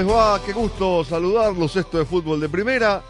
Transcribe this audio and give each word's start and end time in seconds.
Les 0.00 0.08
va? 0.08 0.40
Qué 0.44 0.52
gusto 0.54 1.04
saludarlos. 1.04 1.76
Esto 1.76 2.00
es 2.00 2.08
Fútbol 2.08 2.40
de 2.40 2.48
Primera, 2.48 3.02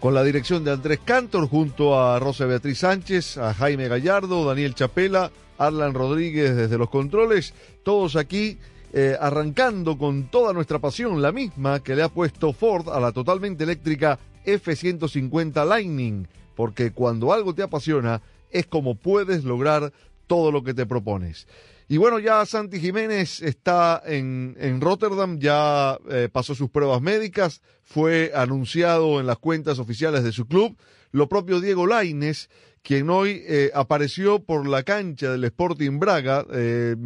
con 0.00 0.12
la 0.12 0.24
dirección 0.24 0.64
de 0.64 0.72
Andrés 0.72 0.98
Cantor, 1.04 1.48
junto 1.48 2.00
a 2.00 2.18
Rosa 2.18 2.46
Beatriz 2.46 2.78
Sánchez, 2.78 3.38
a 3.38 3.54
Jaime 3.54 3.86
Gallardo, 3.86 4.44
Daniel 4.44 4.74
Chapela, 4.74 5.30
Arlan 5.56 5.94
Rodríguez 5.94 6.56
desde 6.56 6.78
los 6.78 6.90
controles, 6.90 7.54
todos 7.84 8.16
aquí 8.16 8.58
eh, 8.92 9.16
arrancando 9.20 9.98
con 9.98 10.24
toda 10.28 10.52
nuestra 10.52 10.80
pasión, 10.80 11.22
la 11.22 11.30
misma 11.30 11.80
que 11.80 11.94
le 11.94 12.02
ha 12.02 12.08
puesto 12.08 12.52
Ford 12.52 12.88
a 12.88 12.98
la 12.98 13.12
totalmente 13.12 13.62
eléctrica 13.62 14.18
F-150 14.44 15.64
Lightning, 15.64 16.26
porque 16.56 16.90
cuando 16.90 17.32
algo 17.32 17.54
te 17.54 17.62
apasiona 17.62 18.20
es 18.50 18.66
como 18.66 18.96
puedes 18.96 19.44
lograr 19.44 19.92
todo 20.26 20.50
lo 20.50 20.64
que 20.64 20.74
te 20.74 20.86
propones. 20.86 21.46
Y 21.88 21.98
bueno, 21.98 22.18
ya 22.18 22.44
Santi 22.46 22.80
Jiménez 22.80 23.42
está 23.42 24.02
en, 24.04 24.56
en 24.58 24.80
Rotterdam, 24.80 25.38
ya 25.38 25.96
eh, 26.10 26.28
pasó 26.32 26.56
sus 26.56 26.68
pruebas 26.68 27.00
médicas, 27.00 27.62
fue 27.84 28.32
anunciado 28.34 29.20
en 29.20 29.26
las 29.26 29.38
cuentas 29.38 29.78
oficiales 29.78 30.24
de 30.24 30.32
su 30.32 30.46
club. 30.46 30.76
Lo 31.12 31.28
propio 31.28 31.60
Diego 31.60 31.86
Laines, 31.86 32.50
quien 32.82 33.08
hoy 33.08 33.42
eh, 33.46 33.70
apareció 33.72 34.40
por 34.40 34.66
la 34.68 34.82
cancha 34.82 35.30
del 35.30 35.44
Sporting 35.44 36.00
Braga, 36.00 36.44
eh, 36.52 36.96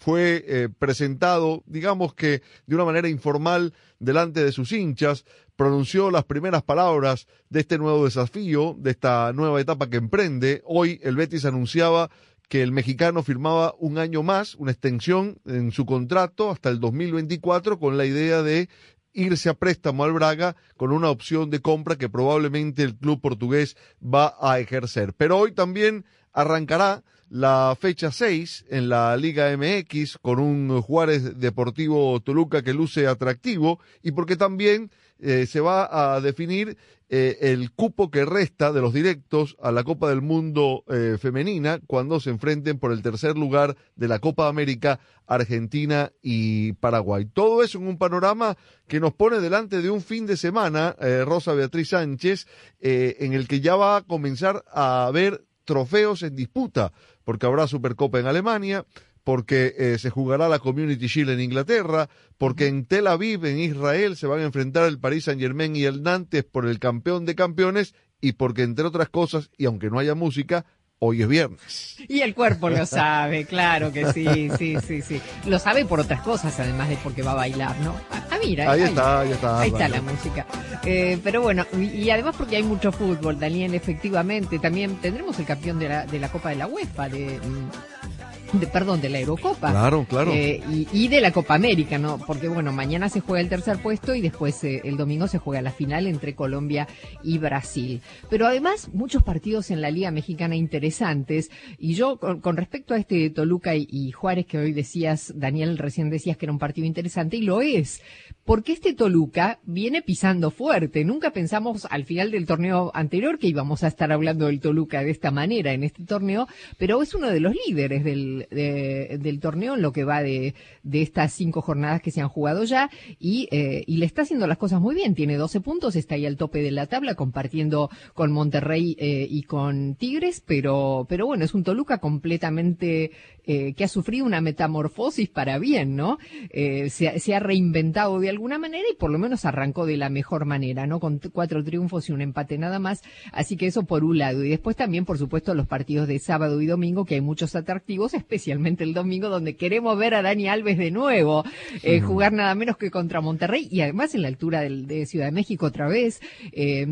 fue 0.00 0.44
eh, 0.46 0.68
presentado, 0.78 1.62
digamos 1.66 2.14
que 2.14 2.42
de 2.66 2.74
una 2.74 2.86
manera 2.86 3.08
informal, 3.08 3.74
delante 3.98 4.42
de 4.42 4.52
sus 4.52 4.72
hinchas, 4.72 5.24
pronunció 5.56 6.10
las 6.10 6.24
primeras 6.24 6.62
palabras 6.62 7.26
de 7.50 7.60
este 7.60 7.78
nuevo 7.78 8.04
desafío, 8.04 8.74
de 8.78 8.90
esta 8.92 9.32
nueva 9.32 9.60
etapa 9.60 9.88
que 9.88 9.98
emprende. 9.98 10.62
Hoy 10.64 10.98
el 11.02 11.16
Betis 11.16 11.44
anunciaba 11.44 12.10
que 12.52 12.62
el 12.62 12.70
mexicano 12.70 13.22
firmaba 13.22 13.74
un 13.78 13.96
año 13.96 14.22
más, 14.22 14.56
una 14.56 14.72
extensión 14.72 15.38
en 15.46 15.72
su 15.72 15.86
contrato 15.86 16.50
hasta 16.50 16.68
el 16.68 16.80
2024 16.80 17.78
con 17.78 17.96
la 17.96 18.04
idea 18.04 18.42
de 18.42 18.68
irse 19.14 19.48
a 19.48 19.54
préstamo 19.54 20.04
al 20.04 20.12
Braga 20.12 20.54
con 20.76 20.92
una 20.92 21.08
opción 21.08 21.48
de 21.48 21.62
compra 21.62 21.96
que 21.96 22.10
probablemente 22.10 22.82
el 22.82 22.94
club 22.94 23.22
portugués 23.22 23.78
va 24.02 24.34
a 24.38 24.60
ejercer. 24.60 25.14
Pero 25.14 25.38
hoy 25.38 25.52
también 25.52 26.04
arrancará 26.34 27.02
la 27.30 27.74
fecha 27.80 28.12
6 28.12 28.66
en 28.68 28.90
la 28.90 29.16
Liga 29.16 29.56
MX 29.56 30.18
con 30.18 30.38
un 30.38 30.82
Juárez 30.82 31.38
Deportivo 31.38 32.20
Toluca 32.20 32.60
que 32.60 32.74
luce 32.74 33.06
atractivo 33.06 33.80
y 34.02 34.10
porque 34.10 34.36
también 34.36 34.90
eh, 35.22 35.46
se 35.46 35.60
va 35.60 36.14
a 36.14 36.20
definir 36.20 36.76
eh, 37.14 37.52
el 37.52 37.72
cupo 37.72 38.10
que 38.10 38.24
resta 38.24 38.72
de 38.72 38.80
los 38.80 38.94
directos 38.94 39.54
a 39.60 39.70
la 39.70 39.84
Copa 39.84 40.08
del 40.08 40.22
Mundo 40.22 40.82
eh, 40.88 41.18
femenina 41.20 41.78
cuando 41.86 42.20
se 42.20 42.30
enfrenten 42.30 42.78
por 42.78 42.90
el 42.90 43.02
tercer 43.02 43.36
lugar 43.36 43.76
de 43.96 44.08
la 44.08 44.18
Copa 44.18 44.48
América 44.48 44.98
Argentina 45.26 46.10
y 46.22 46.72
Paraguay. 46.72 47.26
Todo 47.26 47.62
eso 47.62 47.76
en 47.76 47.86
un 47.86 47.98
panorama 47.98 48.56
que 48.88 48.98
nos 48.98 49.12
pone 49.12 49.40
delante 49.40 49.82
de 49.82 49.90
un 49.90 50.00
fin 50.00 50.24
de 50.24 50.38
semana, 50.38 50.96
eh, 51.00 51.22
Rosa 51.26 51.52
Beatriz 51.52 51.90
Sánchez, 51.90 52.46
en 52.80 53.34
el 53.34 53.46
que 53.46 53.60
ya 53.60 53.76
va 53.76 53.98
a 53.98 54.02
comenzar 54.04 54.64
a 54.72 55.04
haber 55.04 55.44
trofeos 55.66 56.22
en 56.22 56.34
disputa, 56.34 56.94
porque 57.24 57.44
habrá 57.44 57.66
Supercopa 57.66 58.20
en 58.20 58.26
Alemania, 58.26 58.86
porque 59.24 59.74
eh, 59.78 59.98
se 59.98 60.10
jugará 60.10 60.48
la 60.48 60.58
Community 60.58 61.06
Shield 61.06 61.30
en 61.30 61.40
Inglaterra, 61.40 62.08
porque 62.38 62.66
en 62.66 62.86
Tel 62.86 63.06
Aviv, 63.06 63.44
en 63.44 63.58
Israel, 63.58 64.16
se 64.16 64.26
van 64.26 64.40
a 64.40 64.44
enfrentar 64.44 64.88
el 64.88 64.98
Paris 64.98 65.24
Saint 65.24 65.40
Germain 65.40 65.76
y 65.76 65.84
el 65.84 66.02
Nantes 66.02 66.44
por 66.44 66.66
el 66.66 66.78
campeón 66.78 67.24
de 67.24 67.34
campeones, 67.34 67.94
y 68.20 68.32
porque, 68.32 68.62
entre 68.62 68.84
otras 68.84 69.08
cosas, 69.08 69.50
y 69.58 69.66
aunque 69.66 69.90
no 69.90 69.98
haya 69.98 70.14
música, 70.14 70.64
hoy 71.04 71.20
es 71.20 71.28
viernes. 71.28 71.96
Y 72.08 72.20
el 72.20 72.32
cuerpo 72.32 72.70
lo 72.70 72.86
sabe, 72.86 73.44
claro 73.44 73.92
que 73.92 74.12
sí, 74.12 74.48
sí, 74.56 74.76
sí, 74.86 75.02
sí. 75.02 75.20
Lo 75.46 75.58
sabe 75.58 75.84
por 75.84 75.98
otras 75.98 76.20
cosas, 76.22 76.58
además 76.60 76.88
de 76.88 76.96
porque 77.02 77.22
va 77.22 77.32
a 77.32 77.34
bailar, 77.34 77.76
¿no? 77.80 77.96
Ah, 78.12 78.24
ah, 78.30 78.38
mira. 78.40 78.70
Ahí 78.70 78.82
está, 78.82 79.20
ahí 79.20 79.32
está. 79.32 79.60
Ahí 79.60 79.70
está 79.70 79.88
la 79.88 80.00
música. 80.00 80.46
Eh, 80.84 81.18
pero 81.24 81.42
bueno, 81.42 81.66
y, 81.76 81.86
y 81.86 82.10
además 82.10 82.36
porque 82.38 82.54
hay 82.54 82.62
mucho 82.62 82.92
fútbol, 82.92 83.40
Daniel, 83.40 83.74
efectivamente. 83.74 84.60
También 84.60 84.94
tendremos 85.00 85.36
el 85.40 85.44
campeón 85.44 85.80
de 85.80 85.88
la, 85.88 86.06
de 86.06 86.20
la 86.20 86.30
Copa 86.30 86.50
de 86.50 86.56
la 86.56 86.68
UEFA, 86.68 87.08
de, 87.08 87.40
mm, 87.40 88.11
de 88.52 88.66
perdón, 88.66 89.00
de 89.00 89.08
la 89.08 89.20
Eurocopa. 89.20 89.70
Claro, 89.70 90.04
claro. 90.08 90.32
Eh, 90.32 90.60
y, 90.70 90.86
y 90.92 91.08
de 91.08 91.20
la 91.20 91.32
Copa 91.32 91.54
América, 91.54 91.98
¿no? 91.98 92.18
Porque 92.18 92.48
bueno, 92.48 92.72
mañana 92.72 93.08
se 93.08 93.20
juega 93.20 93.40
el 93.40 93.48
tercer 93.48 93.78
puesto 93.78 94.14
y 94.14 94.20
después 94.20 94.62
eh, 94.64 94.82
el 94.84 94.96
domingo 94.96 95.26
se 95.26 95.38
juega 95.38 95.62
la 95.62 95.70
final 95.70 96.06
entre 96.06 96.34
Colombia 96.34 96.86
y 97.22 97.38
Brasil. 97.38 98.00
Pero 98.28 98.46
además, 98.46 98.90
muchos 98.92 99.22
partidos 99.22 99.70
en 99.70 99.80
la 99.80 99.90
Liga 99.90 100.10
Mexicana 100.10 100.54
interesantes. 100.54 101.50
Y 101.78 101.94
yo, 101.94 102.18
con, 102.18 102.40
con 102.40 102.56
respecto 102.56 102.94
a 102.94 102.98
este 102.98 103.30
Toluca 103.30 103.74
y, 103.74 103.86
y 103.90 104.12
Juárez 104.12 104.46
que 104.46 104.58
hoy 104.58 104.72
decías, 104.72 105.32
Daniel, 105.36 105.78
recién 105.78 106.10
decías 106.10 106.36
que 106.36 106.46
era 106.46 106.52
un 106.52 106.58
partido 106.58 106.86
interesante, 106.86 107.36
y 107.36 107.42
lo 107.42 107.60
es. 107.62 108.02
Porque 108.44 108.72
este 108.72 108.92
Toluca 108.92 109.60
viene 109.64 110.02
pisando 110.02 110.50
fuerte. 110.50 111.04
Nunca 111.04 111.30
pensamos 111.30 111.86
al 111.90 112.04
final 112.04 112.32
del 112.32 112.44
torneo 112.44 112.90
anterior 112.92 113.38
que 113.38 113.46
íbamos 113.46 113.84
a 113.84 113.86
estar 113.86 114.10
hablando 114.10 114.46
del 114.46 114.58
Toluca 114.58 115.04
de 115.04 115.12
esta 115.12 115.30
manera 115.30 115.72
en 115.72 115.84
este 115.84 116.04
torneo, 116.04 116.48
pero 116.76 117.00
es 117.02 117.14
uno 117.14 117.28
de 117.30 117.38
los 117.38 117.54
líderes 117.66 118.02
del, 118.02 118.48
de- 118.50 119.18
del 119.20 119.38
torneo 119.38 119.74
en 119.76 119.82
lo 119.82 119.92
que 119.92 120.02
va 120.02 120.22
de, 120.22 120.54
de 120.82 121.02
estas 121.02 121.32
cinco 121.32 121.62
jornadas 121.62 122.02
que 122.02 122.10
se 122.10 122.20
han 122.20 122.28
jugado 122.28 122.64
ya 122.64 122.90
y, 123.20 123.46
eh, 123.52 123.84
y 123.86 123.98
le 123.98 124.06
está 124.06 124.22
haciendo 124.22 124.48
las 124.48 124.58
cosas 124.58 124.80
muy 124.80 124.96
bien. 124.96 125.14
Tiene 125.14 125.36
12 125.36 125.60
puntos, 125.60 125.94
está 125.94 126.16
ahí 126.16 126.26
al 126.26 126.36
tope 126.36 126.62
de 126.62 126.72
la 126.72 126.86
tabla 126.86 127.14
compartiendo 127.14 127.90
con 128.12 128.32
Monterrey 128.32 128.96
eh, 128.98 129.24
y 129.30 129.44
con 129.44 129.94
Tigres, 129.94 130.42
pero, 130.44 131.06
pero 131.08 131.26
bueno, 131.26 131.44
es 131.44 131.54
un 131.54 131.62
Toluca 131.62 131.98
completamente 131.98 133.12
eh, 133.44 133.74
que 133.74 133.84
ha 133.84 133.88
sufrido 133.88 134.24
una 134.24 134.40
metamorfosis 134.40 135.28
para 135.28 135.58
bien, 135.58 135.96
¿no? 135.96 136.18
Eh, 136.50 136.90
se, 136.90 137.08
ha- 137.08 137.18
se 137.18 137.34
ha 137.34 137.40
reinventado 137.40 138.20
de 138.20 138.28
alguna 138.28 138.58
manera 138.58 138.84
y 138.90 138.94
por 138.96 139.10
lo 139.10 139.18
menos 139.18 139.44
arrancó 139.44 139.84
de 139.86 139.96
la 139.96 140.08
mejor 140.08 140.44
manera, 140.44 140.86
¿no? 140.86 141.00
Con 141.00 141.20
cuatro 141.32 141.62
triunfos 141.64 142.08
y 142.08 142.12
un 142.12 142.20
empate 142.22 142.58
nada 142.58 142.78
más. 142.78 143.02
Así 143.32 143.56
que 143.56 143.66
eso 143.66 143.84
por 143.84 144.04
un 144.04 144.18
lado. 144.18 144.44
Y 144.44 144.50
después 144.50 144.76
también, 144.76 145.04
por 145.04 145.18
supuesto, 145.18 145.54
los 145.54 145.66
partidos 145.66 146.08
de 146.08 146.18
sábado 146.18 146.60
y 146.60 146.66
domingo, 146.66 147.04
que 147.04 147.16
hay 147.16 147.20
muchos 147.20 147.54
atractivos, 147.56 148.14
especialmente 148.14 148.84
el 148.84 148.94
domingo, 148.94 149.28
donde 149.28 149.56
queremos 149.56 149.98
ver 149.98 150.14
a 150.14 150.22
Dani 150.22 150.48
Alves 150.48 150.78
de 150.78 150.90
nuevo, 150.90 151.44
eh, 151.82 152.00
jugar 152.00 152.32
nada 152.32 152.54
menos 152.54 152.76
que 152.76 152.90
contra 152.90 153.20
Monterrey 153.20 153.68
y 153.70 153.80
además 153.80 154.14
en 154.14 154.22
la 154.22 154.28
altura 154.28 154.60
del- 154.60 154.86
de 154.86 155.06
Ciudad 155.06 155.26
de 155.26 155.32
México 155.32 155.66
otra 155.66 155.88
vez. 155.88 156.20
Eh, 156.52 156.86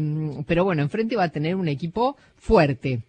pero 0.47 0.65
bueno, 0.65 0.83
enfrente 0.83 1.17
va 1.17 1.25
a 1.25 1.29
tener 1.31 1.55
un 1.57 1.69
equipo 1.69 2.17
fuerte. 2.37 3.03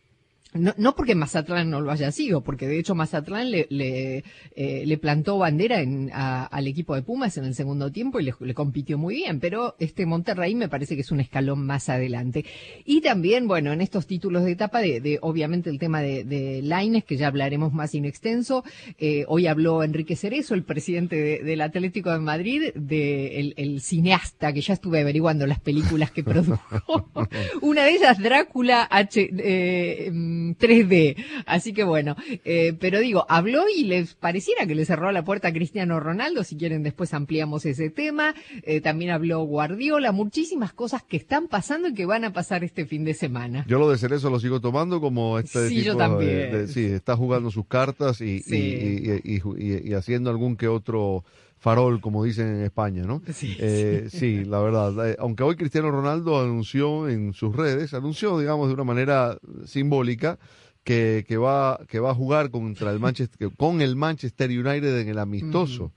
No, 0.53 0.73
no 0.77 0.95
porque 0.95 1.15
Mazatlán 1.15 1.69
no 1.69 1.79
lo 1.79 1.91
haya 1.91 2.11
sido, 2.11 2.41
porque 2.41 2.67
de 2.67 2.77
hecho 2.77 2.93
Mazatlán 2.93 3.51
le, 3.51 3.67
le, 3.69 4.23
eh, 4.55 4.83
le 4.85 4.97
plantó 4.97 5.37
bandera 5.37 5.79
en, 5.81 6.09
a- 6.13 6.43
al 6.45 6.67
equipo 6.67 6.93
de 6.93 7.03
Pumas 7.03 7.37
en 7.37 7.45
el 7.45 7.55
segundo 7.55 7.89
tiempo 7.89 8.19
y 8.19 8.23
le, 8.25 8.33
le 8.37 8.53
compitió 8.53 8.97
muy 8.97 9.15
bien, 9.15 9.39
pero 9.39 9.75
este 9.79 10.05
Monterrey 10.05 10.53
me 10.55 10.67
parece 10.67 10.95
que 10.95 11.01
es 11.01 11.11
un 11.11 11.21
escalón 11.21 11.65
más 11.65 11.87
adelante. 11.87 12.43
Y 12.83 12.99
también, 12.99 13.47
bueno, 13.47 13.71
en 13.71 13.79
estos 13.79 14.07
títulos 14.07 14.43
de 14.43 14.51
etapa, 14.51 14.81
de, 14.81 14.99
de 14.99 15.19
obviamente 15.21 15.69
el 15.69 15.79
tema 15.79 16.01
de, 16.01 16.25
de 16.25 16.61
Laines, 16.61 17.05
que 17.05 17.15
ya 17.15 17.27
hablaremos 17.27 17.71
más 17.71 17.95
in 17.95 18.03
extenso, 18.03 18.65
eh, 18.97 19.23
hoy 19.29 19.47
habló 19.47 19.83
Enrique 19.83 20.17
Cerezo, 20.17 20.53
el 20.53 20.63
presidente 20.63 21.15
de- 21.15 21.43
del 21.45 21.61
Atlético 21.61 22.11
de 22.11 22.19
Madrid, 22.19 22.71
de 22.75 23.39
el, 23.39 23.53
el 23.55 23.79
cineasta, 23.79 24.51
que 24.51 24.59
ya 24.59 24.73
estuve 24.73 24.99
averiguando 24.99 25.47
las 25.47 25.61
películas 25.61 26.11
que 26.11 26.23
produjo. 26.25 27.09
Una 27.61 27.85
de 27.85 27.91
ellas, 27.91 28.19
Drácula 28.19 28.83
H, 28.91 29.29
eh, 29.37 30.11
en 30.49 30.57
3D. 30.57 31.15
Así 31.45 31.73
que 31.73 31.83
bueno, 31.83 32.15
eh, 32.45 32.73
pero 32.79 32.99
digo, 32.99 33.25
habló 33.29 33.63
y 33.75 33.83
les 33.85 34.15
pareciera 34.15 34.65
que 34.65 34.75
le 34.75 34.85
cerró 34.85 35.11
la 35.11 35.23
puerta 35.23 35.49
a 35.49 35.53
Cristiano 35.53 35.99
Ronaldo. 35.99 36.43
Si 36.43 36.55
quieren, 36.57 36.83
después 36.83 37.13
ampliamos 37.13 37.65
ese 37.65 37.89
tema. 37.89 38.33
Eh, 38.63 38.81
también 38.81 39.11
habló 39.11 39.43
Guardiola, 39.43 40.11
muchísimas 40.11 40.73
cosas 40.73 41.03
que 41.03 41.17
están 41.17 41.47
pasando 41.47 41.89
y 41.89 41.93
que 41.93 42.05
van 42.05 42.25
a 42.25 42.33
pasar 42.33 42.63
este 42.63 42.85
fin 42.85 43.03
de 43.05 43.13
semana. 43.13 43.65
Yo 43.67 43.79
lo 43.79 43.89
de 43.89 43.97
Cerezo 43.97 44.29
lo 44.29 44.39
sigo 44.39 44.59
tomando 44.61 44.99
como 44.99 45.37
este 45.39 45.67
Sí, 45.69 45.75
tipo 45.75 45.87
yo 45.87 45.97
también. 45.97 46.51
de- 46.51 46.67
sí, 46.67 46.85
está 46.85 47.15
jugando 47.15 47.51
sus 47.51 47.65
cartas 47.67 48.17
Sí. 48.17 48.41
y- 48.45 49.35
y- 49.35 49.89
y 49.89 49.93
haciendo 49.93 50.29
algún 50.29 50.55
que 50.55 50.67
otro 50.67 51.23
farol, 51.61 52.01
como 52.01 52.23
dicen 52.23 52.47
en 52.47 52.63
España, 52.63 53.03
¿no? 53.03 53.21
Sí, 53.31 53.55
Eh, 53.59 54.07
sí, 54.09 54.43
la 54.45 54.59
verdad. 54.59 55.09
Eh, 55.11 55.15
aunque 55.19 55.43
hoy 55.43 55.55
Cristiano 55.55 55.91
Ronaldo 55.91 56.41
anunció 56.41 57.07
en 57.07 57.33
sus 57.33 57.55
redes, 57.55 57.93
anunció, 57.93 58.39
digamos, 58.39 58.67
de 58.67 58.73
una 58.73 58.83
manera 58.83 59.37
simbólica, 59.65 60.39
que, 60.83 61.23
que 61.27 61.37
va 61.37 61.79
que 61.87 61.99
va 61.99 62.09
a 62.09 62.15
jugar 62.15 62.49
contra 62.49 62.89
el 62.89 62.99
Manchester 62.99 63.51
con 63.55 63.81
el 63.81 63.95
Manchester 63.95 64.49
United 64.49 65.01
en 65.01 65.09
el 65.09 65.19
amistoso 65.19 65.91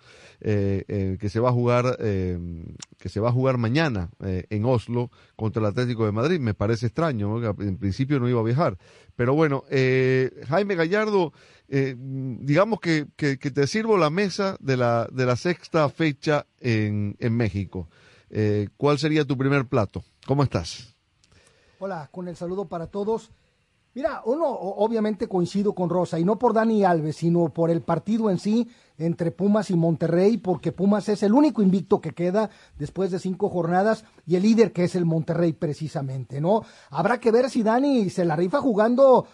eh, 0.47 0.85
eh, 0.89 1.17
que 1.19 1.31
se 1.31 1.41
va 1.41 1.49
a 1.49 1.53
jugar 1.53 1.97
eh, 2.01 2.39
que 2.99 3.09
se 3.09 3.19
va 3.19 3.31
a 3.31 3.33
jugar 3.33 3.57
mañana 3.57 4.11
eh, 4.23 4.45
en 4.51 4.67
Oslo 4.67 5.11
contra 5.37 5.61
el 5.61 5.67
Atlético 5.67 6.05
de 6.05 6.13
Madrid 6.13 6.39
me 6.39 6.53
parece 6.53 6.87
extraño 6.87 7.41
¿no? 7.41 7.63
en 7.63 7.79
principio 7.79 8.21
no 8.21 8.29
iba 8.29 8.41
a 8.41 8.45
viajar 8.45 8.77
pero 9.17 9.35
bueno 9.35 9.65
Jaime 9.71 10.75
Gallardo 10.75 11.33
digamos 11.67 12.81
que, 12.81 13.07
que, 13.17 13.39
que 13.39 13.51
te 13.51 13.67
sirvo 13.67 13.97
la 13.97 14.11
mesa 14.11 14.59
de 14.61 14.77
la 14.77 15.09
de 15.11 15.25
la 15.25 15.37
sexta 15.37 15.89
fecha 15.89 16.47
en, 16.61 17.17
en 17.21 17.35
México 17.35 17.89
¿cuál 18.77 18.99
sería 18.99 19.25
tu 19.25 19.39
primer 19.39 19.65
plato? 19.65 20.05
¿cómo 20.27 20.43
estás? 20.43 20.95
Hola, 21.79 22.09
con 22.13 22.29
el 22.29 22.37
saludo 22.37 22.67
para 22.67 22.87
todos. 22.89 23.31
Mira, 23.95 24.23
uno 24.25 24.47
obviamente 24.49 25.29
coincido 25.29 25.73
con 25.73 25.89
Rosa, 25.89 26.19
y 26.19 26.25
no 26.25 26.37
por 26.37 26.53
Dani 26.53 26.83
Alves, 26.83 27.15
sino 27.15 27.51
por 27.51 27.71
el 27.71 27.81
partido 27.81 28.29
en 28.29 28.41
sí 28.41 28.69
entre 28.99 29.31
Pumas 29.31 29.71
y 29.71 29.77
Monterrey, 29.77 30.37
porque 30.37 30.73
Pumas 30.73 31.09
es 31.09 31.23
el 31.23 31.33
único 31.33 31.63
invicto 31.63 32.01
que 32.01 32.11
queda 32.11 32.51
después 32.77 33.13
de 33.13 33.21
cinco 33.21 33.49
jornadas 33.49 34.05
y 34.27 34.35
el 34.35 34.43
líder 34.43 34.73
que 34.73 34.83
es 34.83 34.97
el 34.97 35.05
Monterrey 35.05 35.53
precisamente, 35.53 36.41
¿no? 36.41 36.63
Habrá 36.91 37.21
que 37.21 37.31
ver 37.31 37.49
si 37.51 37.63
Dani 37.63 38.11
se 38.11 38.25
la 38.25 38.35
rifa 38.35 38.61
jugando 38.61 39.29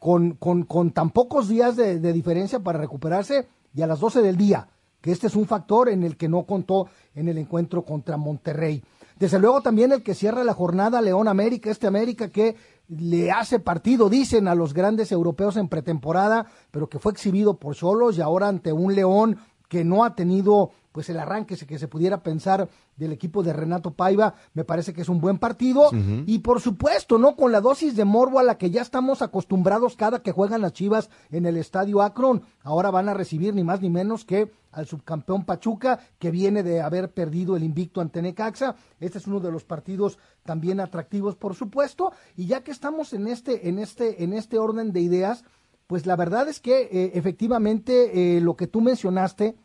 con, 0.00 0.32
con, 0.32 0.64
con 0.64 0.90
tan 0.90 1.10
pocos 1.10 1.48
días 1.48 1.76
de, 1.76 2.00
de 2.00 2.12
diferencia 2.12 2.58
para 2.58 2.80
recuperarse 2.80 3.46
y 3.72 3.82
a 3.82 3.86
las 3.86 4.00
12 4.00 4.20
del 4.20 4.36
día, 4.36 4.66
que 5.00 5.12
este 5.12 5.28
es 5.28 5.36
un 5.36 5.46
factor 5.46 5.88
en 5.88 6.02
el 6.02 6.16
que 6.16 6.28
no 6.28 6.42
contó 6.42 6.88
en 7.14 7.28
el 7.28 7.38
encuentro 7.38 7.84
contra 7.84 8.16
Monterrey. 8.16 8.82
Desde 9.22 9.38
luego 9.38 9.60
también 9.60 9.92
el 9.92 10.02
que 10.02 10.16
cierra 10.16 10.42
la 10.42 10.54
jornada 10.54 11.00
León 11.00 11.28
América, 11.28 11.70
este 11.70 11.86
América 11.86 12.28
que 12.30 12.56
le 12.98 13.30
hace 13.30 13.58
partido, 13.58 14.08
dicen 14.08 14.48
a 14.48 14.54
los 14.54 14.74
grandes 14.74 15.12
europeos 15.12 15.56
en 15.56 15.68
pretemporada, 15.68 16.46
pero 16.70 16.88
que 16.88 16.98
fue 16.98 17.12
exhibido 17.12 17.54
por 17.54 17.74
solos 17.74 18.18
y 18.18 18.20
ahora 18.20 18.48
ante 18.48 18.72
un 18.72 18.94
León 18.94 19.38
que 19.68 19.84
no 19.84 20.04
ha 20.04 20.14
tenido 20.14 20.70
pues 20.92 21.08
el 21.08 21.18
arranque 21.18 21.56
que 21.56 21.78
se 21.78 21.88
pudiera 21.88 22.22
pensar 22.22 22.68
del 22.96 23.12
equipo 23.12 23.42
de 23.42 23.54
Renato 23.54 23.92
Paiva, 23.92 24.34
me 24.52 24.64
parece 24.64 24.92
que 24.92 25.00
es 25.00 25.08
un 25.08 25.22
buen 25.22 25.38
partido 25.38 25.88
y 26.26 26.40
por 26.40 26.60
supuesto, 26.60 27.16
¿no? 27.16 27.34
Con 27.34 27.50
la 27.50 27.62
dosis 27.62 27.96
de 27.96 28.04
morbo 28.04 28.38
a 28.38 28.42
la 28.42 28.58
que 28.58 28.70
ya 28.70 28.82
estamos 28.82 29.22
acostumbrados 29.22 29.96
cada 29.96 30.22
que 30.22 30.32
juegan 30.32 30.60
las 30.60 30.74
Chivas 30.74 31.08
en 31.30 31.46
el 31.46 31.56
Estadio 31.56 32.02
Akron, 32.02 32.42
ahora 32.62 32.90
van 32.90 33.08
a 33.08 33.14
recibir 33.14 33.54
ni 33.54 33.64
más 33.64 33.80
ni 33.80 33.88
menos 33.88 34.26
que 34.26 34.52
al 34.72 34.86
subcampeón 34.86 35.44
Pachuca 35.44 36.00
que 36.18 36.30
viene 36.30 36.62
de 36.62 36.80
haber 36.80 37.12
perdido 37.12 37.56
el 37.56 37.62
invicto 37.62 38.00
ante 38.00 38.20
Necaxa. 38.22 38.74
Este 38.98 39.18
es 39.18 39.26
uno 39.26 39.38
de 39.40 39.52
los 39.52 39.64
partidos 39.64 40.18
también 40.42 40.80
atractivos, 40.80 41.36
por 41.36 41.54
supuesto, 41.54 42.12
y 42.36 42.46
ya 42.46 42.62
que 42.64 42.70
estamos 42.72 43.12
en 43.12 43.28
este 43.28 43.68
en 43.68 43.78
este 43.78 44.24
en 44.24 44.32
este 44.32 44.58
orden 44.58 44.92
de 44.92 45.00
ideas, 45.00 45.44
pues 45.86 46.06
la 46.06 46.16
verdad 46.16 46.48
es 46.48 46.58
que 46.60 46.88
eh, 46.90 47.12
efectivamente 47.14 48.36
eh, 48.36 48.40
lo 48.40 48.56
que 48.56 48.66
tú 48.66 48.80
mencionaste 48.80 49.56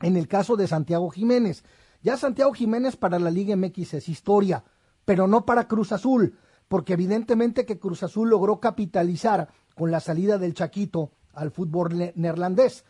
en 0.00 0.16
el 0.16 0.28
caso 0.28 0.56
de 0.56 0.66
Santiago 0.66 1.10
Jiménez. 1.10 1.64
Ya 2.02 2.16
Santiago 2.18 2.52
Jiménez 2.52 2.96
para 2.96 3.18
la 3.18 3.30
Liga 3.30 3.56
MX 3.56 3.94
es 3.94 4.08
historia, 4.10 4.62
pero 5.06 5.26
no 5.26 5.46
para 5.46 5.66
Cruz 5.68 5.90
Azul, 5.92 6.36
porque 6.68 6.92
evidentemente 6.92 7.64
que 7.64 7.78
Cruz 7.78 8.02
Azul 8.02 8.28
logró 8.28 8.60
capitalizar 8.60 9.48
con 9.74 9.90
la 9.90 10.00
salida 10.00 10.36
del 10.36 10.52
Chaquito 10.54 11.12
al 11.32 11.50
fútbol 11.50 11.96
ne- 11.96 12.12
neerlandés. 12.14 12.84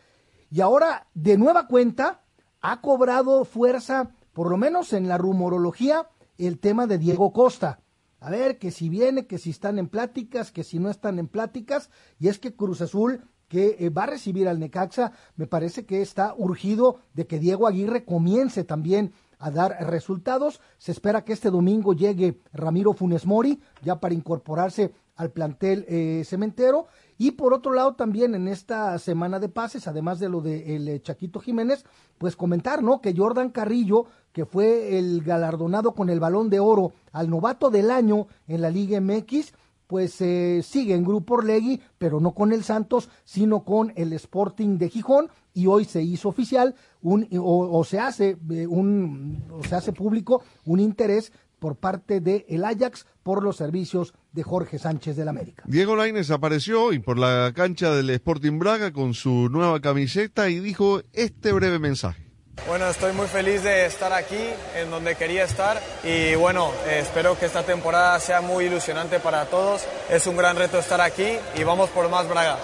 Y 0.54 0.60
ahora, 0.60 1.08
de 1.14 1.36
nueva 1.36 1.66
cuenta, 1.66 2.22
ha 2.60 2.80
cobrado 2.80 3.44
fuerza, 3.44 4.10
por 4.32 4.48
lo 4.48 4.56
menos 4.56 4.92
en 4.92 5.08
la 5.08 5.18
rumorología, 5.18 6.08
el 6.38 6.60
tema 6.60 6.86
de 6.86 6.96
Diego 6.96 7.32
Costa. 7.32 7.80
A 8.20 8.30
ver, 8.30 8.60
que 8.60 8.70
si 8.70 8.88
viene, 8.88 9.26
que 9.26 9.38
si 9.38 9.50
están 9.50 9.80
en 9.80 9.88
pláticas, 9.88 10.52
que 10.52 10.62
si 10.62 10.78
no 10.78 10.90
están 10.90 11.18
en 11.18 11.26
pláticas, 11.26 11.90
y 12.20 12.28
es 12.28 12.38
que 12.38 12.54
Cruz 12.54 12.82
Azul 12.82 13.24
que 13.48 13.76
eh, 13.80 13.90
va 13.90 14.04
a 14.04 14.06
recibir 14.06 14.46
al 14.46 14.60
Necaxa, 14.60 15.10
me 15.34 15.48
parece 15.48 15.86
que 15.86 16.02
está 16.02 16.34
urgido 16.36 17.00
de 17.14 17.26
que 17.26 17.40
Diego 17.40 17.66
Aguirre 17.66 18.04
comience 18.04 18.62
también 18.62 19.12
a 19.40 19.50
dar 19.50 19.76
resultados. 19.88 20.60
Se 20.78 20.92
espera 20.92 21.24
que 21.24 21.32
este 21.32 21.50
domingo 21.50 21.94
llegue 21.94 22.40
Ramiro 22.52 22.92
Funes 22.92 23.26
Mori, 23.26 23.60
ya 23.82 23.98
para 23.98 24.14
incorporarse 24.14 24.92
al 25.16 25.32
plantel 25.32 25.84
eh, 25.88 26.22
cementero. 26.24 26.86
Y 27.16 27.32
por 27.32 27.54
otro 27.54 27.72
lado, 27.72 27.94
también 27.94 28.34
en 28.34 28.48
esta 28.48 28.98
semana 28.98 29.38
de 29.38 29.48
pases, 29.48 29.86
además 29.86 30.18
de 30.18 30.28
lo 30.28 30.40
de 30.40 30.76
el, 30.76 30.88
eh, 30.88 31.00
Chaquito 31.00 31.40
Jiménez, 31.40 31.84
pues 32.18 32.36
comentar, 32.36 32.82
¿no? 32.82 33.00
Que 33.00 33.14
Jordan 33.16 33.50
Carrillo, 33.50 34.06
que 34.32 34.44
fue 34.44 34.98
el 34.98 35.22
galardonado 35.22 35.94
con 35.94 36.10
el 36.10 36.20
balón 36.20 36.50
de 36.50 36.60
oro 36.60 36.92
al 37.12 37.30
novato 37.30 37.70
del 37.70 37.90
año 37.90 38.26
en 38.48 38.62
la 38.62 38.70
Liga 38.70 39.00
MX, 39.00 39.52
pues 39.86 40.20
eh, 40.20 40.62
sigue 40.62 40.94
en 40.94 41.04
Grupo 41.04 41.34
Orlegui, 41.34 41.80
pero 41.98 42.18
no 42.18 42.32
con 42.32 42.52
el 42.52 42.64
Santos, 42.64 43.10
sino 43.24 43.64
con 43.64 43.92
el 43.96 44.12
Sporting 44.14 44.78
de 44.78 44.88
Gijón, 44.88 45.28
y 45.52 45.68
hoy 45.68 45.84
se 45.84 46.02
hizo 46.02 46.28
oficial 46.28 46.74
un, 47.00 47.28
o, 47.38 47.84
se 47.84 48.00
hace 48.00 48.36
eh, 48.50 48.66
un 48.66 49.44
o 49.52 49.62
se 49.62 49.76
hace 49.76 49.92
público 49.92 50.42
un 50.64 50.80
interés 50.80 51.32
por 51.64 51.76
parte 51.76 52.20
de 52.20 52.44
el 52.50 52.62
Ajax 52.62 53.06
por 53.22 53.42
los 53.42 53.56
servicios 53.56 54.12
de 54.32 54.42
Jorge 54.42 54.78
Sánchez 54.78 55.16
del 55.16 55.28
América. 55.28 55.62
Diego 55.66 55.96
Lainez 55.96 56.30
apareció 56.30 56.92
y 56.92 56.98
por 56.98 57.18
la 57.18 57.54
cancha 57.56 57.90
del 57.90 58.10
Sporting 58.10 58.58
Braga 58.58 58.92
con 58.92 59.14
su 59.14 59.48
nueva 59.48 59.80
camiseta 59.80 60.50
y 60.50 60.60
dijo 60.60 61.00
este 61.14 61.52
breve 61.52 61.78
mensaje. 61.78 62.22
Bueno, 62.68 62.86
estoy 62.86 63.14
muy 63.14 63.26
feliz 63.28 63.62
de 63.62 63.86
estar 63.86 64.12
aquí, 64.12 64.50
en 64.76 64.90
donde 64.90 65.14
quería 65.14 65.44
estar 65.44 65.80
y 66.04 66.34
bueno, 66.34 66.70
eh, 66.86 66.98
espero 67.00 67.38
que 67.38 67.46
esta 67.46 67.62
temporada 67.62 68.20
sea 68.20 68.42
muy 68.42 68.66
ilusionante 68.66 69.18
para 69.18 69.46
todos. 69.46 69.86
Es 70.10 70.26
un 70.26 70.36
gran 70.36 70.58
reto 70.58 70.78
estar 70.78 71.00
aquí 71.00 71.28
y 71.58 71.64
vamos 71.64 71.88
por 71.88 72.10
más 72.10 72.28
Braga. 72.28 72.58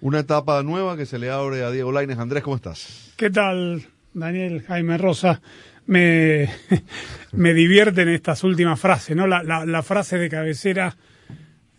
Una 0.00 0.20
etapa 0.20 0.62
nueva 0.62 0.96
que 0.96 1.04
se 1.04 1.18
le 1.18 1.32
abre 1.32 1.64
a 1.64 1.72
Diego 1.72 1.90
Lainez. 1.90 2.20
Andrés, 2.20 2.44
¿cómo 2.44 2.54
estás? 2.54 3.12
¿Qué 3.16 3.28
tal, 3.28 3.88
Daniel 4.14 4.62
Jaime 4.68 4.98
Rosa? 4.98 5.42
Me, 5.86 6.48
me 7.32 7.54
divierten 7.54 8.08
estas 8.08 8.44
últimas 8.44 8.80
frases, 8.80 9.16
¿no? 9.16 9.26
La, 9.26 9.42
la, 9.42 9.64
la 9.64 9.82
frase 9.82 10.18
de 10.18 10.28
cabecera 10.28 10.96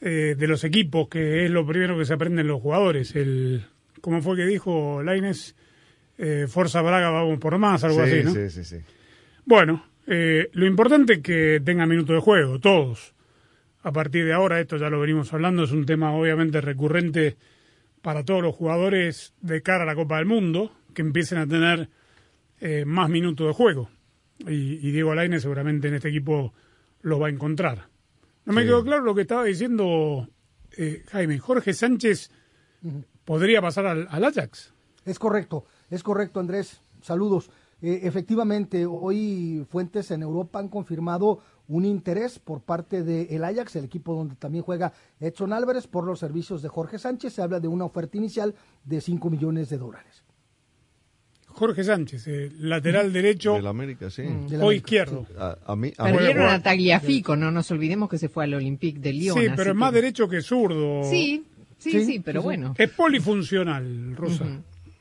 eh, 0.02 0.36
de 0.38 0.48
los 0.48 0.64
equipos, 0.64 1.08
que 1.10 1.46
es 1.46 1.52
lo 1.52 1.66
primero 1.66 1.98
que 1.98 2.06
se 2.06 2.14
aprenden 2.14 2.48
los 2.48 2.62
jugadores. 2.62 3.16
El, 3.16 3.64
¿Cómo 4.02 4.22
fue 4.22 4.36
que 4.36 4.46
dijo 4.46 5.04
Laines? 5.04 5.56
Eh, 6.18 6.46
Forza 6.48 6.82
Braga, 6.82 7.10
vamos 7.10 7.40
por 7.40 7.58
más, 7.58 7.84
algo 7.84 8.06
sí, 8.06 8.12
así, 8.12 8.24
¿no? 8.24 8.32
sí, 8.32 8.50
sí, 8.50 8.64
sí. 8.64 8.78
Bueno, 9.46 9.86
eh, 10.06 10.50
lo 10.54 10.66
importante 10.66 11.14
es 11.14 11.20
que 11.20 11.62
tengan 11.64 11.90
minutos 11.90 12.16
de 12.16 12.22
juego, 12.22 12.60
todos. 12.60 13.14
A 13.84 13.92
partir 13.92 14.26
de 14.26 14.34
ahora, 14.34 14.60
esto 14.60 14.78
ya 14.78 14.90
lo 14.90 15.00
venimos 15.00 15.34
hablando, 15.34 15.64
es 15.64 15.72
un 15.72 15.86
tema 15.86 16.14
obviamente 16.14 16.62
recurrente 16.62 17.38
para 18.02 18.24
todos 18.24 18.42
los 18.44 18.56
jugadores 18.56 19.34
de 19.42 19.62
cara 19.62 19.84
a 19.84 19.86
la 19.88 19.96
Copa 19.96 20.18
del 20.18 20.28
Mundo, 20.28 20.72
que 20.94 21.02
empiecen 21.02 21.40
a 21.40 21.48
tener 21.48 21.90
eh, 22.60 22.86
más 22.86 23.10
minutos 23.10 23.48
de 23.48 23.54
juego. 23.54 23.90
Y, 24.48 24.88
y 24.88 24.92
Diego 24.92 25.14
Laine 25.16 25.40
seguramente 25.40 25.88
en 25.88 25.96
este 25.96 26.10
equipo 26.10 26.54
lo 27.02 27.20
va 27.20 27.28
a 27.28 27.30
encontrar. 27.32 27.90
No 28.46 28.54
me 28.54 28.62
Sí. 28.62 28.68
quedó 28.68 28.84
claro 28.84 29.04
lo 29.04 29.14
que 29.16 29.22
estaba 29.22 29.44
diciendo 29.44 30.28
eh, 30.78 31.04
Jaime. 31.12 31.38
Jorge 31.40 31.74
Sánchez 31.74 32.32
podría 33.26 33.62
pasar 33.62 33.86
al, 33.86 34.08
al 34.10 34.24
Ajax. 34.24 34.74
Es 35.06 35.20
correcto, 35.20 35.66
es 35.90 36.04
correcto, 36.04 36.40
Andrés. 36.40 36.82
Saludos. 37.02 37.50
Eh, 37.82 38.02
efectivamente, 38.04 38.86
hoy 38.86 39.66
fuentes 39.70 40.12
en 40.12 40.22
Europa 40.22 40.60
han 40.60 40.68
confirmado 40.70 41.40
un 41.68 41.86
interés 41.86 42.38
por 42.38 42.62
parte 42.62 43.02
del 43.04 43.44
Ajax, 43.44 43.76
el 43.78 43.86
equipo 43.86 44.14
donde 44.14 44.36
también 44.36 44.64
juega 44.64 44.94
Edson 45.20 45.52
Álvarez, 45.54 45.88
por 45.88 46.06
los 46.06 46.20
servicios 46.20 46.62
de 46.62 46.70
Jorge 46.70 47.00
Sánchez. 47.00 47.34
Se 47.34 47.42
habla 47.42 47.60
de 47.60 47.68
una 47.68 47.86
oferta 47.86 48.18
inicial 48.18 48.54
de 48.84 49.02
5 49.02 49.30
millones 49.32 49.70
de 49.70 49.78
dólares. 49.80 50.24
Jorge 51.62 51.84
Sánchez, 51.84 52.28
eh, 52.28 52.52
lateral 52.60 53.14
derecho 53.14 53.54
Del 53.54 53.68
América, 53.68 54.10
sí. 54.10 54.24
Del 54.24 54.32
o 54.62 54.66
América, 54.66 54.74
izquierdo. 54.74 55.28
A, 55.38 55.58
a 55.68 55.76
mí, 55.76 55.94
a 55.98 56.06
Perdieron 56.06 56.48
a 56.48 56.62
Tagliafico, 56.62 57.36
no 57.36 57.52
nos 57.52 57.70
olvidemos 57.70 58.10
que 58.10 58.18
se 58.18 58.30
fue 58.30 58.46
al 58.46 58.54
Olympique 58.56 59.00
de 59.00 59.14
Lyon. 59.14 59.38
Sí, 59.38 59.46
pero 59.52 59.62
es 59.62 59.68
que- 59.68 59.74
más 59.76 59.94
derecho 59.94 60.28
que 60.28 60.42
zurdo. 60.42 61.04
Sí, 61.04 61.46
sí, 61.78 61.92
Sí, 61.92 62.06
sí, 62.06 62.20
pero 62.20 62.42
sí, 62.42 62.44
sí. 62.44 62.46
bueno. 62.46 62.74
Es 62.78 62.90
polifuncional, 62.90 64.16
Rosa. 64.16 64.44
Ujú. 64.44 64.54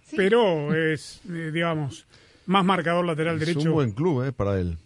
Sí. 0.05 0.17
Pero 0.17 0.75
es, 0.75 1.21
eh, 1.31 1.51
digamos, 1.53 2.07
más 2.47 2.65
marcador 2.65 3.05
lateral 3.07 3.35
es 3.37 3.41
derecho. 3.47 3.69
un 3.69 3.73
buen 3.75 3.93
club 3.93 4.25
eh, 4.25 4.33
para 4.33 4.59
él. 4.61 4.77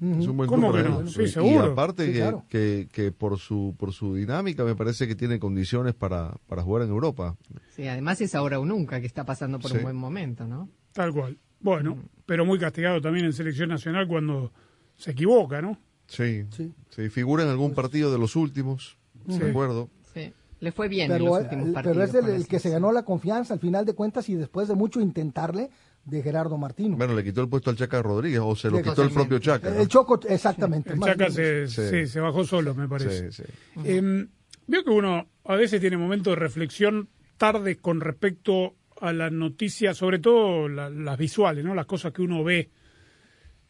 Es 0.00 0.26
un 0.26 0.36
buen 0.36 0.48
¿Cómo 0.48 0.70
club 0.72 0.82
que 0.82 0.88
no? 0.88 1.06
Sí, 1.06 1.22
Y- 1.22 1.28
seguro. 1.28 1.68
Y 1.68 1.72
aparte 1.72 2.04
Sí, 2.06 2.12
que, 2.12 2.18
claro. 2.18 2.44
que, 2.50 2.88
que 2.92 3.10
por 3.12 3.38
su 3.38 3.74
por 3.78 3.92
su 3.92 4.14
dinámica 4.16 4.62
me 4.64 4.74
parece 4.74 5.08
que 5.08 5.14
tiene 5.14 5.38
condiciones 5.38 5.94
para, 5.94 6.34
para 6.46 6.62
jugar 6.62 6.82
en 6.82 6.90
Europa. 6.90 7.36
Sí, 7.74 7.86
además 7.88 8.20
es 8.20 8.34
ahora 8.34 8.58
o 8.60 8.66
nunca 8.66 9.00
que 9.00 9.06
está 9.06 9.24
pasando 9.24 9.58
por 9.58 9.70
Sí. 9.70 9.78
un 9.78 9.82
buen 9.84 9.96
momento, 9.96 10.46
¿no? 10.46 10.68
Tal 10.94 11.12
cual. 11.12 11.36
Bueno, 11.60 11.98
pero 12.24 12.46
muy 12.46 12.58
castigado 12.58 13.00
también 13.02 13.26
en 13.26 13.32
selección 13.34 13.68
nacional 13.68 14.08
cuando 14.08 14.52
se 14.96 15.10
equivoca, 15.10 15.60
¿no? 15.60 15.78
Sí, 16.06 16.44
Sí. 16.50 16.72
sí. 16.90 17.08
figura 17.10 17.42
en 17.42 17.50
algún 17.50 17.74
partido 17.74 18.10
de 18.12 18.18
los 18.18 18.36
últimos, 18.36 18.96
de 19.26 19.50
acuerdo. 19.50 19.90
Sí. 20.14 20.32
Le 20.60 20.72
fue 20.72 20.88
bien 20.88 21.10
en 21.10 21.18
Pero, 21.18 21.94
los 21.94 22.08
es 22.08 22.14
el, 22.14 22.46
que 22.46 22.58
se 22.58 22.70
ganó 22.70 22.90
la 22.92 23.02
confianza 23.04 23.52
al 23.54 23.60
final 23.60 23.84
de 23.84 23.94
cuentas 23.94 24.28
y 24.30 24.34
después 24.34 24.68
de 24.68 24.74
mucho 24.74 25.00
intentarle 25.00 25.68
de 26.04 26.22
Gerardo 26.22 26.56
Martino. 26.56 26.96
Bueno, 26.96 27.14
le 27.14 27.24
quitó 27.24 27.40
el 27.42 27.48
puesto 27.48 27.70
al 27.70 27.76
Chaca 27.76 28.00
Rodríguez 28.02 28.40
o 28.42 28.54
se 28.54 28.70
lo 28.70 28.78
Sí, 28.78 28.84
quitó 28.84 29.02
el 29.02 29.10
propio 29.10 29.38
Chaca. 29.40 29.70
¿no? 29.70 29.80
el 29.80 29.88
Choco, 29.88 30.20
exactamente. 30.28 30.92
El 30.92 31.00
Chaca 31.00 31.30
se, 31.30 31.66
Sí. 31.68 31.82
sí, 31.90 32.06
se 32.06 32.20
bajó 32.20 32.44
solo, 32.44 32.74
me 32.74 32.86
parece. 32.88 33.32
Sí, 33.32 33.42
sí. 33.42 33.52
Eh, 33.84 34.26
veo 34.66 34.84
que 34.84 34.90
uno 34.90 35.26
a 35.44 35.54
veces 35.56 35.80
tiene 35.80 35.96
momentos 35.96 36.32
de 36.32 36.36
reflexión 36.36 37.08
tarde 37.36 37.76
con 37.76 38.00
respecto 38.00 38.74
a 39.06 39.12
las 39.12 39.32
noticias, 39.32 39.96
sobre 39.96 40.18
todo 40.18 40.68
la- 40.68 40.90
las 40.90 41.18
visuales, 41.18 41.64
¿no? 41.64 41.74
Las 41.74 41.86
cosas 41.86 42.12
que 42.12 42.22
uno 42.22 42.42
ve 42.44 42.70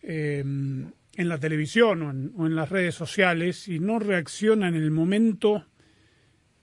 eh, 0.03 0.41
en 0.41 1.29
la 1.29 1.39
televisión 1.39 2.33
o 2.37 2.47
en, 2.47 2.57
las 2.57 2.69
redes 2.69 2.95
sociales 2.95 3.69
y 3.69 3.79
no 3.79 3.99
reacciona 3.99 4.69
en 4.69 4.75
el 4.75 4.91
momento 4.91 5.65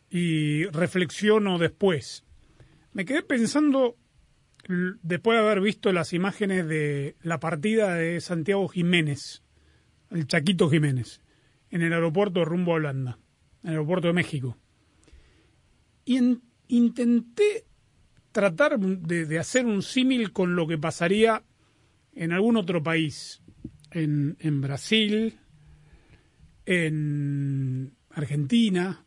y 0.09 0.65
reflexiono 0.65 1.57
después. 1.57 2.23
Me 2.93 3.05
quedé 3.05 3.23
pensando, 3.23 3.95
después 5.01 5.37
de 5.37 5.43
haber 5.45 5.61
visto 5.61 5.91
las 5.93 6.13
imágenes 6.13 6.67
de 6.67 7.15
la 7.23 7.39
partida 7.39 7.95
de 7.95 8.19
Santiago 8.21 8.67
Jiménez, 8.67 9.41
el 10.11 10.27
Chaquito 10.27 10.69
Jiménez, 10.69 11.21
en 11.69 11.81
el 11.81 11.93
aeropuerto 11.93 12.43
rumbo 12.43 12.73
a 12.73 12.75
Holanda, 12.75 13.17
en 13.63 13.69
el 13.69 13.75
aeropuerto 13.77 14.07
de 14.07 14.13
México. 14.13 14.57
Y 16.03 16.17
en- 16.17 16.41
intenté 16.67 17.65
tratar 18.31 18.79
de, 18.79 19.25
de 19.25 19.39
hacer 19.39 19.65
un 19.65 19.81
símil 19.81 20.31
con 20.31 20.55
lo 20.55 20.67
que 20.67 20.77
pasaría 20.77 21.43
en 22.13 22.31
algún 22.31 22.57
otro 22.57 22.83
país, 22.83 23.41
en, 23.91 24.37
en 24.39 24.61
Brasil, 24.61 25.39
en 26.65 27.93
Argentina, 28.09 29.05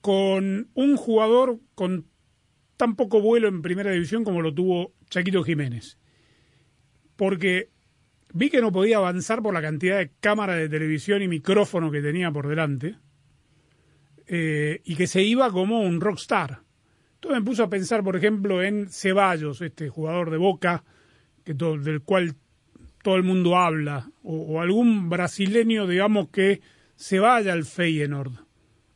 con 0.00 0.70
un 0.74 0.96
jugador 0.96 1.60
con 1.74 2.06
tan 2.76 2.96
poco 2.96 3.20
vuelo 3.20 3.48
en 3.48 3.62
primera 3.62 3.90
división 3.90 4.24
como 4.24 4.40
lo 4.40 4.54
tuvo 4.54 4.94
Chaquito 5.10 5.42
Jiménez. 5.42 5.98
Porque 7.16 7.68
vi 8.32 8.48
que 8.48 8.62
no 8.62 8.72
podía 8.72 8.96
avanzar 8.96 9.42
por 9.42 9.52
la 9.52 9.60
cantidad 9.60 9.98
de 9.98 10.12
cámaras 10.20 10.56
de 10.56 10.68
televisión 10.68 11.22
y 11.22 11.28
micrófono 11.28 11.90
que 11.90 12.00
tenía 12.00 12.30
por 12.30 12.48
delante 12.48 12.96
eh, 14.26 14.80
y 14.84 14.96
que 14.96 15.06
se 15.06 15.22
iba 15.22 15.50
como 15.50 15.80
un 15.80 16.00
rockstar. 16.00 16.62
Entonces 17.20 17.40
me 17.40 17.44
puso 17.44 17.64
a 17.64 17.68
pensar, 17.68 18.02
por 18.02 18.16
ejemplo, 18.16 18.62
en 18.62 18.88
Ceballos, 18.88 19.60
este 19.60 19.90
jugador 19.90 20.30
de 20.30 20.38
Boca, 20.38 20.84
que 21.44 21.54
to- 21.54 21.76
del 21.76 22.00
cual 22.00 22.34
todo 23.02 23.16
el 23.16 23.24
mundo 23.24 23.58
habla, 23.58 24.10
o, 24.22 24.58
algún 24.58 25.10
brasileño, 25.10 25.86
digamos, 25.86 26.30
que 26.30 26.62
se 26.96 27.18
vaya 27.18 27.52
al 27.52 27.66
Feyenoord, 27.66 28.32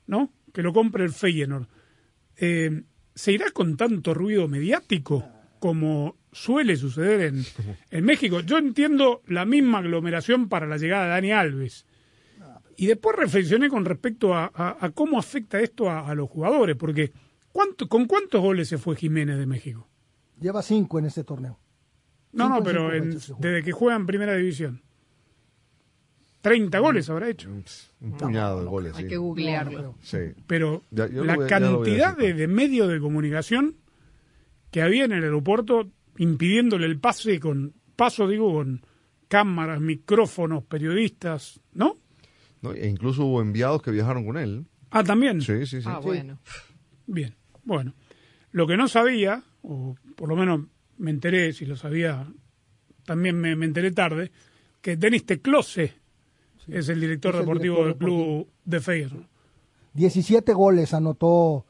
¿no? 0.07 0.33
Que 0.55 0.63
lo 0.63 0.73
compre 0.73 1.05
el 1.05 1.13
Feyenoord. 1.13 1.67
Eh, 2.39 2.85
¿Se 3.15 3.31
irá 3.33 3.51
con 3.51 3.77
tanto 3.77 4.15
ruido 4.15 4.49
mediático 4.49 5.29
como 5.59 6.17
suele 6.33 6.77
suceder 6.77 7.21
en, 7.35 7.45
en 7.91 8.05
México? 8.07 8.41
Yo 8.41 8.57
entiendo 8.57 9.21
la 9.27 9.45
misma 9.45 9.81
aglomeración 9.81 10.49
para 10.49 10.67
la 10.67 10.79
llegada 10.79 11.05
de 11.05 11.11
Dani 11.11 11.33
Alves. 11.33 11.85
Y 12.79 12.87
después 12.87 13.17
reflexioné 13.17 13.69
con 13.69 13.85
respecto 13.85 14.35
a, 14.35 14.51
cómo 14.95 15.19
afecta 15.19 15.61
esto 15.61 15.91
a 15.91 16.13
los 16.15 16.29
jugadores, 16.31 16.75
porque 16.75 17.13
¿cuánto, 17.55 17.89
¿con 17.89 18.07
cuántos 18.07 18.41
goles 18.43 18.69
se 18.69 18.77
fue 18.79 18.97
Jiménez 18.97 19.39
de 19.39 19.47
México? 19.47 19.87
Lleva 20.41 20.61
cinco 20.63 20.99
en 20.99 21.05
este 21.07 21.23
torneo. 21.23 21.59
No, 22.33 22.47
Cinco 22.47 22.59
no, 22.59 22.65
pero 22.65 22.93
en- 22.93 23.11
desde 23.13 23.63
que 23.63 23.71
juega 23.73 23.95
en 23.97 24.07
primera 24.07 24.35
división. 24.35 24.83
30 26.43 26.79
goles 26.81 27.09
habrá 27.09 27.31
hecho. 27.31 27.49
Un 28.01 28.13
puñado 28.19 28.61
de 28.61 28.67
goles, 28.67 28.95
Hay 28.97 29.05
sí. 29.05 29.09
que 29.09 29.17
googlearlo. 29.17 29.95
Sí. 30.03 30.19
Pero 30.47 30.83
Ya- 30.91 31.07
la 31.09 31.37
voy 31.37 31.47
cantidad 31.49 32.17
de 32.17 32.47
medios 32.49 32.89
de 32.89 33.01
comunicación 33.01 33.77
que 34.71 34.83
había 34.83 35.05
en 35.05 35.13
el 35.13 35.23
aeropuerto 35.25 35.89
impidiéndole 36.19 36.87
el 36.87 36.99
pase 37.01 37.41
con 37.41 37.73
paso, 37.97 38.29
digo, 38.29 38.53
con 38.53 38.85
cámaras, 39.29 39.81
micrófonos, 39.81 40.65
periodistas, 40.65 41.61
¿no? 41.73 41.97
¿no? 42.61 42.73
E 42.73 42.89
incluso 42.89 43.25
hubo 43.25 43.41
enviados 43.41 43.81
que 43.83 43.91
viajaron 43.91 44.27
con 44.27 44.37
él. 44.37 44.67
Ah, 44.91 45.03
también. 45.03 45.41
Sí, 45.41 45.65
sí, 45.67 45.81
sí. 45.81 45.89
Ah, 45.89 45.99
bueno. 46.01 46.39
Bien, 47.07 47.35
bueno. 47.65 47.95
Lo 48.53 48.67
que 48.67 48.77
no 48.77 48.89
sabía, 48.89 49.43
o 49.63 49.97
por 50.17 50.29
lo 50.29 50.37
menos 50.37 50.61
me 50.99 51.11
enteré, 51.11 51.53
si 51.53 51.67
lo 51.67 51.77
sabía, 51.77 52.27
también 53.05 53.37
me, 53.37 53.57
me 53.57 53.67
enteré 53.67 53.91
tarde, 53.91 54.31
que 54.81 54.97
Denis 54.97 55.27
Teclose 55.27 55.95
es 56.69 56.89
el 56.89 57.01
director 57.01 57.35
es 57.35 57.41
el 57.41 57.47
deportivo 57.47 57.77
director 57.77 57.99
del 57.99 58.09
club 58.09 58.49
de 58.65 58.81
Feyenoord. 58.81 59.27
17 59.95 60.53
goles 60.53 60.95
anotó 60.95 61.67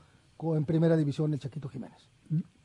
en 0.55 0.65
primera 0.65 0.97
división 0.97 1.33
el 1.33 1.39
Chaquito 1.39 1.69
Jiménez. 1.69 2.11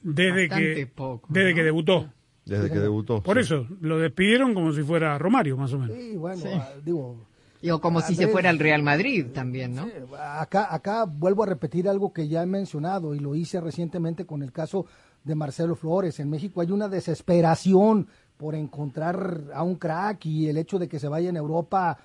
Desde 0.02 0.48
que, 0.48 0.88
poco, 0.88 1.28
desde 1.30 1.50
¿no? 1.50 1.56
que 1.56 1.64
debutó. 1.64 2.14
Desde 2.46 2.70
que 2.70 2.80
debutó. 2.80 3.22
Por 3.22 3.38
sí. 3.38 3.42
eso, 3.42 3.68
lo 3.82 4.00
despidieron 4.00 4.54
como 4.54 4.72
si 4.74 4.82
fuera 4.82 5.18
Romario, 5.18 5.58
más 5.58 5.72
o 5.74 5.80
menos. 5.80 5.96
Sí, 5.96 6.16
bueno, 6.16 6.44
digo, 6.84 7.28
Y 7.62 7.70
o 7.72 7.82
como 7.82 8.00
si 8.02 8.16
se 8.16 8.28
fuera 8.32 8.50
al 8.50 8.60
Real 8.60 8.82
Madrid 8.84 9.28
también, 9.34 9.76
¿no? 9.76 9.88
Acá, 10.18 10.74
acá 10.74 11.04
vuelvo 11.06 11.44
a 11.44 11.46
repetir 11.46 11.90
algo 11.90 12.14
que 12.14 12.28
ya 12.28 12.42
he 12.42 12.46
mencionado 12.46 13.14
y 13.16 13.20
lo 13.20 13.36
hice 13.36 13.60
recientemente 13.60 14.26
con 14.26 14.42
el 14.44 14.52
caso 14.54 14.86
de 15.24 15.36
Marcelo 15.36 15.76
Flores. 15.76 16.20
En 16.22 16.30
México 16.30 16.62
hay 16.62 16.72
una 16.72 16.88
desesperación 16.88 18.08
por 18.38 18.56
encontrar 18.56 19.44
a 19.54 19.64
un 19.64 19.76
crack 19.76 20.26
y 20.26 20.48
el 20.48 20.58
hecho 20.58 20.80
de 20.80 20.88
que 20.88 21.00
se 21.00 21.10
vaya 21.10 21.30
en 21.30 21.36
Europa 21.36 21.98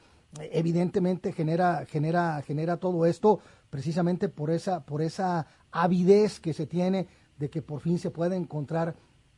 evidentemente 0.51 1.33
genera, 1.33 1.85
genera, 1.87 2.43
genera 2.43 2.77
todo 2.77 3.07
esto 3.07 3.39
precisamente 3.71 4.29
por 4.29 4.51
esa, 4.51 4.85
por 4.85 5.03
esa 5.03 5.47
avidez 5.71 6.41
que 6.41 6.53
se 6.53 6.67
tiene 6.67 7.07
de 7.39 7.51
que 7.51 7.63
por 7.63 7.81
fin 7.81 7.99
se 7.99 8.11
pueda 8.11 8.35
encontrar 8.37 8.95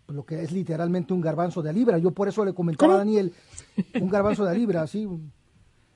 lo 0.09 0.25
que 0.25 0.43
es 0.43 0.53
literalmente 0.53 1.13
un 1.13 1.21
garbanzo 1.21 1.63
de 1.63 1.73
libra. 1.73 1.99
Yo 1.99 2.13
por 2.13 2.29
eso 2.29 2.45
le 2.45 2.55
comentaba 2.55 2.95
a. 2.95 2.99
Daniel, 2.99 3.33
un 4.01 4.09
garbanzo 4.09 4.45
de 4.45 4.57
libra, 4.57 4.87
sí, 4.87 5.05
un- 5.05 5.33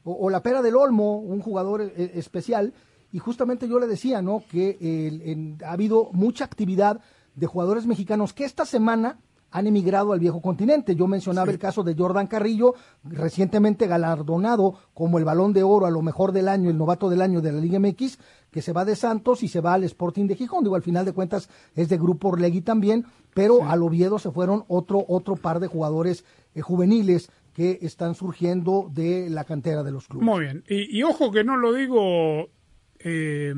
o, 0.04 0.12
o 0.12 0.30
la 0.30 0.42
pera 0.42 0.62
del 0.62 0.76
Olmo, 0.76 1.19
un 1.19 1.40
jugador 1.40 1.83
eh, 1.83 2.12
especial, 2.14 2.73
y 3.12 3.19
justamente 3.19 3.69
yo 3.69 3.78
le 3.80 3.87
decía, 3.87 4.23
¿no? 4.23 4.42
Que 4.50 4.78
en- 4.80 5.59
ha 5.64 5.73
habido 5.73 6.11
mucha 6.12 6.45
actividad 6.45 7.00
de 7.35 7.47
jugadores 7.47 7.87
mexicanos 7.87 8.33
que 8.33 8.45
esta 8.45 8.64
semana 8.64 9.19
han 9.52 9.66
emigrado 9.66 10.12
al 10.12 10.21
viejo 10.21 10.40
continente. 10.40 10.95
Yo 10.95 11.09
mencionaba 11.09 11.50
el 11.50 11.59
caso 11.59 11.83
de 11.83 11.97
Jordan 11.97 12.28
Carrillo, 12.28 12.75
recientemente 13.02 13.88
galardonado 13.88 14.75
como 14.95 15.19
el 15.19 15.25
balón 15.25 15.52
de 15.52 15.64
oro 15.64 15.87
a 15.87 15.90
lo 15.90 16.02
mejor 16.02 16.30
del 16.30 16.47
año, 16.49 16.71
el 16.71 16.78
novato 16.78 17.09
del 17.11 17.21
año 17.21 17.40
de 17.40 17.50
la 17.52 17.61
Liga 17.61 17.80
MX, 17.80 18.19
que 18.52 18.62
se 18.62 18.73
va 18.73 18.85
de 18.85 18.95
Santos 18.95 19.42
y 19.42 19.49
se 19.49 19.61
va 19.61 19.75
al 19.75 19.83
Sporting 19.85 20.26
de 20.28 20.37
Gijón. 20.37 20.62
Digo, 20.62 20.76
al 20.76 20.83
final 20.83 21.04
de 21.04 21.12
cuentas 21.12 21.49
es 21.75 21.88
de 21.88 21.99
Grupo 21.99 22.28
Orlegui 22.28 22.61
también, 22.61 23.07
pero 23.35 23.64
al 23.64 23.83
Oviedo 23.83 24.21
se 24.21 24.30
fueron 24.30 24.64
otro, 24.69 25.04
otro 25.09 25.35
par 25.37 25.59
de 25.59 25.66
jugadores 25.66 26.25
eh, 26.54 26.61
juveniles 26.61 27.30
que 27.54 27.78
están 27.83 28.14
surgiendo 28.14 28.88
de 28.92 29.28
la 29.30 29.45
cantera 29.45 29.83
de 29.83 29.92
los 29.92 30.07
clubes. 30.09 30.25
Muy 30.26 30.40
bien. 30.45 30.64
Y, 30.69 30.99
y 30.99 31.02
ojo 31.02 31.30
que 31.33 31.45
no 31.45 31.57
lo 31.57 31.73
digo 31.73 32.50
eh, 32.99 33.54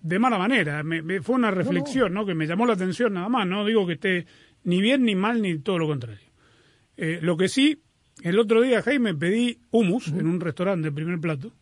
de 0.00 0.18
mala 0.18 0.38
manera. 0.38 0.82
Me, 0.82 1.02
me- 1.02 1.20
fue 1.22 1.36
una 1.36 1.50
reflexión, 1.50 2.12
no, 2.12 2.24
Que 2.26 2.34
me 2.34 2.46
llamó 2.46 2.66
la 2.66 2.74
atención 2.74 3.12
nada 3.14 3.28
más. 3.28 3.46
No 3.46 3.64
digo 3.64 3.86
que 3.86 3.94
esté 3.94 4.26
ni 4.64 4.80
bien 4.80 5.04
ni 5.04 5.14
mal 5.14 5.40
ni 5.42 5.58
todo 5.58 5.78
lo 5.78 5.86
contrario. 5.86 6.18
Eh, 6.96 7.18
lo 7.22 7.36
que 7.36 7.48
sí, 7.48 7.82
el 8.22 8.38
otro 8.38 8.60
día, 8.60 8.82
Jaime, 8.82 9.14
pedí 9.14 9.58
humus 9.70 10.08
en 10.08 10.26
un 10.26 10.40
restaurante 10.40 10.88
de 10.88 10.92
primer 10.92 11.18
plato. 11.20 11.52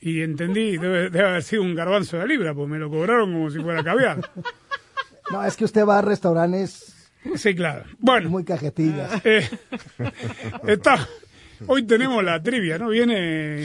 Y 0.00 0.22
entendí, 0.22 0.76
debe, 0.76 1.08
debe 1.10 1.28
haber 1.28 1.42
sido 1.42 1.62
un 1.62 1.74
garbanzo 1.74 2.18
de 2.18 2.26
libra, 2.26 2.52
porque 2.54 2.72
me 2.72 2.78
lo 2.78 2.90
cobraron 2.90 3.32
como 3.32 3.50
si 3.50 3.58
fuera 3.60 3.82
caviar. 3.84 4.20
No, 5.28 5.44
es 5.44 5.56
que 5.56 5.64
usted 5.64 5.84
va 5.84 5.98
a 5.98 6.02
restaurantes 6.02 6.95
Sí, 7.34 7.54
claro. 7.54 7.84
Bueno, 7.98 8.30
muy 8.30 8.44
cajetillas. 8.44 9.20
eh, 9.24 9.48
está, 10.66 11.06
hoy 11.66 11.82
tenemos 11.84 12.22
la 12.24 12.42
trivia, 12.42 12.78
¿no? 12.78 12.88
Viene, 12.88 13.58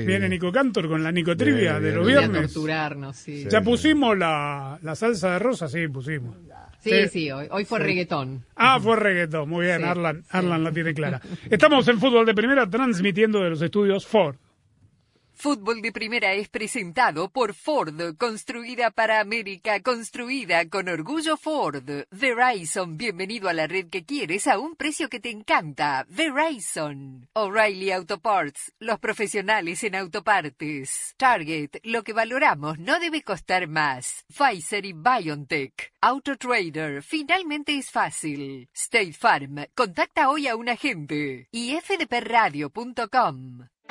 Sí. 0.00 0.06
viene 0.06 0.28
Nico 0.28 0.50
Cantor 0.52 0.88
con 0.88 1.02
la 1.02 1.12
Nico 1.12 1.36
Trivia 1.36 1.78
Bien, 1.78 1.82
de 1.82 1.92
los 1.92 2.04
a 2.04 2.08
viernes. 2.08 2.52
torturarnos, 2.52 3.16
sí. 3.16 3.46
¿Ya 3.48 3.60
pusimos 3.60 4.16
la, 4.16 4.78
la 4.82 4.94
salsa 4.94 5.32
de 5.32 5.38
rosa? 5.38 5.68
Sí, 5.68 5.88
pusimos. 5.88 6.36
Sí, 6.80 6.90
Sí. 6.90 7.08
sí, 7.08 7.30
hoy, 7.30 7.46
hoy 7.50 7.64
fue 7.64 7.78
reggaetón. 7.78 8.44
Ah, 8.56 8.80
fue 8.80 8.96
reggaetón. 8.96 9.48
Muy 9.48 9.66
bien, 9.66 9.78
Sí, 9.78 9.84
Arlan, 9.84 10.22
sí. 10.22 10.28
Arlan 10.30 10.64
la 10.64 10.72
tiene 10.72 10.92
clara. 10.94 11.20
Estamos 11.48 11.86
en 11.86 12.00
Fútbol 12.00 12.26
de 12.26 12.34
Primera 12.34 12.68
transmitiendo 12.68 13.40
de 13.40 13.50
los 13.50 13.62
estudios 13.62 14.04
Ford. 14.06 14.34
Fútbol 15.42 15.82
de 15.82 15.90
Primera 15.90 16.34
es 16.34 16.48
presentado 16.48 17.28
por 17.28 17.52
Ford, 17.52 18.14
construida 18.16 18.92
para 18.92 19.18
América, 19.18 19.82
construida 19.82 20.68
con 20.68 20.88
orgullo 20.88 21.36
Ford. 21.36 21.82
Verizon, 22.12 22.96
bienvenido 22.96 23.48
a 23.48 23.52
la 23.52 23.66
red 23.66 23.88
que 23.88 24.04
quieres 24.04 24.46
a 24.46 24.60
un 24.60 24.76
precio 24.76 25.08
que 25.08 25.18
te 25.18 25.30
encanta. 25.30 26.06
Verizon. 26.08 27.28
O'Reilly 27.32 27.90
Auto 27.90 28.20
Parts, 28.20 28.72
los 28.78 29.00
profesionales 29.00 29.82
en 29.82 29.96
autopartes. 29.96 31.16
Target, 31.16 31.80
lo 31.82 32.04
que 32.04 32.12
valoramos 32.12 32.78
no 32.78 33.00
debe 33.00 33.22
costar 33.22 33.66
más. 33.66 34.24
Pfizer 34.28 34.86
y 34.86 34.92
BioNTech. 34.92 35.92
AutoTrader, 36.02 37.02
finalmente 37.02 37.76
es 37.76 37.90
fácil. 37.90 38.68
State 38.72 39.14
Farm, 39.14 39.66
contacta 39.74 40.30
hoy 40.30 40.46
a 40.46 40.54
un 40.54 40.68
agente. 40.68 41.48
Y 41.50 41.76
fdpradio.com. 41.80 43.71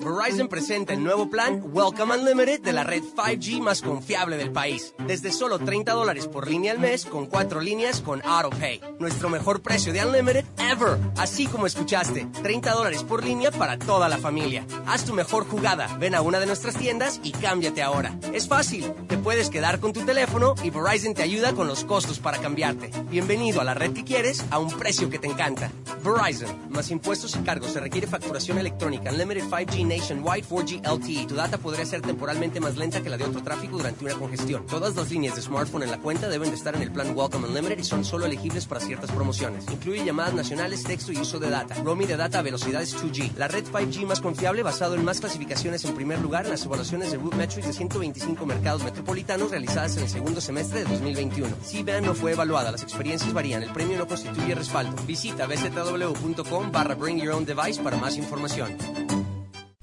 Verizon 0.00 0.48
presenta 0.48 0.94
el 0.94 1.04
nuevo 1.04 1.28
plan 1.28 1.62
Welcome 1.62 2.16
Unlimited 2.16 2.62
de 2.62 2.72
la 2.72 2.84
red 2.84 3.02
5G 3.02 3.60
más 3.60 3.82
confiable 3.82 4.38
del 4.38 4.50
país. 4.50 4.94
Desde 5.06 5.30
solo 5.30 5.58
30 5.58 5.92
dólares 5.92 6.26
por 6.26 6.48
línea 6.48 6.72
al 6.72 6.78
mes 6.78 7.04
con 7.04 7.26
cuatro 7.26 7.60
líneas 7.60 8.00
con 8.00 8.22
AutoPay. 8.24 8.80
Nuestro 8.98 9.28
mejor 9.28 9.60
precio 9.60 9.92
de 9.92 10.02
Unlimited 10.02 10.46
ever. 10.58 10.96
Así 11.18 11.46
como 11.46 11.66
escuchaste, 11.66 12.26
30 12.42 12.72
dólares 12.72 13.02
por 13.02 13.22
línea 13.22 13.50
para 13.50 13.78
toda 13.78 14.08
la 14.08 14.16
familia. 14.16 14.64
Haz 14.86 15.04
tu 15.04 15.12
mejor 15.12 15.46
jugada. 15.46 15.94
Ven 15.98 16.14
a 16.14 16.22
una 16.22 16.40
de 16.40 16.46
nuestras 16.46 16.76
tiendas 16.76 17.20
y 17.22 17.32
cámbiate 17.32 17.82
ahora. 17.82 18.18
Es 18.32 18.48
fácil. 18.48 18.90
Te 19.06 19.18
puedes 19.18 19.50
quedar 19.50 19.80
con 19.80 19.92
tu 19.92 20.00
teléfono 20.06 20.54
y 20.62 20.70
Verizon 20.70 21.12
te 21.12 21.22
ayuda 21.22 21.52
con 21.52 21.66
los 21.66 21.84
costos 21.84 22.20
para 22.20 22.38
cambiarte. 22.38 22.90
Bienvenido 23.10 23.60
a 23.60 23.64
la 23.64 23.74
red 23.74 23.92
que 23.92 24.04
quieres 24.04 24.46
a 24.50 24.58
un 24.58 24.70
precio 24.70 25.10
que 25.10 25.18
te 25.18 25.26
encanta. 25.26 25.70
Verizon. 26.02 26.70
Más 26.70 26.90
impuestos 26.90 27.36
y 27.36 27.40
cargos. 27.40 27.72
Se 27.72 27.80
requiere 27.80 28.06
facturación 28.06 28.56
electrónica. 28.56 29.10
Unlimited 29.10 29.44
5G 29.44 29.89
Nationwide 29.90 30.46
4G 30.46 30.86
LTE. 30.86 31.26
Tu 31.26 31.34
data 31.34 31.58
podría 31.58 31.84
ser 31.84 32.00
temporalmente 32.00 32.60
más 32.60 32.76
lenta 32.76 33.02
que 33.02 33.10
la 33.10 33.16
de 33.16 33.24
otro 33.24 33.42
tráfico 33.42 33.76
durante 33.76 34.04
una 34.04 34.14
congestión. 34.14 34.64
Todas 34.66 34.94
las 34.94 35.10
líneas 35.10 35.34
de 35.34 35.42
smartphone 35.42 35.82
en 35.82 35.90
la 35.90 35.98
cuenta 35.98 36.28
deben 36.28 36.50
de 36.50 36.56
estar 36.56 36.76
en 36.76 36.82
el 36.82 36.92
plan 36.92 37.12
Welcome 37.16 37.48
Unlimited 37.48 37.78
y 37.78 37.84
son 37.84 38.04
solo 38.04 38.26
elegibles 38.26 38.66
para 38.66 38.80
ciertas 38.80 39.10
promociones. 39.10 39.64
Incluye 39.68 40.04
llamadas 40.04 40.34
nacionales, 40.34 40.84
texto 40.84 41.10
y 41.10 41.18
uso 41.18 41.40
de 41.40 41.50
data. 41.50 41.74
Roaming 41.82 42.06
de 42.06 42.16
data 42.16 42.38
a 42.38 42.42
velocidades 42.42 42.96
2G. 42.96 43.34
La 43.36 43.48
red 43.48 43.64
5G 43.64 44.06
más 44.06 44.20
confiable 44.20 44.62
basado 44.62 44.94
en 44.94 45.04
más 45.04 45.18
clasificaciones 45.18 45.84
en 45.84 45.96
primer 45.96 46.20
lugar 46.20 46.44
en 46.44 46.52
las 46.52 46.64
evaluaciones 46.64 47.10
de 47.10 47.18
Root 47.18 47.34
Metrics 47.34 47.66
de 47.66 47.72
125 47.72 48.46
mercados 48.46 48.84
metropolitanos 48.84 49.50
realizadas 49.50 49.96
en 49.96 50.04
el 50.04 50.08
segundo 50.08 50.40
semestre 50.40 50.84
de 50.84 50.84
2021. 50.84 51.48
C-Band 51.64 52.06
no 52.06 52.14
fue 52.14 52.32
evaluada, 52.32 52.70
las 52.70 52.84
experiencias 52.84 53.32
varían, 53.32 53.64
el 53.64 53.72
premio 53.72 53.98
no 53.98 54.06
constituye 54.06 54.54
respaldo. 54.54 54.94
Visita 55.04 55.46
bzw.com 55.48 56.70
barra 56.70 56.94
Bring 56.94 57.20
Your 57.20 57.34
Own 57.34 57.44
Device 57.44 57.82
para 57.82 57.96
más 57.96 58.16
información. 58.16 58.76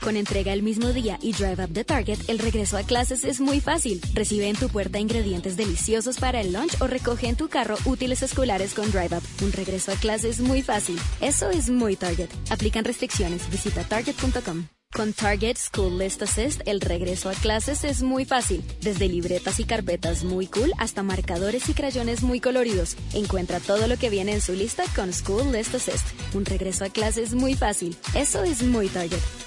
Con 0.08 0.16
entrega 0.16 0.54
el 0.54 0.64
mismo 0.64 0.94
día 0.94 1.20
y 1.22 1.34
Drive 1.34 1.66
Up 1.66 1.72
de 1.72 1.84
Target, 1.84 2.30
el 2.30 2.40
regreso 2.40 2.78
a 2.78 2.84
clases 2.84 3.26
es 3.26 3.42
muy 3.42 3.60
fácil. 3.60 4.00
Recibe 4.14 4.48
en 4.48 4.56
tu 4.56 4.70
puerta 4.70 5.00
ingredientes 5.00 5.58
deliciosos 5.58 6.18
para 6.18 6.40
el 6.40 6.54
lunch 6.54 6.82
o 6.82 6.88
recoge 6.88 7.28
en 7.28 7.36
tu 7.36 7.50
carro 7.50 7.76
útiles 7.84 8.24
escolares 8.24 8.74
con 8.74 8.90
Drive 8.90 9.18
Up. 9.18 9.24
Un 9.44 9.52
regreso 9.52 9.92
a 9.92 9.96
clases 9.96 10.40
muy 10.40 10.62
fácil. 10.62 10.98
Eso 11.20 11.50
es 11.50 11.70
muy 11.70 11.98
Target. 11.98 12.30
Aplican 12.50 12.86
restricciones. 12.86 13.52
Visita 13.52 13.84
target.com. 13.84 14.68
Con 14.94 15.12
Target 15.12 15.58
School 15.58 16.00
List 16.00 16.22
Assist, 16.22 16.62
el 16.66 16.80
regreso 16.80 17.30
a 17.30 17.34
clases 17.34 17.84
es 17.84 18.02
muy 18.02 18.24
fácil. 18.24 18.64
Desde 18.80 19.10
libretas 19.10 19.60
y 19.60 19.66
carpetas 19.66 20.24
muy 20.24 20.48
cool 20.48 20.72
hasta 20.78 21.04
marcadores 21.04 21.68
y 21.68 21.74
crayones 21.74 22.24
muy 22.24 22.40
coloridos. 22.40 22.96
Encuentra 23.14 23.60
todo 23.60 23.88
lo 23.88 23.98
que 23.98 24.10
viene 24.10 24.32
en 24.32 24.40
su 24.40 24.54
lista 24.54 24.86
con 24.96 25.12
School 25.12 25.52
List 25.52 25.76
Assist. 25.76 26.08
Un 26.34 26.46
regreso 26.46 26.86
a 26.86 26.90
clases 26.90 27.34
muy 27.34 27.56
fácil. 27.56 27.98
Eso 28.16 28.46
es 28.46 28.64
muy 28.64 28.88
Target. 28.88 29.47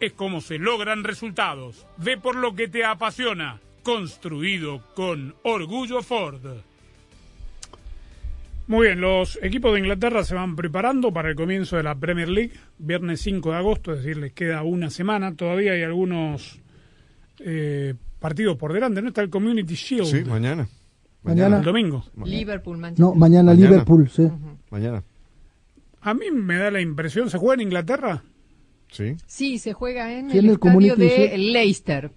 es 0.00 0.12
como 0.12 0.40
se 0.40 0.58
logran 0.58 1.04
resultados. 1.04 1.86
Ve 1.96 2.16
por 2.16 2.36
lo 2.36 2.54
que 2.54 2.68
te 2.68 2.84
apasiona. 2.84 3.60
Construido 3.82 4.82
con 4.94 5.34
orgullo 5.44 6.02
Ford. 6.02 6.40
Muy 8.66 8.88
bien, 8.88 9.00
los 9.00 9.38
equipos 9.42 9.72
de 9.72 9.78
Inglaterra 9.78 10.22
se 10.24 10.34
van 10.34 10.54
preparando 10.54 11.10
para 11.10 11.30
el 11.30 11.36
comienzo 11.36 11.78
de 11.78 11.82
la 11.82 11.94
Premier 11.94 12.28
League, 12.28 12.52
viernes 12.78 13.22
5 13.22 13.50
de 13.50 13.56
agosto, 13.56 13.92
es 13.94 14.02
decir, 14.02 14.18
les 14.18 14.34
queda 14.34 14.62
una 14.62 14.90
semana. 14.90 15.34
Todavía 15.34 15.72
hay 15.72 15.82
algunos 15.82 16.60
eh, 17.38 17.94
partidos 18.20 18.58
por 18.58 18.74
delante, 18.74 19.00
¿no? 19.00 19.08
Está 19.08 19.22
el 19.22 19.30
Community 19.30 19.74
Shield. 19.74 20.04
Sí, 20.04 20.22
mañana. 20.22 20.68
Mañana. 21.22 21.58
El 21.58 21.64
domingo. 21.64 22.04
Liverpool, 22.24 22.76
Manchester. 22.76 23.06
No, 23.06 23.14
mañana, 23.14 23.52
Mañana. 23.52 23.70
Liverpool, 23.70 24.10
sí. 24.10 24.28
Mañana. 24.70 25.02
A 26.02 26.12
mí 26.12 26.30
me 26.30 26.58
da 26.58 26.70
la 26.70 26.82
impresión, 26.82 27.30
¿se 27.30 27.38
juega 27.38 27.54
en 27.54 27.60
Inglaterra? 27.68 28.22
Sí. 28.90 29.16
Sí, 29.26 29.58
se 29.58 29.72
juega 29.72 30.12
en 30.12 30.30
Sí, 30.30 30.38
el, 30.38 30.44
en 30.46 30.50
el 30.50 30.54
estadio 30.56 30.96
de. 30.96 31.38
Leicester. 31.38 32.10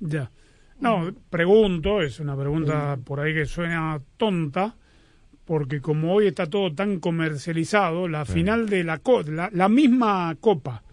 Ya. 0.00 0.30
No, 0.80 1.12
pregunto, 1.28 2.02
es 2.02 2.20
una 2.20 2.36
pregunta 2.36 2.96
por 3.04 3.18
ahí 3.20 3.34
que 3.34 3.46
suena 3.46 4.00
tonta, 4.16 4.76
porque 5.44 5.80
como 5.80 6.14
hoy 6.14 6.28
está 6.28 6.46
todo 6.46 6.72
tan 6.72 7.00
comercializado, 7.00 8.06
la 8.06 8.24
final 8.24 8.68
de 8.68 8.84
la, 8.84 8.98
co- 8.98 9.22
la, 9.24 9.50
la 9.52 9.68
misma 9.68 10.36
Copa 10.40 10.84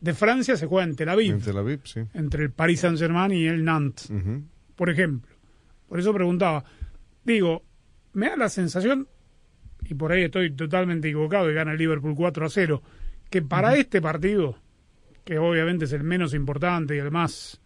de 0.00 0.14
Francia 0.14 0.56
se 0.56 0.66
juega 0.66 0.84
en 0.88 0.94
Tel 0.94 1.08
Aviv, 1.08 1.32
En 1.34 1.40
Tel 1.40 1.56
Aviv, 1.56 1.80
sí. 1.84 2.00
entre 2.14 2.44
el 2.44 2.52
Paris 2.52 2.80
Saint-Germain 2.80 3.32
y 3.32 3.46
el 3.46 3.64
Nantes, 3.64 4.12
por 4.76 4.88
ejemplo. 4.90 5.34
Por 5.88 5.98
eso 5.98 6.12
preguntaba. 6.14 6.64
Digo, 7.24 7.64
me 8.12 8.28
da 8.28 8.36
la 8.36 8.48
sensación, 8.48 9.08
y 9.88 9.94
por 9.94 10.12
ahí 10.12 10.22
estoy 10.24 10.52
totalmente 10.54 11.08
equivocado 11.08 11.50
y 11.50 11.54
gana 11.54 11.72
el 11.72 11.78
Liverpool 11.78 12.14
4 12.14 12.46
a 12.46 12.50
0, 12.50 12.82
que 13.34 13.42
para 13.42 13.74
este 13.74 14.00
partido, 14.00 14.56
que 15.24 15.38
obviamente 15.40 15.86
es 15.86 15.92
el 15.92 16.04
menos 16.04 16.34
importante 16.34 16.94
y 16.94 16.98
el 17.00 17.10
más 17.10 17.60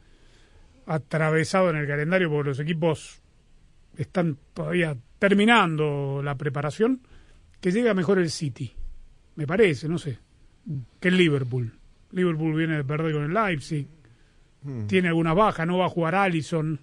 atravesado 0.87 1.69
en 1.69 1.77
el 1.77 1.87
calendario 1.87 2.31
porque 2.31 2.49
los 2.49 2.61
equipos 2.61 3.21
están 3.99 4.39
todavía 4.55 4.97
terminando 5.19 6.23
la 6.25 6.37
preparación, 6.37 7.03
que 7.61 7.71
llega 7.71 7.93
mejor 7.93 8.19
el 8.19 8.31
City. 8.31 8.73
Me 9.37 9.47
parece, 9.47 9.91
no 9.91 9.99
sé, 9.99 10.19
que 11.01 11.09
el 11.09 11.19
Liverpool. 11.19 11.71
Liverpool 12.13 12.55
viene 12.57 12.77
de 12.79 12.85
perder 12.85 13.13
con 13.13 13.25
el 13.25 13.35
Leipzig, 13.35 13.87
Mm. 14.63 14.87
tiene 14.87 15.09
alguna 15.09 15.35
baja, 15.35 15.67
no 15.67 15.77
va 15.77 15.85
a 15.87 15.91
jugar 15.91 16.15
Allison, 16.15 16.81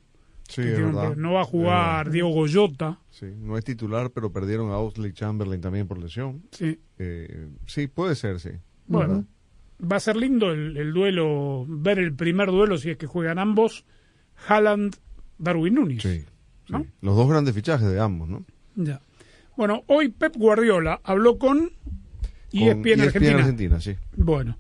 Sí, 0.48 0.62
un- 0.62 1.20
no 1.20 1.34
va 1.34 1.42
a 1.42 1.46
jugar. 1.46 2.12
Diego 2.12 2.30
Goyota. 2.30 3.00
Sí, 3.10 3.26
no 3.36 3.58
es 3.58 3.66
titular, 3.66 4.12
pero 4.12 4.32
perdieron 4.32 4.70
a 4.70 4.78
Osley 4.78 5.12
Chamberlain 5.12 5.60
también 5.60 5.88
por 5.88 5.98
lesión. 5.98 6.44
Sí. 6.52 6.80
Eh, 7.00 7.48
sí, 7.66 7.88
puede 7.88 8.14
ser, 8.14 8.40
sí. 8.40 8.52
Bueno, 8.88 9.26
va 9.82 9.98
a 9.98 10.00
ser 10.00 10.16
lindo 10.16 10.52
el, 10.52 10.78
el 10.78 10.94
duelo, 10.94 11.66
ver 11.68 12.00
el 12.00 12.14
primer 12.14 12.50
duelo 12.50 12.78
si 12.78 12.92
es 12.92 12.98
que 12.98 13.08
juegan 13.08 13.40
ambos, 13.40 13.86
Haaland, 14.48 14.96
Darwin 15.38 15.76
Núñez. 15.76 16.04
Sí. 16.04 16.24
¿no? 16.70 16.86
Los 17.02 17.16
dos 17.16 17.30
grandes 17.30 17.54
fichajes 17.54 17.88
de 17.88 18.00
ambos, 18.00 18.30
¿no? 18.30 18.46
Ya. 18.76 19.02
Bueno, 19.56 19.84
hoy 19.88 20.10
Pep 20.10 20.36
Guardiola 20.36 21.00
habló 21.04 21.38
con 21.38 21.72
E 22.52 22.60
Con 22.60 22.88
ESPN 22.88 23.02
Argentina. 23.02 23.38
Argentina, 23.38 23.80
sí. 23.82 23.96
Bueno, 24.16 24.58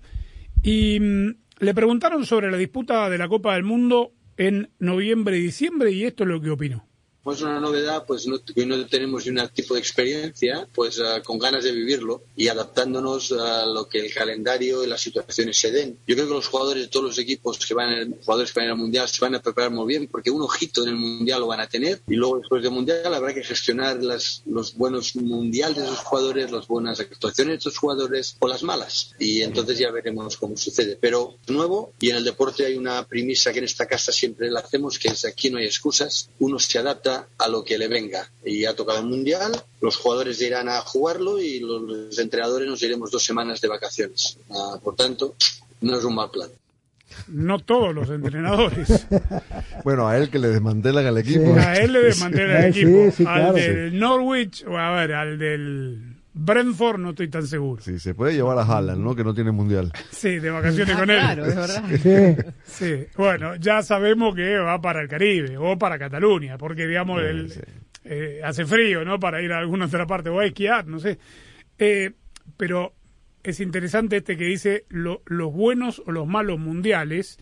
y 0.61 0.99
mm, 0.99 1.35
le 1.59 1.73
preguntaron 1.73 2.25
sobre 2.25 2.51
la 2.51 2.57
disputa 2.57 3.09
de 3.09 3.17
la 3.17 3.27
Copa 3.27 3.53
del 3.53 3.63
Mundo 3.63 4.13
en 4.37 4.69
noviembre 4.79 5.37
y 5.37 5.41
diciembre 5.41 5.91
y 5.91 6.03
esto 6.03 6.23
es 6.23 6.29
lo 6.29 6.41
que 6.41 6.49
opinó. 6.49 6.85
Pues 7.25 7.41
una 7.41 7.59
novedad, 7.59 8.05
pues 8.05 8.27
no, 8.27 8.39
no 8.67 8.85
tenemos 8.85 9.25
ni 9.25 9.31
un 9.31 9.49
tipo 9.49 9.73
de 9.73 9.79
experiencia, 9.79 10.69
pues 10.75 10.99
ah, 10.99 11.23
con 11.23 11.39
ganas 11.39 11.63
de 11.63 11.71
vivirlo 11.71 12.21
y 12.35 12.49
adaptándonos 12.49 13.31
a 13.31 13.65
lo 13.65 13.89
que 13.89 13.97
el 13.97 14.13
calendario 14.13 14.83
y 14.83 14.87
las 14.87 15.01
situaciones 15.01 15.57
se 15.57 15.71
den. 15.71 15.97
Yo 16.05 16.13
creo 16.13 16.27
que 16.27 16.35
los 16.35 16.47
jugadores 16.47 16.83
de 16.83 16.87
todos 16.87 17.07
los 17.07 17.17
equipos 17.17 17.57
que 17.65 17.73
van, 17.73 18.15
jugadores 18.23 18.53
que 18.53 18.59
van 18.59 18.69
al 18.69 18.77
mundial 18.77 19.09
se 19.09 19.25
van 19.25 19.33
a 19.33 19.41
preparar 19.41 19.71
muy 19.71 19.87
bien 19.87 20.07
porque 20.07 20.29
un 20.29 20.43
ojito 20.43 20.83
en 20.83 20.89
el 20.89 20.97
mundial 20.97 21.39
lo 21.39 21.47
van 21.47 21.61
a 21.61 21.67
tener 21.67 21.99
y 22.07 22.13
luego 22.13 22.37
después 22.37 22.61
del 22.61 22.71
mundial 22.71 23.11
habrá 23.11 23.33
que 23.33 23.43
gestionar 23.43 24.03
las, 24.03 24.43
los 24.45 24.75
buenos 24.75 25.15
mundiales 25.15 25.77
de 25.77 25.85
esos 25.85 26.01
jugadores, 26.01 26.51
las 26.51 26.67
buenas 26.67 26.99
actuaciones 26.99 27.53
de 27.53 27.57
esos 27.57 27.79
jugadores 27.79 28.37
o 28.37 28.47
las 28.47 28.61
malas 28.61 29.15
y 29.17 29.41
entonces 29.41 29.79
ya 29.79 29.89
veremos 29.89 30.37
cómo 30.37 30.55
sucede. 30.57 30.95
Pero 31.01 31.37
nuevo 31.47 31.91
y 31.99 32.11
en 32.11 32.17
el 32.17 32.23
deporte 32.23 32.67
hay 32.67 32.75
una 32.75 33.03
premisa 33.07 33.51
que 33.51 33.57
en 33.57 33.65
esta 33.65 33.87
casa 33.87 34.11
siempre 34.11 34.51
la 34.51 34.59
hacemos 34.59 34.99
que 34.99 35.07
es 35.07 35.25
aquí 35.25 35.49
no 35.49 35.57
hay 35.57 35.65
excusas, 35.65 36.29
uno 36.37 36.59
se 36.59 36.77
adapta 36.77 37.14
a 37.37 37.47
lo 37.47 37.63
que 37.63 37.77
le 37.77 37.87
venga 37.87 38.29
y 38.43 38.65
ha 38.65 38.75
tocado 38.75 38.99
el 38.99 39.05
mundial, 39.05 39.51
los 39.81 39.97
jugadores 39.97 40.41
irán 40.41 40.69
a 40.69 40.81
jugarlo 40.81 41.39
y 41.39 41.59
los 41.59 42.17
entrenadores 42.19 42.67
nos 42.67 42.81
iremos 42.83 43.11
dos 43.11 43.23
semanas 43.23 43.61
de 43.61 43.67
vacaciones. 43.67 44.37
Ah, 44.49 44.77
por 44.83 44.95
tanto, 44.95 45.35
no 45.81 45.97
es 45.97 46.03
un 46.03 46.15
mal 46.15 46.29
plan. 46.31 46.49
No 47.27 47.59
todos 47.59 47.93
los 47.95 48.09
entrenadores. 48.09 49.05
Bueno, 49.83 50.07
a 50.07 50.17
él 50.17 50.29
que 50.31 50.39
le 50.39 50.47
desmantelan 50.47 51.05
al 51.05 51.17
equipo. 51.19 51.53
A 51.59 51.75
él 51.77 51.93
le 51.93 51.99
desmantela 52.09 52.65
el 52.65 52.73
Sí, 52.73 52.81
equipo. 52.81 53.11
sí, 53.15 53.23
al 53.27 53.39
claro. 53.39 53.53
del 53.53 53.99
Norwich, 53.99 54.65
o 54.67 54.77
a 54.77 54.91
ver, 54.95 55.13
al 55.13 55.37
del 55.37 56.14
Brentford 56.37 56.99
no 56.99 57.11
estoy 57.11 57.29
tan 57.29 57.47
seguro. 57.47 57.81
Sí, 57.81 57.97
se 57.97 58.13
puede 58.13 58.33
llevar 58.33 58.57
a 58.59 58.63
Haaland, 58.63 59.01
¿no? 59.01 59.15
Que 59.15 59.23
no 59.23 59.33
tiene 59.33 59.51
mundial. 59.51 59.91
Sí, 60.11 60.37
de 60.39 60.49
vacaciones 60.49 60.93
Ah, 60.95 60.99
con 60.99 61.09
él. 61.09 61.17
claro, 61.19 61.45
es 61.45 61.55
verdad. 61.55 61.83
Sí. 62.65 62.85
Sí, 62.85 63.05
bueno, 63.15 63.55
ya 63.55 63.81
sabemos 63.81 64.35
que 64.35 64.57
va 64.57 64.81
para 64.81 65.01
el 65.01 65.07
Caribe 65.07 65.57
o 65.57 65.77
para 65.77 65.97
Cataluña, 65.97 66.57
porque 66.57 66.87
digamos 66.87 67.21
Sí, 67.21 67.27
el- 67.27 67.49
sí. 67.51 67.61
eh, 68.03 68.41
hace 68.43 68.65
frío, 68.65 69.05
¿no? 69.05 69.17
Para 69.19 69.41
ir 69.41 69.53
a 69.53 69.59
alguna 69.59 69.85
otra 69.85 70.05
parte 70.05 70.29
o 70.29 70.39
a 70.41 70.45
esquiar, 70.45 70.85
no 70.87 70.99
sé. 70.99 71.17
Eh, 71.79 72.11
pero 72.57 72.93
es 73.41 73.59
interesante 73.61 74.17
este 74.17 74.35
que 74.35 74.43
dice 74.45 74.83
lo- 74.89 75.21
los 75.27 75.53
buenos 75.53 76.03
o 76.05 76.11
los 76.11 76.27
malos 76.27 76.59
mundiales. 76.59 77.37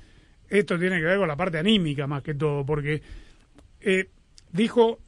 Esto 0.49 0.77
tiene 0.77 0.97
que 0.99 1.05
ver 1.05 1.17
con 1.17 1.27
la 1.27 1.35
parte 1.35 1.57
anímica 1.57 2.05
más 2.05 2.21
que 2.21 2.35
todo, 2.35 2.63
porque 2.63 3.01
eh, 3.81 4.09
dijo, 4.51 4.99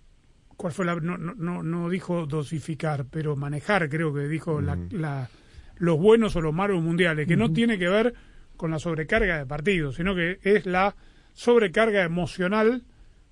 ¿cuál 0.58 0.74
fue 0.74 0.86
la? 0.86 0.96
No, 0.96 1.18
no, 1.18 1.64
no, 1.64 1.90
dijo 1.90 2.26
dosificar, 2.26 3.06
pero 3.10 3.36
manejar, 3.36 3.90
creo 3.90 4.14
que 4.14 4.28
dijo 4.28 4.62
la, 4.62 4.76
la- 4.92 5.30
los 5.78 6.00
buenos 6.00 6.36
o 6.36 6.42
los 6.42 6.54
malos 6.54 6.82
mundiales, 6.82 7.28
que 7.28 7.36
no 7.36 7.52
tiene 7.54 7.78
que 7.78 7.90
ver 7.90 8.14
con 8.58 8.72
la 8.72 8.80
sobrecarga 8.80 9.38
de 9.38 9.46
partidos, 9.46 9.96
sino 9.96 10.16
que 10.16 10.40
es 10.42 10.66
la 10.66 10.96
sobrecarga 11.34 12.04
emocional, 12.04 12.84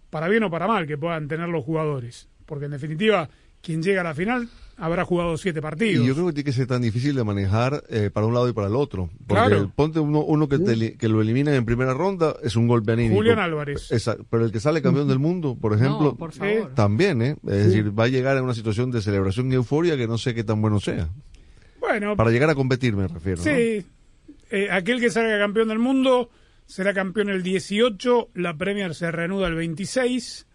para 0.09 0.27
bien 0.27 0.43
o 0.43 0.51
para 0.51 0.67
mal, 0.67 0.85
que 0.85 0.97
puedan 0.97 1.27
tener 1.27 1.47
los 1.49 1.63
jugadores. 1.63 2.27
Porque 2.45 2.65
en 2.65 2.71
definitiva, 2.71 3.29
quien 3.61 3.81
llega 3.81 4.01
a 4.01 4.03
la 4.03 4.13
final 4.13 4.49
habrá 4.85 5.05
jugado 5.05 5.37
siete 5.37 5.61
partidos. 5.61 6.03
Y 6.03 6.07
yo 6.07 6.13
creo 6.13 6.27
que 6.27 6.33
tiene 6.33 6.45
que 6.45 6.51
ser 6.53 6.67
tan 6.67 6.81
difícil 6.81 7.15
de 7.15 7.23
manejar 7.23 7.83
eh, 7.89 8.09
para 8.11 8.25
un 8.25 8.33
lado 8.33 8.49
y 8.49 8.53
para 8.53 8.67
el 8.67 8.75
otro. 8.75 9.09
Porque 9.27 9.45
Claro. 9.45 9.71
ponte 9.75 9.99
uno, 9.99 10.19
uno 10.21 10.47
que, 10.49 10.59
te 10.59 10.97
que 10.97 11.07
lo 11.07 11.21
eliminan 11.21 11.53
en 11.53 11.65
primera 11.65 11.93
ronda, 11.93 12.35
es 12.43 12.55
un 12.55 12.67
golpe 12.67 12.91
anímico. 12.91 13.15
Julián 13.15 13.39
Álvarez. 13.39 13.91
Esa- 13.91 14.17
pero 14.29 14.45
el 14.45 14.51
que 14.51 14.59
sale 14.59 14.81
campeón 14.81 15.07
del 15.07 15.19
mundo, 15.19 15.55
por 15.59 15.73
ejemplo, 15.73 16.15
por 16.15 16.31
favor. 16.33 16.73
también, 16.75 17.21
¿eh? 17.21 17.35
Es 17.47 17.67
decir, 17.67 17.97
va 17.97 18.05
a 18.05 18.07
llegar 18.07 18.37
a 18.37 18.41
una 18.43 18.53
situación 18.53 18.91
de 18.91 19.01
celebración 19.01 19.51
y 19.51 19.55
euforia 19.55 19.95
que 19.97 20.07
no 20.07 20.17
sé 20.17 20.33
qué 20.35 20.43
tan 20.43 20.61
bueno 20.61 20.79
sea. 20.79 21.09
Bueno, 21.79 22.15
Para 22.15 22.31
llegar 22.31 22.49
a 22.49 22.55
competir, 22.55 22.95
me 22.95 23.07
refiero. 23.07 23.37
¿no? 23.37 23.43
Sí, 23.43 23.85
Eh, 24.51 24.67
aquel 24.71 24.99
que 24.99 25.09
salga 25.09 25.39
campeón 25.39 25.67
del 25.69 25.79
mundo 25.79 26.29
será 26.65 26.93
campeón 26.93 27.29
el 27.29 27.41
18, 27.41 28.29
la 28.35 28.55
Premier 28.55 28.93
se 28.93 29.11
reanuda 29.11 29.47
el 29.47 29.55
26. 29.55 30.45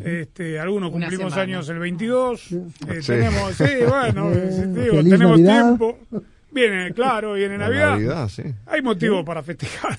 Este, 0.00 0.58
algunos 0.58 0.90
Una 0.92 1.06
cumplimos 1.08 1.32
semana. 1.34 1.42
años 1.42 1.68
el 1.68 1.78
22. 1.78 2.52
Eh, 2.52 2.62
Sí. 3.00 3.06
Tenemos, 3.06 3.54
sí, 3.54 3.64
bueno, 3.88 4.32
sí, 4.32 4.62
digo, 4.80 4.96
tenemos 5.02 5.40
Navidad. 5.40 5.62
tiempo. 5.76 5.98
Viene, 6.50 6.92
claro, 6.92 7.34
viene 7.34 7.58
Navidad. 7.58 7.90
Navidad, 7.92 8.28
sí. 8.28 8.42
Hay 8.66 8.82
motivo 8.82 9.24
para 9.24 9.42
festejar. 9.42 9.98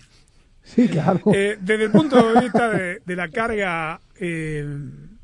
Sí, 0.64 0.88
claro. 0.88 1.20
Eh, 1.34 1.58
desde 1.60 1.86
el 1.86 1.92
punto 1.92 2.34
de 2.34 2.42
vista 2.42 2.70
de, 2.70 3.02
de 3.06 3.16
la 3.16 3.28
carga 3.30 4.00
eh, 4.20 4.66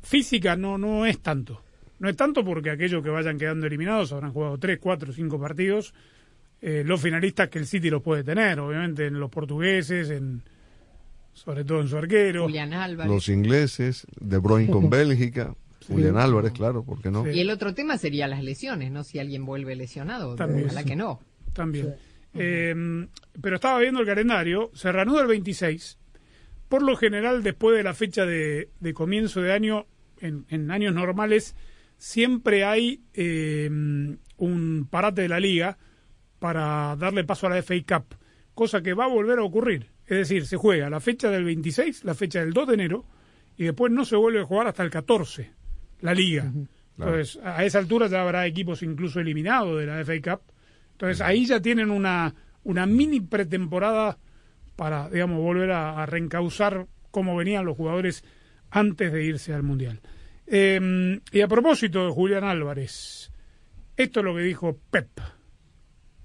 física, 0.02 0.54
no, 0.56 0.76
no 0.78 1.06
es 1.06 1.20
tanto. 1.20 1.62
No 1.98 2.08
es 2.08 2.16
tanto 2.16 2.44
porque 2.44 2.70
aquellos 2.70 3.02
que 3.02 3.10
vayan 3.10 3.38
quedando 3.38 3.66
eliminados 3.66 4.12
habrán 4.12 4.32
jugado 4.32 4.58
3, 4.58 4.78
4, 4.80 5.12
5 5.12 5.40
partidos. 5.40 5.94
Eh, 6.62 6.82
los 6.84 7.00
finalistas 7.00 7.48
que 7.48 7.58
el 7.58 7.66
City 7.66 7.88
los 7.90 8.02
puede 8.02 8.22
tener, 8.22 8.60
obviamente, 8.60 9.06
en 9.06 9.18
los 9.18 9.30
portugueses, 9.30 10.10
en 10.10 10.42
sobre 11.32 11.64
todo 11.64 11.80
en 11.80 11.88
su 11.88 11.96
arquero. 11.96 12.44
Julián 12.44 12.72
Álvarez. 12.72 13.10
Los 13.12 13.28
ingleses, 13.28 14.06
De 14.20 14.38
Bruyne 14.38 14.70
con 14.70 14.90
Bélgica, 14.90 15.54
Julián 15.88 16.16
Álvarez, 16.18 16.52
claro, 16.52 16.84
¿por 16.84 17.00
qué 17.00 17.10
no? 17.10 17.24
Sí. 17.24 17.30
Y 17.30 17.40
el 17.40 17.50
otro 17.50 17.74
tema 17.74 17.98
sería 17.98 18.26
las 18.28 18.42
lesiones, 18.44 18.90
¿no? 18.92 19.02
Si 19.04 19.18
alguien 19.18 19.44
vuelve 19.46 19.74
lesionado, 19.76 20.36
También. 20.36 20.66
ojalá 20.66 20.84
que 20.84 20.96
no. 20.96 21.20
También. 21.52 21.94
Eh, 22.34 23.06
pero 23.40 23.56
estaba 23.56 23.80
viendo 23.80 24.00
el 24.00 24.06
calendario, 24.06 24.70
se 24.74 24.92
reanuda 24.92 25.22
el 25.22 25.26
26, 25.28 25.98
por 26.68 26.82
lo 26.82 26.94
general 26.96 27.42
después 27.42 27.76
de 27.76 27.82
la 27.82 27.94
fecha 27.94 28.24
de, 28.24 28.70
de 28.78 28.94
comienzo 28.94 29.40
de 29.40 29.52
año, 29.52 29.86
en, 30.20 30.44
en 30.48 30.70
años 30.70 30.94
normales, 30.94 31.56
siempre 31.96 32.64
hay 32.64 33.02
eh, 33.14 33.68
un 34.36 34.88
parate 34.88 35.22
de 35.22 35.28
la 35.28 35.40
liga 35.40 35.76
para 36.38 36.94
darle 36.96 37.24
paso 37.24 37.46
a 37.46 37.50
la 37.50 37.62
FA 37.62 37.74
Cup, 37.86 38.14
cosa 38.54 38.80
que 38.82 38.94
va 38.94 39.06
a 39.06 39.08
volver 39.08 39.38
a 39.40 39.42
ocurrir. 39.42 39.88
Es 40.10 40.16
decir, 40.16 40.44
se 40.44 40.56
juega 40.56 40.90
la 40.90 40.98
fecha 40.98 41.30
del 41.30 41.44
26, 41.44 42.04
la 42.04 42.14
fecha 42.14 42.40
del 42.40 42.52
2 42.52 42.66
de 42.66 42.74
enero, 42.74 43.04
y 43.56 43.62
después 43.62 43.92
no 43.92 44.04
se 44.04 44.16
vuelve 44.16 44.40
a 44.40 44.44
jugar 44.44 44.66
hasta 44.66 44.82
el 44.82 44.90
14, 44.90 45.52
la 46.00 46.12
liga. 46.12 46.52
Entonces, 46.98 47.38
a 47.44 47.64
esa 47.64 47.78
altura 47.78 48.08
ya 48.08 48.20
habrá 48.20 48.44
equipos 48.44 48.82
incluso 48.82 49.20
eliminados 49.20 49.78
de 49.78 49.86
la 49.86 50.04
FA 50.04 50.20
Cup. 50.20 50.42
Entonces, 50.90 51.20
ahí 51.20 51.46
ya 51.46 51.62
tienen 51.62 51.92
una, 51.92 52.34
una 52.64 52.86
mini 52.86 53.20
pretemporada 53.20 54.18
para, 54.74 55.08
digamos, 55.08 55.38
volver 55.38 55.70
a, 55.70 56.02
a 56.02 56.06
reencauzar 56.06 56.88
cómo 57.12 57.36
venían 57.36 57.64
los 57.64 57.76
jugadores 57.76 58.24
antes 58.70 59.12
de 59.12 59.22
irse 59.22 59.54
al 59.54 59.62
Mundial. 59.62 60.00
Eh, 60.48 61.20
y 61.30 61.40
a 61.40 61.46
propósito 61.46 62.04
de 62.04 62.10
Julián 62.10 62.42
Álvarez, 62.42 63.30
esto 63.96 64.18
es 64.18 64.26
lo 64.26 64.34
que 64.34 64.42
dijo 64.42 64.76
Pep. 64.90 65.20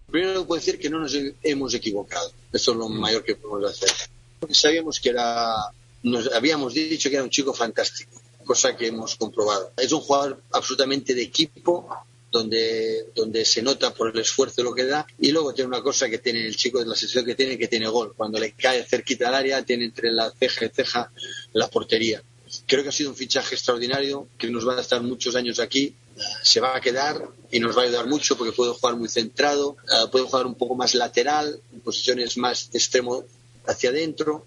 Primero 0.09 0.45
puedo 0.45 0.59
decir 0.59 0.79
que 0.79 0.89
no 0.89 0.99
nos 0.99 1.17
hemos 1.43 1.73
equivocado. 1.73 2.31
Eso 2.51 2.71
es 2.71 2.77
lo 2.77 2.89
mayor 2.89 3.23
que 3.23 3.35
podemos 3.35 3.71
hacer. 3.71 3.91
Porque 4.39 4.55
sabíamos 4.55 4.99
que 4.99 5.09
era, 5.09 5.55
nos 6.03 6.31
habíamos 6.33 6.73
dicho 6.73 7.09
que 7.09 7.15
era 7.15 7.23
un 7.23 7.29
chico 7.29 7.53
fantástico, 7.53 8.11
cosa 8.45 8.75
que 8.75 8.87
hemos 8.87 9.15
comprobado. 9.15 9.71
Es 9.77 9.91
un 9.91 10.01
jugador 10.01 10.41
absolutamente 10.51 11.13
de 11.13 11.23
equipo, 11.23 11.89
donde, 12.31 13.07
donde 13.15 13.45
se 13.45 13.61
nota 13.61 13.93
por 13.93 14.09
el 14.13 14.19
esfuerzo 14.19 14.61
lo 14.61 14.75
que 14.75 14.85
da. 14.85 15.07
Y 15.19 15.31
luego 15.31 15.53
tiene 15.53 15.69
una 15.69 15.81
cosa 15.81 16.09
que 16.09 16.19
tiene 16.19 16.45
el 16.45 16.55
chico 16.55 16.79
de 16.79 16.85
la 16.85 16.95
sesión 16.95 17.25
que 17.25 17.35
tiene, 17.35 17.57
que 17.57 17.67
tiene 17.67 17.87
gol. 17.87 18.13
Cuando 18.15 18.39
le 18.39 18.51
cae 18.51 18.83
cerquita 18.83 19.29
al 19.29 19.35
área, 19.35 19.63
tiene 19.63 19.85
entre 19.85 20.11
la 20.11 20.31
ceja 20.31 20.65
y 20.65 20.69
ceja 20.69 21.11
la 21.53 21.69
portería. 21.69 22.21
Creo 22.67 22.83
que 22.83 22.89
ha 22.89 22.91
sido 22.91 23.09
un 23.09 23.15
fichaje 23.15 23.55
extraordinario, 23.55 24.27
que 24.37 24.49
nos 24.49 24.67
va 24.67 24.77
a 24.77 24.81
estar 24.81 25.01
muchos 25.01 25.35
años 25.35 25.59
aquí. 25.59 25.95
Se 26.43 26.59
va 26.59 26.75
a 26.75 26.81
quedar 26.81 27.27
y 27.51 27.59
nos 27.59 27.77
va 27.77 27.81
a 27.81 27.85
ayudar 27.85 28.07
mucho 28.07 28.37
porque 28.37 28.53
puede 28.53 28.73
jugar 28.73 28.95
muy 28.95 29.09
centrado, 29.09 29.71
uh, 29.71 30.09
puede 30.09 30.25
jugar 30.25 30.45
un 30.45 30.55
poco 30.55 30.75
más 30.75 30.95
lateral, 30.95 31.59
en 31.73 31.81
posiciones 31.81 32.37
más 32.37 32.71
de 32.71 32.77
extremo 32.77 33.23
hacia 33.67 33.89
adentro. 33.89 34.45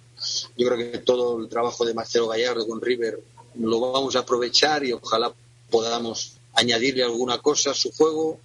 Yo 0.56 0.66
creo 0.66 0.78
que 0.78 0.98
todo 0.98 1.40
el 1.40 1.48
trabajo 1.48 1.84
de 1.84 1.94
Marcelo 1.94 2.28
Gallardo 2.28 2.66
con 2.66 2.80
River 2.80 3.20
lo 3.58 3.80
vamos 3.80 4.16
a 4.16 4.20
aprovechar 4.20 4.84
y 4.84 4.92
ojalá 4.92 5.32
podamos 5.70 6.38
añadirle 6.54 7.04
alguna 7.04 7.38
cosa 7.38 7.70
a 7.70 7.74
su 7.74 7.92
juego. 7.92 8.40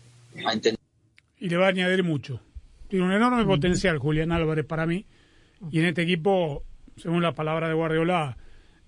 A 0.45 0.53
entender. 0.53 0.79
Y 1.39 1.49
le 1.49 1.57
va 1.57 1.67
a 1.67 1.69
añadir 1.69 2.03
mucho. 2.03 2.39
Tiene 2.87 3.05
un 3.05 3.11
enorme 3.11 3.45
potencial 3.45 3.97
Julián 3.99 4.31
Álvarez 4.31 4.65
para 4.65 4.85
mí. 4.85 5.05
Y 5.71 5.79
en 5.79 5.85
este 5.85 6.01
equipo, 6.01 6.63
según 6.97 7.21
la 7.21 7.33
palabra 7.33 7.67
de 7.67 7.73
Guardiola, 7.73 8.37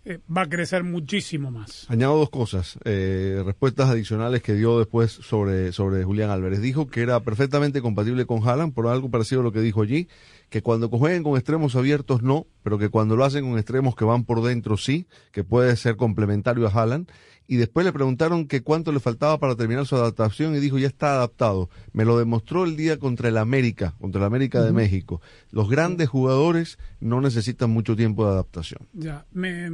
eh, 0.05 0.19
va 0.35 0.43
a 0.43 0.49
crecer 0.49 0.83
muchísimo 0.83 1.49
más. 1.49 1.89
Añado 1.89 2.15
dos 2.17 2.29
cosas, 2.29 2.77
eh, 2.85 3.41
respuestas 3.43 3.89
adicionales 3.89 4.43
que 4.43 4.53
dio 4.53 4.77
después 4.77 5.11
sobre, 5.11 5.71
sobre 5.71 6.03
Julián 6.03 6.29
Álvarez. 6.29 6.61
Dijo 6.61 6.87
que 6.87 7.01
era 7.01 7.19
perfectamente 7.21 7.81
compatible 7.81 8.27
con 8.27 8.47
Haaland, 8.47 8.73
por 8.73 8.87
algo 8.87 9.09
parecido 9.09 9.41
a 9.41 9.43
lo 9.43 9.51
que 9.51 9.61
dijo 9.61 9.81
allí, 9.81 10.07
que 10.49 10.61
cuando 10.61 10.89
jueguen 10.89 11.23
con 11.23 11.37
extremos 11.37 11.75
abiertos 11.75 12.21
no, 12.21 12.45
pero 12.61 12.77
que 12.77 12.89
cuando 12.89 13.15
lo 13.15 13.25
hacen 13.25 13.49
con 13.49 13.57
extremos 13.57 13.95
que 13.95 14.05
van 14.05 14.25
por 14.25 14.43
dentro 14.43 14.77
sí, 14.77 15.07
que 15.31 15.43
puede 15.43 15.75
ser 15.75 15.95
complementario 15.95 16.67
a 16.67 16.69
Haaland. 16.69 17.09
Y 17.47 17.58
después 17.58 17.86
le 17.86 17.93
preguntaron 17.93 18.47
que 18.47 18.62
cuánto 18.62 18.91
le 18.91 18.99
faltaba 18.99 19.38
para 19.38 19.55
terminar 19.55 19.86
su 19.86 19.95
adaptación 19.95 20.55
y 20.55 20.60
dijo 20.60 20.79
ya 20.79 20.88
está 20.88 21.13
adaptado. 21.13 21.69
Me 21.93 22.05
lo 22.05 22.17
demostró 22.17 22.65
el 22.65 22.75
día 22.75 22.97
contra 22.97 23.29
el 23.29 23.38
América, 23.38 23.93
contra 23.99 24.19
el 24.19 24.25
América 24.25 24.63
de 24.63 24.71
México. 24.71 25.21
Los 25.51 25.69
grandes 25.69 26.10
jugadores 26.10 26.79
no 26.99 27.21
necesitan 27.21 27.69
mucho 27.69 27.95
tiempo 27.95 28.25
de 28.25 28.31
adaptación. 28.31 28.88
Ya, 28.93 29.25
me, 29.31 29.69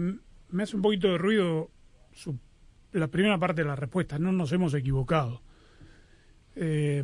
me 0.50 0.64
hace 0.64 0.76
un 0.76 0.82
poquito 0.82 1.08
de 1.08 1.18
ruido 1.18 1.70
su, 2.12 2.38
la 2.92 3.08
primera 3.08 3.38
parte 3.40 3.62
de 3.62 3.68
la 3.68 3.76
respuesta. 3.76 4.20
No 4.20 4.32
nos 4.32 4.52
hemos 4.52 4.74
equivocado. 4.74 5.42
Eh, 6.56 7.04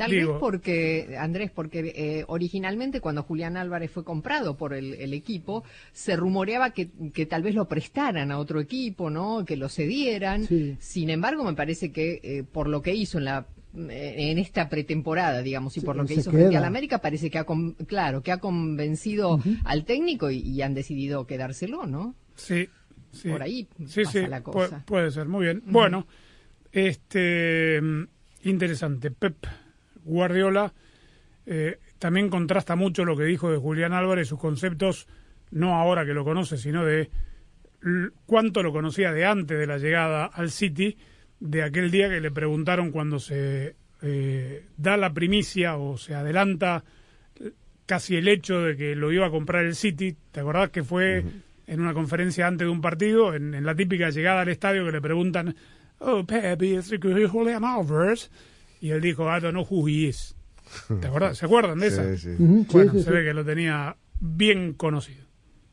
Tal 0.00 0.10
Digo- 0.10 0.32
vez 0.32 0.40
porque, 0.40 1.16
Andrés, 1.18 1.50
porque 1.50 1.92
eh, 1.94 2.24
originalmente 2.26 3.00
cuando 3.00 3.22
Julián 3.22 3.56
Álvarez 3.56 3.90
fue 3.90 4.02
comprado 4.02 4.56
por 4.56 4.72
el, 4.72 4.94
el 4.94 5.12
equipo, 5.12 5.62
se 5.92 6.16
rumoreaba 6.16 6.70
que, 6.70 6.88
que 7.12 7.26
tal 7.26 7.42
vez 7.42 7.54
lo 7.54 7.68
prestaran 7.68 8.30
a 8.32 8.38
otro 8.38 8.60
equipo, 8.60 9.10
¿no? 9.10 9.44
Que 9.44 9.56
lo 9.56 9.68
cedieran. 9.68 10.48
Sin 10.78 11.10
embargo, 11.10 11.44
me 11.44 11.52
parece 11.54 11.92
que 11.92 12.20
eh, 12.22 12.44
por 12.50 12.66
lo 12.68 12.80
que 12.80 12.94
hizo 12.94 13.18
en 13.18 13.24
la 13.26 13.46
eh, 13.76 14.30
en 14.30 14.38
esta 14.38 14.68
pretemporada, 14.68 15.42
digamos, 15.42 15.76
y 15.76 15.80
por 15.82 15.94
lo 15.96 16.04
que 16.06 16.14
hizo 16.14 16.30
frente 16.32 16.48
queda. 16.50 16.58
al 16.58 16.64
América, 16.64 16.98
parece 16.98 17.30
que 17.30 17.38
ha, 17.38 17.46
claro, 17.86 18.22
que 18.22 18.32
ha 18.32 18.38
convencido 18.38 19.38
al 19.64 19.84
técnico 19.84 20.30
y, 20.30 20.38
y 20.38 20.62
han 20.62 20.74
decidido 20.74 21.26
quedárselo, 21.26 21.86
¿no? 21.86 22.14
Sí, 22.34 22.68
sí. 23.12 23.28
Por 23.28 23.42
ahí 23.42 23.68
sí, 23.86 24.02
pasa 24.04 24.12
sí, 24.22 24.26
la 24.26 24.40
pu- 24.42 24.52
cosa. 24.52 24.82
puede 24.86 25.10
ser, 25.12 25.28
muy 25.28 25.44
bien. 25.44 25.62
Bueno, 25.66 26.06
este 26.72 27.80
mm, 27.80 28.04
interesante. 28.44 29.10
Pep 29.10 29.36
Guardiola 30.04 30.72
eh, 31.46 31.78
también 31.98 32.28
contrasta 32.28 32.76
mucho 32.76 33.04
lo 33.04 33.16
que 33.16 33.24
dijo 33.24 33.50
de 33.50 33.58
Julián 33.58 33.92
Álvarez, 33.92 34.28
sus 34.28 34.38
conceptos, 34.38 35.08
no 35.50 35.74
ahora 35.74 36.04
que 36.04 36.14
lo 36.14 36.24
conoce, 36.24 36.56
sino 36.56 36.84
de 36.84 37.10
cuánto 38.26 38.62
lo 38.62 38.72
conocía 38.72 39.12
de 39.12 39.24
antes 39.24 39.58
de 39.58 39.66
la 39.66 39.78
llegada 39.78 40.26
al 40.26 40.50
City, 40.50 40.96
de 41.40 41.62
aquel 41.62 41.90
día 41.90 42.08
que 42.08 42.20
le 42.20 42.30
preguntaron 42.30 42.90
cuando 42.90 43.18
se 43.18 43.74
eh, 44.02 44.66
da 44.76 44.96
la 44.96 45.12
primicia 45.12 45.76
o 45.76 45.96
se 45.96 46.14
adelanta 46.14 46.84
eh, 47.40 47.52
casi 47.86 48.16
el 48.16 48.28
hecho 48.28 48.60
de 48.60 48.76
que 48.76 48.94
lo 48.94 49.10
iba 49.10 49.26
a 49.26 49.30
comprar 49.30 49.64
el 49.64 49.74
City. 49.74 50.16
¿Te 50.30 50.40
acordás 50.40 50.70
que 50.70 50.84
fue 50.84 51.24
en 51.66 51.80
una 51.80 51.94
conferencia 51.94 52.46
antes 52.46 52.66
de 52.66 52.70
un 52.70 52.80
partido, 52.80 53.34
en, 53.34 53.54
en 53.54 53.64
la 53.64 53.74
típica 53.74 54.10
llegada 54.10 54.42
al 54.42 54.48
estadio 54.48 54.84
que 54.84 54.92
le 54.92 55.00
preguntan, 55.00 55.56
oh, 55.98 56.24
Pep, 56.24 56.62
is 56.62 56.92
it 56.92 57.02
Julian 57.02 57.64
Álvarez? 57.64 58.30
Y 58.80 58.90
él 58.90 59.00
dijo, 59.00 59.24
I 59.24 59.40
don't 59.40 59.52
know 59.52 59.66
who 59.68 59.88
he 59.88 60.08
is. 60.08 60.34
¿Te 61.00 61.06
acuerdas? 61.06 61.38
¿Se 61.38 61.46
acuerdan 61.46 61.78
de 61.78 61.86
esa? 61.88 62.16
Sí, 62.16 62.18
sí. 62.18 62.36
Bueno, 62.38 62.92
sí, 62.92 63.02
se 63.02 63.10
ve 63.10 63.24
que 63.24 63.34
lo 63.34 63.44
tenía 63.44 63.96
bien 64.20 64.74
conocido. 64.74 65.30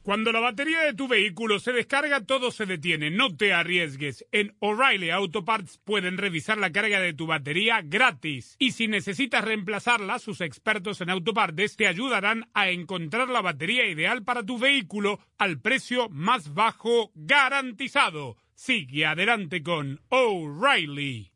Cuando 0.08 0.32
la 0.32 0.39
batería 0.39 0.84
de 0.84 0.93
tu 0.93 1.10
vehículo 1.10 1.60
se 1.60 1.74
descarga, 1.74 2.22
todo 2.22 2.50
se 2.52 2.65
detiene. 2.65 3.12
No 3.12 3.36
te 3.36 3.52
arriesgues. 3.52 4.26
En 4.32 4.56
O'Reilly 4.60 5.10
Auto 5.10 5.43
Parts 5.43 5.82
pueden 5.84 6.17
revisar 6.17 6.58
la 6.58 6.72
carga 6.72 7.02
de 7.02 7.13
tu 7.13 7.28
batería 7.28 7.82
gratis. 7.84 8.56
Y 8.58 8.72
si 8.72 8.88
necesitas 8.88 9.43
reemplazarla, 9.43 10.20
sus 10.20 10.39
expertos 10.39 11.02
en 11.02 11.10
autopartes 11.10 11.76
te 11.76 11.88
ayudarán 11.88 12.48
a 12.54 12.70
encontrar 12.70 13.28
la 13.28 13.41
batería 13.41 13.86
ideal 13.86 14.24
para 14.24 14.43
tu 14.43 14.58
vehículo 14.58 15.20
al 15.38 15.60
precio 15.60 16.08
más 16.08 16.54
bajo 16.54 17.12
garantizado. 17.13 18.38
Sigue 18.56 19.06
adelante 19.06 19.62
con 19.62 20.00
O'Reilly. 20.08 21.34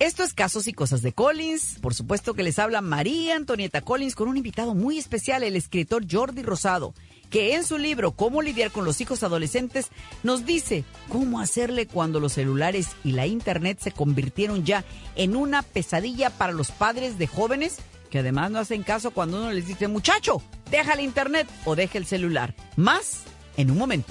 Esto 0.00 0.22
es 0.22 0.32
Casos 0.32 0.66
y 0.66 0.72
Cosas 0.72 1.02
de 1.02 1.12
Collins. 1.12 1.76
Por 1.82 1.92
supuesto 1.92 2.32
que 2.32 2.42
les 2.42 2.58
habla 2.58 2.80
María 2.80 3.36
Antonieta 3.36 3.82
Collins 3.82 4.14
con 4.14 4.28
un 4.28 4.38
invitado 4.38 4.74
muy 4.74 4.96
especial, 4.96 5.42
el 5.42 5.56
escritor 5.56 6.06
Jordi 6.10 6.42
Rosado, 6.42 6.94
que 7.28 7.54
en 7.54 7.64
su 7.64 7.76
libro 7.76 8.12
Cómo 8.12 8.40
lidiar 8.40 8.70
con 8.70 8.86
los 8.86 9.02
hijos 9.02 9.22
adolescentes 9.22 9.88
nos 10.22 10.46
dice 10.46 10.84
cómo 11.10 11.38
hacerle 11.38 11.86
cuando 11.86 12.18
los 12.18 12.32
celulares 12.32 12.88
y 13.04 13.12
la 13.12 13.26
internet 13.26 13.76
se 13.78 13.92
convirtieron 13.92 14.64
ya 14.64 14.86
en 15.16 15.36
una 15.36 15.60
pesadilla 15.60 16.30
para 16.30 16.54
los 16.54 16.70
padres 16.70 17.18
de 17.18 17.26
jóvenes 17.26 17.76
que 18.08 18.20
además 18.20 18.50
no 18.50 18.58
hacen 18.58 18.82
caso 18.82 19.10
cuando 19.10 19.36
uno 19.36 19.52
les 19.52 19.66
dice, 19.66 19.86
muchacho, 19.86 20.42
deja 20.70 20.94
el 20.94 21.00
internet 21.00 21.46
o 21.66 21.76
deja 21.76 21.98
el 21.98 22.06
celular. 22.06 22.54
Más 22.74 23.24
en 23.58 23.70
un 23.70 23.76
momento. 23.76 24.10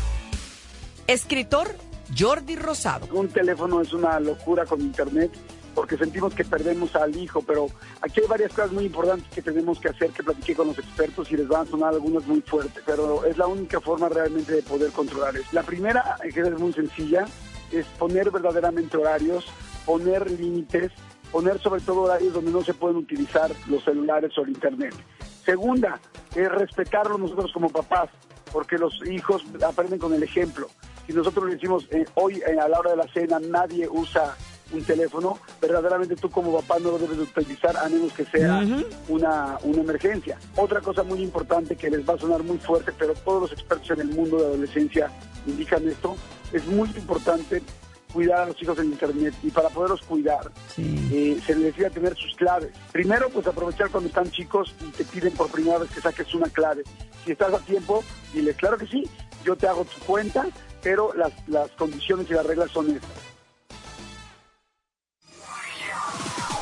Escritor 1.07 1.67
Jordi 2.17 2.55
Rosado. 2.55 3.07
Un 3.11 3.29
teléfono 3.29 3.81
es 3.81 3.93
una 3.93 4.19
locura 4.19 4.65
con 4.65 4.81
internet 4.81 5.31
porque 5.73 5.97
sentimos 5.97 6.33
que 6.33 6.43
perdemos 6.43 6.95
al 6.95 7.15
hijo, 7.15 7.41
pero 7.41 7.67
aquí 8.01 8.19
hay 8.21 8.27
varias 8.27 8.51
cosas 8.51 8.71
muy 8.71 8.85
importantes 8.85 9.27
que 9.33 9.41
tenemos 9.41 9.79
que 9.79 9.89
hacer, 9.89 10.11
que 10.11 10.23
platiqué 10.23 10.53
con 10.53 10.67
los 10.67 10.77
expertos 10.77 11.31
y 11.31 11.37
les 11.37 11.47
van 11.47 11.65
a 11.65 11.69
sonar 11.69 11.93
algunas 11.93 12.25
muy 12.27 12.41
fuertes, 12.41 12.83
pero 12.85 13.23
es 13.25 13.37
la 13.37 13.47
única 13.47 13.79
forma 13.79 14.09
realmente 14.09 14.53
de 14.53 14.63
poder 14.63 14.91
controlar 14.91 15.35
eso. 15.37 15.47
La 15.53 15.63
primera, 15.63 16.17
que 16.21 16.41
es 16.41 16.59
muy 16.59 16.73
sencilla, 16.73 17.25
es 17.71 17.85
poner 17.97 18.31
verdaderamente 18.31 18.97
horarios, 18.97 19.45
poner 19.85 20.29
límites, 20.29 20.91
poner 21.31 21.59
sobre 21.59 21.81
todo 21.81 22.01
horarios 22.01 22.33
donde 22.33 22.51
no 22.51 22.61
se 22.63 22.73
pueden 22.73 22.97
utilizar 22.97 23.51
los 23.67 23.83
celulares 23.83 24.37
o 24.37 24.41
el 24.41 24.49
internet. 24.49 24.93
Segunda, 25.45 25.99
es 26.35 26.51
respetarlo 26.51 27.17
nosotros 27.17 27.51
como 27.53 27.69
papás, 27.69 28.09
porque 28.51 28.77
los 28.77 28.93
hijos 29.07 29.43
aprenden 29.65 29.99
con 29.99 30.13
el 30.13 30.23
ejemplo. 30.23 30.67
Si 31.11 31.17
nosotros 31.17 31.45
le 31.45 31.55
decimos 31.55 31.85
eh, 31.91 32.05
hoy 32.15 32.37
eh, 32.37 32.57
a 32.57 32.69
la 32.69 32.79
hora 32.79 32.91
de 32.91 32.95
la 32.95 33.07
cena 33.11 33.37
nadie 33.37 33.85
usa 33.89 34.33
un 34.71 34.81
teléfono, 34.81 35.37
verdaderamente 35.61 36.15
tú 36.15 36.29
como 36.29 36.57
papá 36.61 36.79
no 36.79 36.91
lo 36.91 36.99
debes 36.99 37.17
de 37.17 37.23
utilizar 37.23 37.75
a 37.75 37.89
menos 37.89 38.13
que 38.13 38.23
sea 38.23 38.63
una, 39.09 39.57
una 39.63 39.81
emergencia. 39.81 40.37
Otra 40.55 40.79
cosa 40.79 41.03
muy 41.03 41.21
importante 41.21 41.75
que 41.75 41.89
les 41.89 42.07
va 42.07 42.13
a 42.13 42.17
sonar 42.17 42.43
muy 42.43 42.57
fuerte, 42.59 42.93
pero 42.97 43.13
todos 43.13 43.41
los 43.41 43.51
expertos 43.51 43.89
en 43.91 43.99
el 43.99 44.15
mundo 44.15 44.37
de 44.37 44.45
adolescencia 44.45 45.11
indican 45.45 45.85
esto, 45.85 46.15
es 46.53 46.65
muy 46.67 46.87
importante 46.95 47.61
cuidar 48.13 48.43
a 48.43 48.45
los 48.45 48.61
hijos 48.61 48.79
en 48.79 48.85
Internet 48.85 49.33
y 49.43 49.49
para 49.49 49.67
poderlos 49.67 50.01
cuidar 50.03 50.49
eh, 50.77 51.41
se 51.45 51.55
necesita 51.57 51.89
tener 51.89 52.15
sus 52.15 52.33
claves. 52.37 52.71
Primero, 52.93 53.27
pues 53.27 53.45
aprovechar 53.47 53.89
cuando 53.89 54.07
están 54.07 54.31
chicos 54.31 54.73
y 54.79 54.91
te 54.91 55.03
piden 55.03 55.33
por 55.33 55.51
primera 55.51 55.79
vez 55.79 55.91
que 55.91 55.99
saques 55.99 56.33
una 56.33 56.47
clave. 56.47 56.83
Si 57.25 57.33
estás 57.33 57.53
a 57.53 57.59
tiempo, 57.59 58.01
dile, 58.33 58.53
claro 58.53 58.77
que 58.77 58.87
sí, 58.87 59.03
yo 59.43 59.57
te 59.57 59.67
hago 59.67 59.83
tu 59.83 59.99
cuenta, 60.05 60.45
pero 60.81 61.13
las, 61.13 61.31
las 61.47 61.69
condiciones 61.71 62.29
y 62.29 62.33
las 62.33 62.45
reglas 62.45 62.71
son 62.71 62.89
estas. 62.89 63.30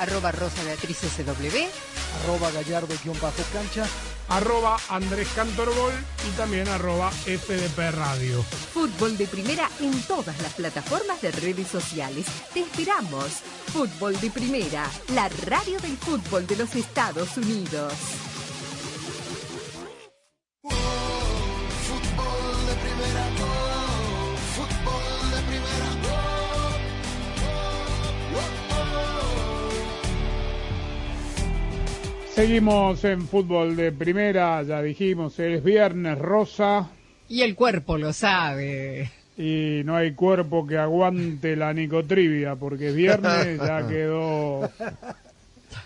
Arroba 0.00 0.32
Rosa 0.32 0.64
Beatriz 0.64 0.98
SW. 0.98 1.68
Arroba 2.22 2.50
Gallardo-cancha. 2.50 3.86
Arroba 4.28 4.78
Andrés 4.88 5.28
Cantorbol 5.34 5.92
y 6.26 6.36
también 6.36 6.68
arroba 6.68 7.10
FDP 7.10 7.90
Radio. 7.90 8.42
Fútbol 8.72 9.18
de 9.18 9.26
Primera 9.26 9.68
en 9.80 10.00
todas 10.02 10.40
las 10.40 10.54
plataformas 10.54 11.20
de 11.20 11.32
redes 11.32 11.68
sociales. 11.68 12.26
Te 12.54 12.60
esperamos. 12.60 13.26
Fútbol 13.72 14.18
de 14.20 14.30
Primera, 14.30 14.88
la 15.14 15.28
radio 15.46 15.78
del 15.80 15.96
fútbol 15.98 16.46
de 16.46 16.56
los 16.56 16.74
Estados 16.74 17.36
Unidos. 17.36 17.92
Seguimos 32.40 33.04
en 33.04 33.28
fútbol 33.28 33.76
de 33.76 33.92
primera, 33.92 34.62
ya 34.62 34.80
dijimos, 34.80 35.38
es 35.38 35.62
viernes 35.62 36.18
rosa. 36.18 36.88
Y 37.28 37.42
el 37.42 37.54
cuerpo 37.54 37.98
lo 37.98 38.14
sabe. 38.14 39.10
Y 39.36 39.82
no 39.84 39.94
hay 39.94 40.14
cuerpo 40.14 40.66
que 40.66 40.78
aguante 40.78 41.54
la 41.54 41.74
nicotrivia, 41.74 42.56
porque 42.56 42.88
es 42.88 42.94
viernes, 42.94 43.58
ya 43.58 43.86
quedó 43.88 44.70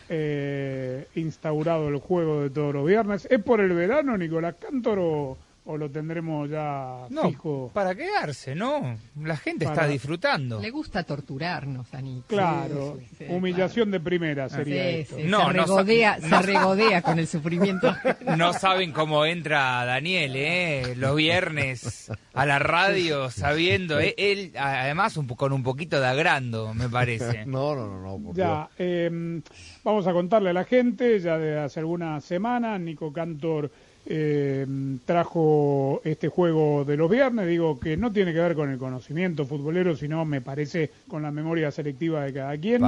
eh, 0.08 1.08
instaurado 1.16 1.88
el 1.88 1.96
juego 1.96 2.42
de 2.42 2.50
todos 2.50 2.72
los 2.72 2.86
viernes. 2.86 3.26
¿Es 3.28 3.42
por 3.42 3.60
el 3.60 3.72
verano, 3.72 4.16
Nicolás 4.16 4.54
Cantor, 4.60 5.36
o, 5.66 5.76
lo 5.76 5.90
tendremos 5.90 6.50
ya 6.50 7.06
No, 7.10 7.28
fijo? 7.28 7.70
para 7.72 7.94
quedarse, 7.94 8.54
¿no? 8.54 8.96
La 9.20 9.36
gente 9.36 9.64
Para- 9.64 9.76
está 9.82 9.88
disfrutando. 9.88 10.60
Le 10.60 10.70
gusta 10.70 11.02
torturarnos, 11.04 11.92
Anita. 11.94 12.26
Claro, 12.28 12.98
Sí, 13.00 13.16
sí, 13.18 13.24
humillación 13.28 13.90
de 13.90 14.00
primera 14.00 14.48
sería 14.48 14.82
Sí, 14.82 14.88
esto. 14.98 15.16
sí, 15.16 15.22
No, 15.24 15.46
se, 15.46 15.52
regodea, 15.54 16.18
no 16.20 16.28
se 16.28 16.42
regodea 16.42 17.02
con 17.02 17.18
el 17.18 17.26
sufrimiento. 17.26 17.94
No 18.36 18.52
saben 18.52 18.92
cómo 18.92 19.24
entra 19.24 19.84
Daniel, 19.84 20.32
¿eh? 20.36 20.94
Los 20.96 21.16
viernes 21.16 22.10
a 22.32 22.46
la 22.46 22.58
radio 22.58 23.30
sabiendo. 23.30 24.00
¿eh? 24.00 24.14
Él, 24.18 24.52
además, 24.58 25.16
un 25.16 25.26
con 25.28 25.52
un 25.52 25.62
poquito 25.62 26.00
de 26.00 26.06
agrando, 26.06 26.74
me 26.74 26.88
parece. 26.88 27.44
No, 27.54 27.74
no, 27.74 27.86
no, 27.88 28.00
no. 28.18 28.18
por 28.24 28.36
Ya, 28.36 28.68
eh, 28.78 29.40
vamos 29.82 30.06
a 30.06 30.12
contarle 30.12 30.50
a 30.50 30.52
la 30.52 30.64
gente, 30.64 31.18
ya 31.20 31.38
de 31.38 31.58
hace 31.58 31.80
algunas 31.80 32.24
semanas, 32.24 32.80
Nico 32.80 33.12
Cantor 33.12 33.70
eh, 34.06 34.66
trajo 35.06 36.00
este 36.04 36.28
juego 36.28 36.84
de 36.84 36.96
los 36.96 37.10
viernes, 37.10 37.46
digo 37.46 37.80
que 37.80 37.96
no 37.96 38.12
tiene 38.12 38.32
que 38.32 38.40
ver 38.40 38.54
con 38.54 38.70
el 38.70 38.78
conocimiento 38.78 39.46
futbolero, 39.46 39.96
sino 39.96 40.24
me 40.24 40.40
parece 40.40 40.90
con 41.08 41.22
la 41.22 41.30
memoria 41.30 41.70
selectiva 41.70 42.24
de 42.24 42.32
cada 42.32 42.56
quien. 42.58 42.82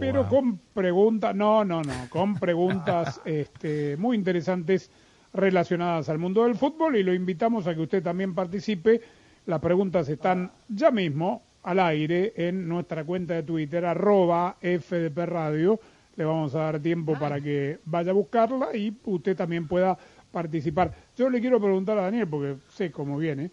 Pero 0.00 0.28
con 0.28 0.58
preguntas, 0.74 1.34
no, 1.34 1.64
no, 1.64 1.82
no, 1.82 1.94
con 2.10 2.34
preguntas 2.34 3.20
este, 3.24 3.96
muy 3.96 4.16
interesantes 4.16 4.90
relacionadas 5.32 6.08
al 6.08 6.18
mundo 6.18 6.44
del 6.44 6.56
fútbol 6.56 6.96
y 6.96 7.02
lo 7.02 7.14
invitamos 7.14 7.66
a 7.66 7.74
que 7.74 7.80
usted 7.80 8.02
también 8.02 8.34
participe. 8.34 9.00
Las 9.46 9.60
preguntas 9.60 10.08
están 10.08 10.50
ya 10.68 10.90
mismo 10.90 11.42
al 11.62 11.80
aire 11.80 12.32
en 12.36 12.68
nuestra 12.68 13.04
cuenta 13.04 13.34
de 13.34 13.42
Twitter, 13.42 13.84
arroba 13.84 14.56
FDP 14.60 15.18
Radio. 15.26 15.78
Le 16.16 16.24
vamos 16.24 16.54
a 16.54 16.60
dar 16.60 16.80
tiempo 16.80 17.16
para 17.16 17.40
que 17.40 17.78
vaya 17.84 18.10
a 18.10 18.14
buscarla 18.14 18.76
y 18.76 18.92
usted 19.04 19.36
también 19.36 19.68
pueda 19.68 19.96
participar. 20.32 20.92
Yo 21.16 21.28
le 21.30 21.40
quiero 21.40 21.60
preguntar 21.60 21.98
a 21.98 22.02
Daniel, 22.02 22.28
porque 22.28 22.56
sé 22.74 22.90
cómo 22.90 23.16
viene. 23.18 23.50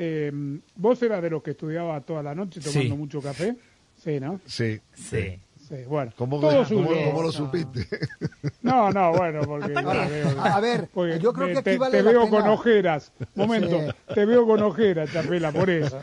eh, 0.00 0.30
¿Vos 0.76 1.02
eras 1.02 1.20
de 1.22 1.30
los 1.30 1.42
que 1.42 1.50
estudiaba 1.52 2.00
toda 2.02 2.22
la 2.22 2.32
noche 2.34 2.60
tomando 2.60 2.80
Sí. 2.82 2.88
mucho 2.96 3.20
café? 3.20 3.56
Sí, 4.02 4.20
¿no? 4.20 4.40
Sí. 4.46 4.78
Sí. 4.94 5.38
Sí, 5.68 5.74
bueno. 5.86 6.12
¿Cómo, 6.16 6.40
todo 6.40 6.50
cómo- 6.50 6.64
suyo. 6.64 6.88
cómo 7.10 7.22
lo 7.22 7.30
supiste? 7.32 7.86
No, 8.62 8.90
no, 8.90 9.12
bueno, 9.12 9.40
porque... 9.44 9.72
Aparte- 9.76 10.08
veo- 10.22 10.40
a- 10.40 10.54
a 10.56 10.60
ver, 10.60 10.88
porque 10.94 11.18
yo 11.18 11.32
creo 11.34 11.48
me- 11.48 11.52
que 11.54 11.58
aquí 11.58 11.70
te, 11.72 11.78
vale 11.78 11.96
te 11.98 12.02
la 12.04 12.10
veo 12.12 12.24
pena- 12.24 12.40
con 12.40 12.48
ojeras. 12.50 13.12
Momento, 13.34 13.80
Sí. 13.80 14.14
te 14.14 14.24
veo 14.24 14.46
con 14.46 14.62
ojeras, 14.62 15.12
Chapela, 15.12 15.52
por 15.52 15.68
eso. 15.68 15.98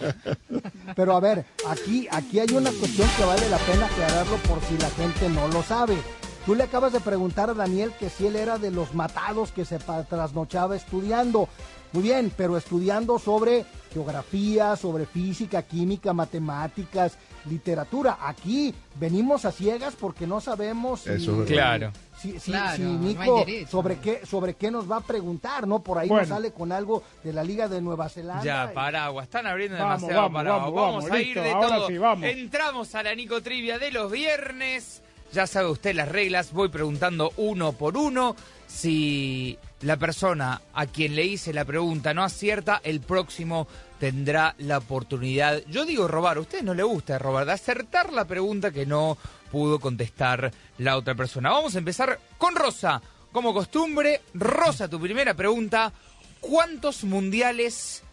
Pero 0.95 1.15
a 1.15 1.19
ver, 1.19 1.45
aquí, 1.67 2.07
aquí 2.11 2.39
hay 2.39 2.51
una 2.53 2.69
cuestión 2.71 3.07
que 3.17 3.23
vale 3.25 3.49
la 3.49 3.57
pena 3.57 3.85
aclararlo 3.87 4.35
por 4.47 4.61
si 4.61 4.77
la 4.77 4.89
gente 4.91 5.29
no 5.29 5.47
lo 5.47 5.63
sabe. 5.63 5.95
Tú 6.45 6.53
le 6.53 6.63
acabas 6.63 6.93
de 6.93 6.99
preguntar 6.99 7.49
a 7.49 7.53
Daniel 7.55 7.91
que 7.99 8.09
si 8.09 8.27
él 8.27 8.35
era 8.35 8.57
de 8.59 8.69
los 8.69 8.93
matados 8.93 9.51
que 9.51 9.65
se 9.65 9.79
trasnochaba 9.79 10.75
estudiando. 10.75 11.49
Muy 11.91 12.03
bien, 12.03 12.31
pero 12.35 12.57
estudiando 12.57 13.17
sobre 13.19 13.65
geografía, 13.93 14.75
sobre 14.75 15.05
física, 15.05 15.61
química, 15.63 16.13
matemáticas, 16.13 17.17
literatura. 17.49 18.17
Aquí 18.21 18.75
venimos 18.99 19.45
a 19.45 19.51
ciegas 19.51 19.95
porque 19.95 20.27
no 20.27 20.39
sabemos 20.41 21.01
si, 21.01 21.11
Eso 21.11 21.31
es 21.31 21.37
verdad. 21.37 21.53
Claro. 21.53 21.91
si, 22.21 22.39
si- 22.39 22.51
Claro, 22.51 22.75
si 22.75 22.81
no 22.83 22.89
hay 22.89 22.97
Nico 22.97 23.45
sobre 23.71 23.97
qué 23.99 24.25
sobre 24.25 24.53
qué 24.55 24.69
nos 24.69 24.91
va 24.91 24.97
a 24.97 25.01
preguntar, 25.01 25.65
¿no? 25.67 25.79
Por 25.79 25.97
ahí 25.97 26.09
Bueno. 26.09 26.23
nos 26.23 26.29
sale 26.29 26.51
con 26.51 26.71
algo 26.71 27.01
de 27.23 27.31
la 27.33 27.43
Liga 27.43 27.67
de 27.69 27.81
Nueva 27.81 28.09
Zelanda. 28.09 28.43
Ya, 28.43 28.71
paraguas, 28.73 29.23
están 29.25 29.47
abriendo 29.47 29.77
Vamos, 29.77 30.01
demasiado 30.01 30.21
vamos, 30.23 30.35
paraguas. 30.37 30.61
vamos, 30.61 30.75
Vamos, 30.75 31.03
vamos, 31.05 31.11
a 31.11 31.19
ir 31.21 31.25
listo, 31.27 31.41
de 31.41 31.51
todo. 31.53 31.87
sí, 31.87 31.97
vamos. 31.97 32.25
Entramos 32.29 32.93
a 32.95 33.03
la 33.03 33.15
Nico 33.15 33.41
Trivia 33.41 33.79
de 33.79 33.91
los 33.91 34.11
viernes. 34.11 35.01
Ya 35.35 35.47
sabe 35.47 35.69
usted 35.69 35.93
las 35.93 36.07
reglas, 36.07 36.53
voy 36.53 36.69
preguntando 36.69 37.33
uno 37.35 37.73
por 37.73 37.97
uno. 37.97 38.37
Si 38.67 39.59
la 39.81 39.97
persona 39.97 40.61
a 40.73 40.85
quien 40.85 41.13
le 41.13 41.25
hice 41.25 41.51
la 41.51 41.65
pregunta 41.65 42.13
no 42.13 42.23
acierta, 42.23 42.79
el 42.81 43.01
próximo 43.01 43.67
tendrá 43.99 44.55
la 44.59 44.77
oportunidad, 44.77 45.61
yo 45.67 45.83
digo 45.85 46.07
robar, 46.07 46.37
a 46.37 46.39
usted 46.39 46.61
no 46.61 46.73
le 46.73 46.83
gusta 46.83 47.19
robar, 47.19 47.45
de 47.45 47.51
acertar 47.51 48.13
la 48.13 48.23
pregunta 48.23 48.71
que 48.71 48.85
no 48.85 49.17
pudo 49.51 49.77
contestar 49.77 50.53
la 50.77 50.95
otra 50.95 51.15
persona. 51.15 51.49
Vamos 51.49 51.75
a 51.75 51.79
empezar 51.79 52.17
con 52.37 52.55
Rosa. 52.55 53.01
Como 53.33 53.53
costumbre, 53.53 54.21
Rosa, 54.33 54.87
tu 54.87 55.01
primera 55.01 55.33
pregunta. 55.33 55.91
¿Cuántos 56.39 57.03
mundiales 57.03 58.03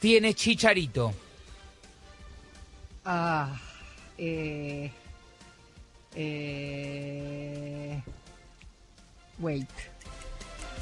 tiene 0.00 0.34
Chicharito? 0.34 1.14
Ah, 3.04 3.56
eh, 4.18 4.90
eh, 6.16 8.02
wait. 9.38 9.68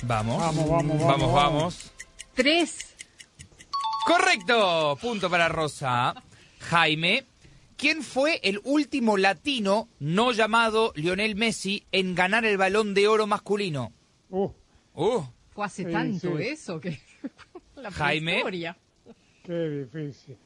Vamos. 0.03 0.39
Vamos, 0.39 0.68
vamos, 0.68 0.99
vamos. 0.99 1.07
vamos, 1.07 1.32
vamos. 1.35 1.93
Tres. 2.35 2.95
Correcto. 4.07 4.99
Punto 5.01 5.30
para 5.30 5.49
Rosa. 5.49 6.14
Jaime, 6.61 7.24
¿quién 7.76 8.03
fue 8.03 8.41
el 8.43 8.61
último 8.64 9.16
latino 9.16 9.89
no 9.99 10.32
llamado 10.32 10.93
Lionel 10.97 11.37
Messi 11.37 11.85
en 11.93 12.14
ganar 12.14 12.45
el 12.45 12.57
balón 12.57 12.95
de 12.95 13.09
oro 13.09 13.26
masculino? 13.26 13.93
Uh, 14.30 14.51
Uh, 14.97 15.22
Fue 15.51 15.64
hace 15.66 15.85
Sí, 15.85 15.91
tanto 15.93 16.39
sí. 16.39 16.45
eso 16.45 16.80
que... 16.80 17.01
la 17.76 17.91
Jaime. 17.91 18.43
qué 19.43 19.53
difícil. 19.68 20.37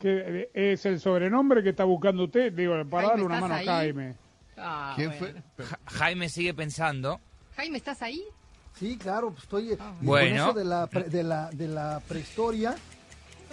¿Qué, 0.00 0.50
¿Es 0.54 0.86
el 0.86 0.98
sobrenombre 1.00 1.62
que 1.62 1.70
está 1.70 1.84
buscando 1.84 2.24
usted? 2.24 2.52
Digo, 2.52 2.72
para 2.88 3.08
Jaime, 3.08 3.08
darle 3.08 3.24
una 3.24 3.34
¿estás 3.36 3.48
mano 3.50 3.54
a? 3.54 3.64
Jaime. 3.76 4.14
Ah, 4.56 4.92
¿Quién 4.96 5.12
bueno. 5.18 5.42
fue? 5.56 5.64
Ja- 5.64 5.78
Jaime 5.86 6.28
sigue 6.28 6.54
pensando. 6.54 7.20
Jaime, 7.56 7.78
¿estás 7.78 8.02
ahí? 8.02 8.22
Sí, 8.78 8.96
claro, 8.96 9.30
pues 9.30 9.42
estoy 9.44 9.72
y 9.72 9.76
con 9.76 9.96
Bueno. 10.00 10.44
eso 10.50 10.52
de 10.58 10.64
la, 10.64 10.86
pre- 10.86 11.04
de 11.04 11.22
la 11.22 11.50
de 11.50 11.68
la 11.68 12.00
prehistoria. 12.08 12.74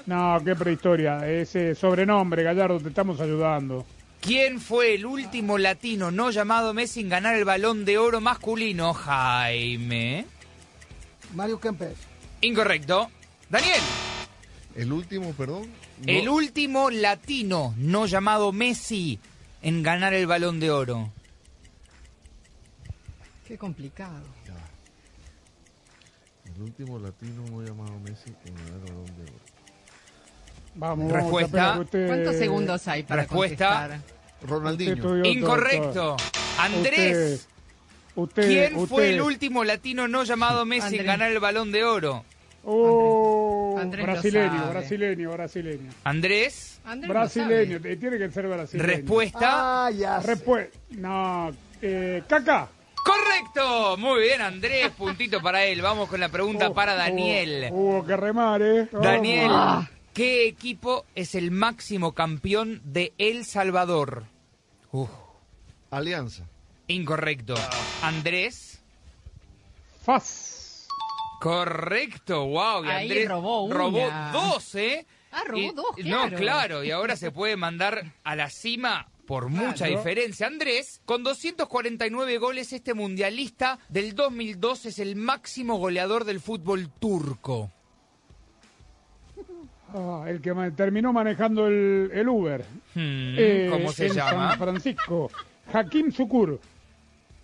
No, 0.06 0.40
qué 0.46 0.56
prehistoria. 0.56 1.28
Ese 1.28 1.76
sobrenombre, 1.76 2.44
Gallardo, 2.44 2.80
te 2.80 2.90
estamos 2.90 3.20
ayudando. 3.20 3.86
¿Quién 4.22 4.60
fue 4.62 4.96
el 4.96 5.06
último 5.06 5.58
latino 5.58 6.12
no 6.12 6.32
llamado 6.32 6.74
Messi 6.74 7.02
en 7.02 7.10
ganar 7.10 7.36
el 7.36 7.46
balón 7.46 7.84
de 7.84 7.98
oro 7.98 8.22
masculino? 8.22 8.94
Jaime. 8.94 10.26
Mario 11.36 11.60
Kempes. 11.60 11.98
Incorrecto. 12.42 13.10
Daniel. 13.50 13.82
El 14.76 14.92
último, 14.94 15.32
perdón. 15.34 15.68
No. 16.00 16.12
El 16.14 16.30
último 16.30 16.90
latino 16.92 17.74
no 17.78 18.06
llamado 18.06 18.52
Messi 18.52 19.20
en 19.62 19.82
ganar 19.84 20.14
el 20.14 20.28
balón 20.28 20.60
de 20.60 20.70
oro. 20.72 21.12
Qué 23.48 23.58
complicado. 23.58 24.24
El 26.56 26.62
último 26.64 26.98
latino 27.00 27.44
no 27.52 27.62
llamado 27.64 28.00
Messi 28.00 28.34
en 28.46 28.56
ganar 28.56 28.74
el 28.74 28.80
balón 28.94 29.06
de 29.06 29.24
oro. 29.24 29.40
Vamos, 30.76 31.12
Respuesta. 31.12 31.80
usted- 31.80 32.08
¿Cuántos 32.08 32.36
segundos 32.36 32.88
hay 32.88 33.04
para 33.04 33.22
Respuesta. 33.24 33.80
contestar? 33.90 34.18
Ronaldinho. 34.48 35.26
Incorrecto. 35.26 36.18
Andrés. 36.60 37.48
Usted, 38.16 38.44
usted, 38.44 38.48
¿Quién 38.48 38.88
fue 38.88 39.10
el 39.16 39.22
último 39.22 39.64
latino 39.64 40.08
no 40.08 40.24
llamado 40.24 40.66
Messi 40.66 40.98
en 40.98 41.06
ganar 41.06 41.32
el 41.32 41.40
balón 41.40 41.72
de 41.72 41.84
oro? 41.84 42.24
Oh, 42.70 43.78
Andrés 43.80 44.06
brasileño, 44.06 44.70
brasileño, 44.70 45.32
brasileño. 45.32 45.90
Andrés. 46.04 46.82
Brasileño, 47.08 47.80
te- 47.80 47.96
tiene 47.96 48.18
que 48.18 48.30
ser 48.30 48.46
brasileño. 48.48 48.86
Respuesta. 48.86 49.86
Ah, 49.86 49.92
ya. 49.92 50.20
Respuesta. 50.20 50.78
No, 50.92 51.50
eh, 51.82 52.24
Caca. 52.28 52.68
Correcto. 53.06 53.96
Muy 53.98 54.24
bien, 54.24 54.42
Andrés. 54.42 54.90
Puntito 54.98 55.42
para 55.42 55.64
él. 55.64 55.82
Vamos 55.82 56.10
con 56.10 56.20
la 56.20 56.28
pregunta 56.28 56.68
Oh, 56.68 56.74
para 56.74 56.94
oh, 56.96 56.98
Daniel. 56.98 57.70
Hubo 57.72 58.06
que 58.06 58.18
remar, 58.18 58.62
¿eh? 58.62 58.90
Vamos. 58.92 59.08
Daniel, 59.08 59.52
¿qué 60.14 60.46
equipo 60.48 61.06
es 61.16 61.36
el 61.36 61.52
máximo 61.52 62.12
campeón 62.12 62.82
de 62.84 63.14
El 63.18 63.46
Salvador? 63.46 64.26
Uf, 64.92 65.10
Alianza. 65.90 66.44
incorrecto. 66.88 67.56
Andrés. 68.02 68.82
Faz. 70.04 70.56
Correcto, 71.40 72.46
wow. 72.48 72.84
Y 72.86 72.88
Ahí 72.90 73.04
Andrés 73.08 73.30
robó 73.30 73.72
robó 73.72 74.10
dos, 74.34 74.76
¿eh? 74.76 75.06
Ah, 75.32 75.44
robó 75.46 75.60
Y- 75.62 75.72
dos, 75.72 75.86
No, 75.98 76.04
claro. 76.22 76.38
claro, 76.38 76.84
y 76.84 76.92
ahora 76.92 77.16
se 77.16 77.32
puede 77.32 77.56
mandar 77.58 78.14
a 78.24 78.36
la 78.36 78.50
cima 78.50 79.08
por 79.28 79.50
mucha 79.50 79.86
Claro. 79.86 79.98
diferencia. 79.98 80.48
Andrés, 80.48 81.02
con 81.06 81.24
249 81.24 82.38
goles, 82.38 82.72
este 82.74 82.94
mundialista 82.94 83.78
del 83.90 84.16
2002 84.16 84.86
es 84.88 85.00
el 85.00 85.16
máximo 85.16 85.78
goleador 85.78 86.24
del 86.24 86.40
fútbol 86.40 86.90
turco. 87.00 87.72
Ah, 89.94 90.26
el 90.28 90.42
que 90.42 90.54
terminó 90.76 91.14
manejando 91.14 91.68
el, 91.68 92.10
el 92.14 92.28
Uber. 92.28 92.62
Hmm, 92.96 93.36
Eh, 93.38 93.68
¿Cómo 93.72 93.92
se 93.92 94.08
en 94.08 94.14
llama? 94.14 94.50
San 94.52 94.60
Francisco. 94.60 95.32
Hakim 95.72 96.12
Sukur. 96.12 96.60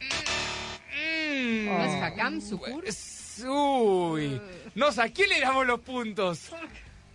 Mm, 0.02 1.66
¿No 1.66 1.84
es 1.84 2.02
Hakam 2.02 2.42
Sukur? 2.42 2.84
Uy, 3.48 4.40
no 4.76 4.92
sé, 4.92 5.02
¿a 5.02 5.10
quién 5.10 5.30
le 5.30 5.40
damos 5.40 5.66
los 5.68 5.80
puntos? 5.82 6.50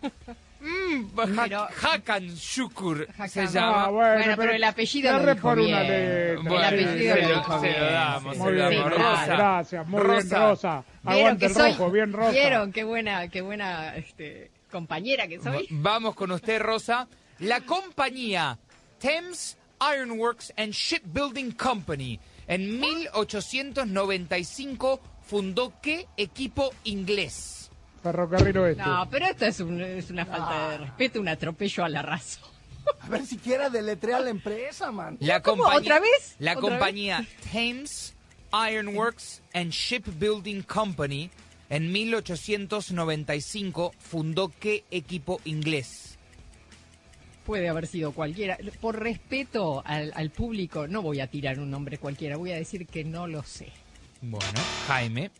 Mm, 0.61 1.17
Ha- 1.21 1.69
Hakan 1.83 2.27
Shukur 2.35 3.07
se 3.29 3.43
Hakan. 3.43 3.47
llama. 3.55 3.85
Ah, 3.85 3.91
Bueno, 3.91 4.35
pero 4.37 4.51
el 4.53 4.65
apellido 4.65 5.17
dijo 5.21 5.37
por 5.41 5.57
una 5.61 5.83
bien. 5.83 5.87
letra. 5.87 6.43
Bueno, 6.43 6.59
el 6.59 6.65
apellido 6.65 7.15
se 7.15 7.23
lo 7.23 7.29
lo- 7.29 7.35
dijo 7.37 7.61
se 7.61 7.67
lo 7.71 7.79
bien, 7.79 7.93
damos, 7.93 8.35
sí, 8.35 8.39
Muy 8.41 8.49
se 8.49 8.53
bien, 8.55 8.65
lo 8.65 8.71
sí, 8.71 8.77
damos. 8.77 8.93
Rosa. 8.99 9.27
Gracias, 9.27 9.87
muy 9.87 10.01
Rosa. 10.01 10.37
bien, 10.37 10.49
Rosa. 10.49 10.85
¿Vieron 11.05 11.19
Aguante 11.21 11.39
que 11.39 11.47
el 11.47 11.55
soy? 11.55 11.71
rojo, 11.71 11.91
bien 11.93 12.13
Rosa. 12.13 12.31
¿Vieron 12.33 12.73
qué 12.73 12.83
buena, 12.85 13.29
qué 13.29 13.41
buena 13.41 13.95
este, 13.97 14.51
compañera 14.69 15.29
que 15.29 15.39
soy? 15.41 15.69
Vamos 15.71 16.17
con 16.17 16.33
usted, 16.33 16.61
Rosa. 16.61 17.07
La 17.39 17.61
compañía 17.61 18.59
Thames 19.01 19.57
Ironworks 19.95 20.53
and 20.57 20.73
Shipbuilding 20.73 21.53
Company 21.53 22.19
en 22.49 22.81
1895 22.81 25.01
fundó 25.29 25.73
qué 25.81 26.07
equipo 26.17 26.73
inglés? 26.85 27.71
Ferrocarril 28.03 28.59
Oeste. 28.59 28.83
No, 28.83 29.09
pero 29.11 29.27
esto 29.27 29.47
es, 29.47 29.61
un- 29.61 29.81
es 29.81 30.11
una 30.11 30.27
falta 30.27 30.71
de 30.71 30.79
respeto, 30.79 31.21
un 31.21 31.29
atropello 31.29 31.85
a 31.85 31.89
la 31.89 32.03
raza. 32.03 32.41
A 33.01 33.09
ver 33.09 33.27
siquiera 33.27 33.69
deletrea 33.71 34.19
la 34.21 34.31
empresa, 34.31 34.91
man. 34.91 35.17
La 35.21 35.43
¿Cómo? 35.43 35.65
compañía- 35.65 35.79
¿Otra 35.81 36.01
vez? 36.01 36.37
La 36.39 36.53
¿Otra 36.53 36.61
compañía 36.63 37.27
Thames 37.53 38.15
Ironworks 38.71 39.43
and 39.53 39.71
Shipbuilding 39.73 40.63
Company 40.63 41.31
en 41.69 41.93
1895 41.93 43.93
fundó 43.99 44.51
qué 44.59 44.85
equipo 44.91 45.41
inglés? 45.45 46.17
Puede 47.45 47.69
haber 47.69 47.87
sido 47.87 48.13
cualquiera. 48.13 48.57
Por 48.81 48.99
respeto 49.01 49.83
al, 49.85 50.13
al 50.15 50.31
público, 50.31 50.87
no 50.87 51.03
voy 51.03 51.21
a 51.21 51.27
tirar 51.27 51.59
un 51.59 51.71
nombre 51.71 51.99
cualquiera, 51.99 52.37
voy 52.37 52.53
a 52.53 52.57
decir 52.57 52.87
que 52.87 53.05
no 53.05 53.27
lo 53.27 53.43
sé. 53.43 53.71
Bueno, 54.21 54.61
Jaime. 54.87 55.31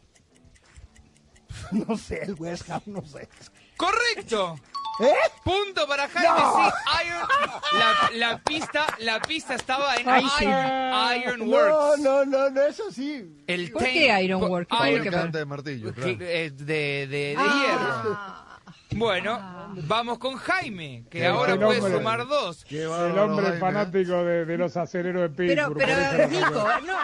No 1.73 1.97
sé, 1.97 2.23
el 2.23 2.35
West 2.35 2.71
Ham, 2.71 2.83
no 2.87 3.03
sé. 3.05 3.29
¡Correcto! 3.77 4.59
¿Eh? 5.01 5.15
Punto 5.45 5.87
para 5.87 6.09
Jaime, 6.09 6.29
No. 6.29 6.71
sí. 6.71 7.07
Iron, 7.07 7.29
la, 7.79 8.11
la 8.31 8.39
pista, 8.43 8.87
la 9.01 9.21
pista 9.21 9.55
estaba 9.55 9.95
en 9.97 10.09
Ay, 10.09 10.25
sí. 10.39 10.45
Iron, 10.45 11.23
Iron 11.23 11.39
No, 11.51 11.57
Works. 11.57 12.01
no, 12.01 12.25
no, 12.25 12.51
no 12.51 12.63
es 12.63 12.81
así. 12.81 13.37
El 13.47 13.71
¿Por 13.71 13.83
qué 13.85 14.21
Iron 14.23 14.43
Works? 14.43 14.77
¿Qué 14.81 14.93
Iron- 14.93 15.31
de 15.33 15.45
martillos, 15.45 15.93
que- 15.95 16.01
claro. 16.01 16.11
eh, 16.21 16.51
de, 16.51 16.65
de, 16.65 17.07
de 17.07 17.37
Ah. 17.39 17.55
hierro. 17.61 18.48
Bueno, 18.91 19.39
vamos 19.87 20.19
con 20.19 20.37
Jaime, 20.37 21.05
que 21.11 21.19
Qué 21.19 21.27
ahora 21.27 21.57
puede 21.57 21.79
hombre. 21.81 21.99
sumar 21.99 22.27
dos. 22.27 22.65
Qué 22.65 22.83
El 22.85 22.89
hombre 23.19 23.45
Jaime, 23.45 23.57
¿eh? 23.57 23.61
fanático 23.61 24.25
de, 24.25 24.45
de 24.47 24.57
los 24.59 24.77
aceleros 24.77 25.23
de 25.23 25.29
Pero, 25.37 25.75
Pittsburgh. 25.75 25.77
pero, 25.79 26.23
eso- 26.25 26.29
Nico, 26.47 26.69
no, 26.87 26.99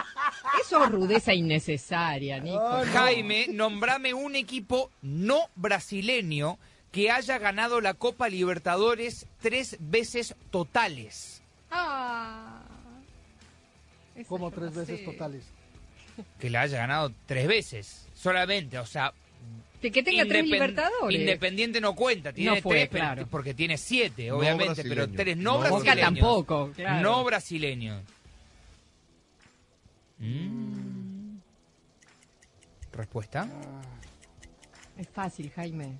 eso 0.61 0.83
es 0.83 0.91
rudeza 0.91 1.33
innecesaria, 1.33 2.39
Nico. 2.39 2.81
Jaime, 2.91 3.47
nombrame 3.51 4.13
un 4.15 4.35
equipo 4.35 4.89
no 5.03 5.41
brasileño 5.55 6.57
que 6.91 7.11
haya 7.11 7.37
ganado 7.37 7.81
la 7.81 7.93
Copa 7.93 8.29
Libertadores 8.29 9.27
tres 9.39 9.77
veces 9.79 10.33
totales. 10.49 11.43
Ah. 11.69 12.61
Como 14.27 14.49
tres 14.49 14.73
veces 14.73 15.05
totales. 15.05 15.43
Que 16.39 16.49
la 16.49 16.61
haya 16.61 16.77
ganado 16.79 17.11
tres 17.27 17.47
veces. 17.47 18.07
Solamente, 18.15 18.79
o 18.79 18.85
sea. 18.85 19.13
Que 19.91 20.03
tenga 20.03 20.25
tres 20.25 20.45
Libertadores. 20.45 21.19
Independiente 21.19 21.79
no 21.81 21.95
cuenta, 21.95 22.31
tiene 22.33 22.55
No 22.55 22.61
fue, 22.61 22.87
tres, 22.87 22.89
claro. 22.89 23.27
porque 23.29 23.53
tiene 23.53 23.77
siete, 23.77 24.27
No 24.29 24.37
obviamente, 24.37 24.83
pero 24.83 25.09
tres 25.09 25.37
no, 25.37 25.53
No 25.53 25.59
brasileños. 25.59 25.85
Boca 25.85 25.95
tampoco, 26.01 26.71
claro. 26.75 27.01
No 27.01 27.23
brasileños. 27.23 28.03
Mm. 30.19 31.37
¿Respuesta? 32.93 33.47
Es 34.97 35.09
fácil, 35.09 35.51
Jaime. 35.55 35.97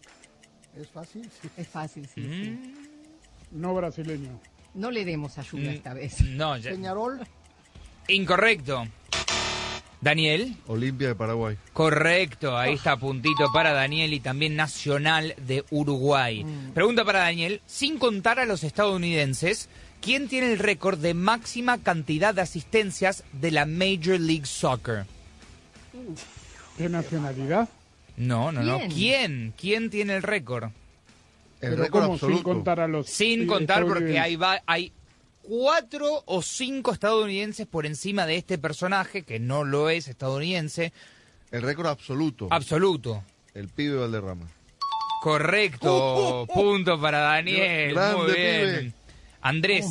¿Es 0.79 0.87
fácil? 0.89 1.29
Sí. 1.41 1.49
Es 1.57 1.67
fácil, 1.67 2.07
sí, 2.07 2.21
sí. 2.21 2.73
No 3.51 3.73
brasileño. 3.73 4.39
No 4.73 4.91
le 4.91 5.05
demos 5.05 5.37
ayuda 5.37 5.71
Mm, 5.71 5.73
esta 5.75 5.93
vez. 5.93 6.21
No, 6.21 6.57
ya- 6.57 6.71
Peñarol. 6.71 7.19
incorrecto. 8.07 8.85
Daniel. 10.01 10.55
Olimpia 10.67 11.07
de 11.09 11.15
Paraguay. 11.15 11.57
Correcto, 11.73 12.57
ahí 12.57 12.73
está 12.73 12.97
puntito 12.97 13.51
para 13.53 13.73
Daniel 13.73 14.13
y 14.13 14.19
también 14.19 14.55
Nacional 14.55 15.33
de 15.47 15.63
Uruguay. 15.71 16.45
Pregunta 16.73 17.03
para 17.05 17.19
Daniel, 17.19 17.61
sin 17.65 17.97
contar 17.97 18.39
a 18.39 18.45
los 18.45 18.63
estadounidenses, 18.63 19.67
¿quién 20.01 20.27
tiene 20.27 20.51
el 20.53 20.59
récord 20.59 20.99
de 20.99 21.13
máxima 21.13 21.77
cantidad 21.79 22.33
de 22.35 22.41
asistencias 22.41 23.23
de 23.33 23.51
la 23.51 23.65
Major 23.65 24.19
League 24.19 24.45
Soccer? 24.45 25.05
¿Qué 26.77 26.89
nacionalidad? 26.89 27.69
No, 28.17 28.51
no, 28.51 28.61
no. 28.63 28.77
¿Quién? 28.79 28.89
¿Quién? 28.91 29.53
¿Quién 29.57 29.89
tiene 29.89 30.15
el 30.17 30.23
récord? 30.23 30.69
Pero 31.59 31.87
¿cómo 31.89 32.17
sin 32.17 32.43
contar 32.43 32.79
a 32.79 32.87
los 32.87 33.07
Sin 33.07 33.47
contar 33.47 33.85
porque 33.85 34.15
estadounidenses? 34.17 34.23
hay, 34.23 34.35
va- 34.35 34.61
hay 34.67 34.91
cuatro 35.47 36.23
o 36.25 36.41
cinco 36.41 36.91
estadounidenses 36.91 37.67
por 37.67 37.85
encima 37.85 38.25
de 38.25 38.37
este 38.37 38.57
personaje, 38.57 39.23
que 39.23 39.39
no 39.39 39.63
lo 39.63 39.89
es 39.89 40.07
estadounidense. 40.07 40.91
El 41.51 41.61
récord 41.61 41.87
absoluto. 41.87 42.47
Absoluto. 42.51 43.23
El 43.53 43.69
pibe 43.69 43.97
Valderrama. 43.97 44.47
Correcto. 45.21 46.47
Punto 46.53 46.99
para 46.99 47.19
Daniel. 47.19 47.93
Grande, 47.93 48.17
Muy 48.17 48.33
bien. 48.33 48.79
pibe. 48.79 48.93
Andrés. 49.41 49.85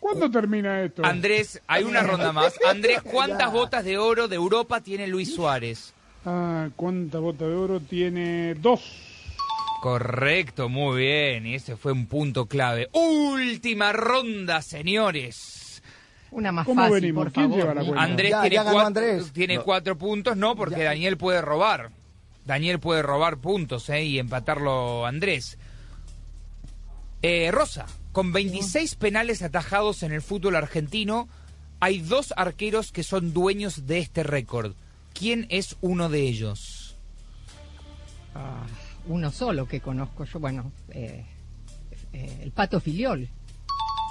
¿Cuándo 0.00 0.30
termina 0.30 0.82
esto? 0.82 1.04
Andrés, 1.04 1.60
hay 1.66 1.84
una 1.84 2.02
ronda 2.02 2.32
más. 2.32 2.54
Andrés, 2.68 3.00
¿cuántas 3.02 3.50
botas 3.52 3.84
de 3.84 3.96
oro 3.98 4.28
de 4.28 4.36
Europa 4.36 4.80
tiene 4.80 5.06
Luis 5.06 5.34
Suárez? 5.34 5.94
Ah, 6.26 6.68
¿Cuánta 6.76 7.18
bota 7.20 7.46
de 7.46 7.54
oro 7.54 7.80
tiene? 7.80 8.54
Dos. 8.54 8.82
Correcto, 9.84 10.70
muy 10.70 11.02
bien. 11.02 11.44
Y 11.46 11.56
ese 11.56 11.76
fue 11.76 11.92
un 11.92 12.06
punto 12.06 12.46
clave. 12.46 12.88
Última 12.94 13.92
ronda, 13.92 14.62
señores. 14.62 15.82
Una 16.30 16.52
más 16.52 16.64
¿Cómo 16.64 16.80
fácil, 16.80 16.94
venimos? 17.02 17.24
por 17.24 17.32
¿Quién 17.34 17.50
favor. 17.50 17.58
lleva 17.58 17.74
la 17.74 17.80
cuenta? 17.84 18.02
Andrés 18.02 18.30
Ya, 18.30 18.40
tiene, 18.40 18.56
ya 18.56 18.62
ganó 18.62 18.72
cuatro, 18.76 18.86
Andrés. 19.02 19.32
tiene 19.34 19.54
No. 19.56 19.62
cuatro 19.64 19.98
puntos, 19.98 20.36
no, 20.38 20.56
porque 20.56 20.78
Ya. 20.78 20.84
Daniel 20.84 21.18
puede 21.18 21.42
robar. 21.42 21.90
Daniel 22.46 22.80
puede 22.80 23.02
robar 23.02 23.36
puntos 23.36 23.90
¿eh? 23.90 24.04
y 24.04 24.18
empatarlo 24.18 25.04
Andrés. 25.04 25.58
Eh, 27.20 27.50
Rosa, 27.52 27.84
con 28.12 28.32
26 28.32 28.94
penales 28.94 29.42
atajados 29.42 30.02
en 30.02 30.12
el 30.12 30.22
fútbol 30.22 30.56
argentino, 30.56 31.28
hay 31.80 31.98
dos 32.00 32.32
arqueros 32.38 32.90
que 32.90 33.02
son 33.02 33.34
dueños 33.34 33.86
de 33.86 33.98
este 33.98 34.22
récord. 34.22 34.72
¿Quién 35.12 35.46
es 35.50 35.76
uno 35.82 36.08
de 36.08 36.22
ellos? 36.22 36.96
Ah, 38.34 38.64
uno 39.06 39.30
solo 39.30 39.66
que 39.66 39.80
conozco 39.80 40.24
yo, 40.24 40.38
bueno, 40.40 40.72
eh, 40.90 41.24
eh, 42.12 42.38
el 42.42 42.50
Pato 42.52 42.80
Filiol. 42.80 43.28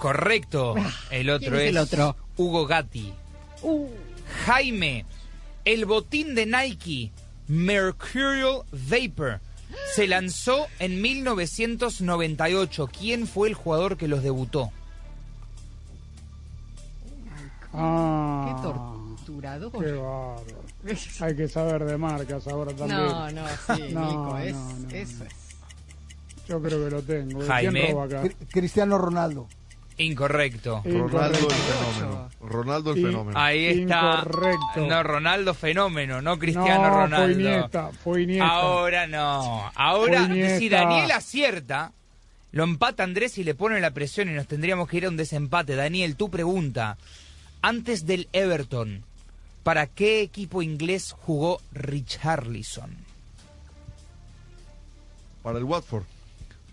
Correcto. 0.02 0.76
El 1.12 1.30
otro 1.30 1.52
¿quién 1.52 1.62
es 1.62 1.70
el 1.70 1.78
otro? 1.78 2.16
Hugo 2.38 2.66
Gatti. 2.66 3.14
Uh, 3.62 3.88
Jaime, 4.46 5.06
el 5.66 5.86
botín 5.86 6.36
de 6.36 6.46
Nike, 6.46 7.12
Mercurial 7.48 8.64
Vapor, 8.72 9.40
se 9.94 10.08
lanzó 10.08 10.68
en 10.80 11.02
1998. 11.02 12.88
¿Quién 12.88 13.28
fue 13.28 13.48
el 13.48 13.54
jugador 13.54 13.98
que 13.98 14.08
los 14.08 14.24
debutó? 14.24 14.72
Ah, 17.74 18.56
qué 18.56 18.64
qué 19.26 19.92
bárbaro. 19.92 20.64
Hay 21.22 21.36
que 21.36 21.48
saber 21.48 21.86
de 21.86 21.98
marcas 21.98 22.48
ahora 22.48 22.74
también. 22.74 23.00
No, 23.00 23.32
no, 23.32 23.48
sí, 23.76 23.84
No, 23.94 24.08
Nico, 24.10 24.38
es, 24.38 24.54
no, 24.56 24.74
no, 24.80 24.90
eso 24.90 25.18
no. 25.20 25.26
es. 25.26 26.46
Yo 26.48 26.62
creo 26.62 26.84
que 26.86 26.92
lo 26.92 27.02
tengo. 27.02 27.40
¿Quién 27.40 27.48
Jaime. 27.48 27.92
roba 27.92 28.06
acá? 28.06 28.24
Cri- 28.24 28.36
Cristiano 28.52 28.98
Ronaldo. 28.98 29.48
Incorrecto. 29.98 30.82
Ronaldo 30.84 31.38
el 31.48 31.56
fenómeno. 31.56 32.30
Ronaldo 32.42 32.94
el 32.94 33.02
fenómeno. 33.06 33.40
Ahí 33.40 33.66
está. 33.66 34.20
Incorrecto. 34.26 34.88
No, 34.88 35.04
Ronaldo 35.04 35.54
fenómeno, 35.54 36.22
no 36.22 36.40
Cristiano 36.40 36.90
no, 36.90 36.96
Ronaldo. 37.04 37.34
Fue 37.36 37.44
Iniesta, 37.44 37.92
fue 38.04 38.22
Iniesta. 38.24 38.48
Ahora 38.50 39.08
no. 39.08 39.72
Ahora, 39.76 40.28
si 40.58 40.68
Daniel 40.68 41.12
acierta, 41.12 41.92
lo 42.52 42.64
empata 42.64 43.04
Andrés 43.04 43.38
y 43.38 43.44
le 43.44 43.54
pone 43.56 43.80
la 43.80 43.92
presión 43.92 44.30
y 44.30 44.34
nos 44.34 44.48
tendríamos 44.48 44.90
que 44.90 44.98
ir 44.98 45.06
a 45.06 45.10
un 45.10 45.18
desempate. 45.18 45.76
Daniel, 45.76 46.16
tu 46.16 46.30
pregunta. 46.30 46.98
Antes 47.62 48.06
del 48.06 48.28
Everton, 48.34 49.06
¿para 49.64 49.88
qué 49.88 50.22
equipo 50.22 50.62
inglés 50.62 51.16
jugó 51.18 51.60
Richarlison? 51.72 52.96
Para 55.42 55.58
el 55.58 55.64
Watford. 55.66 56.04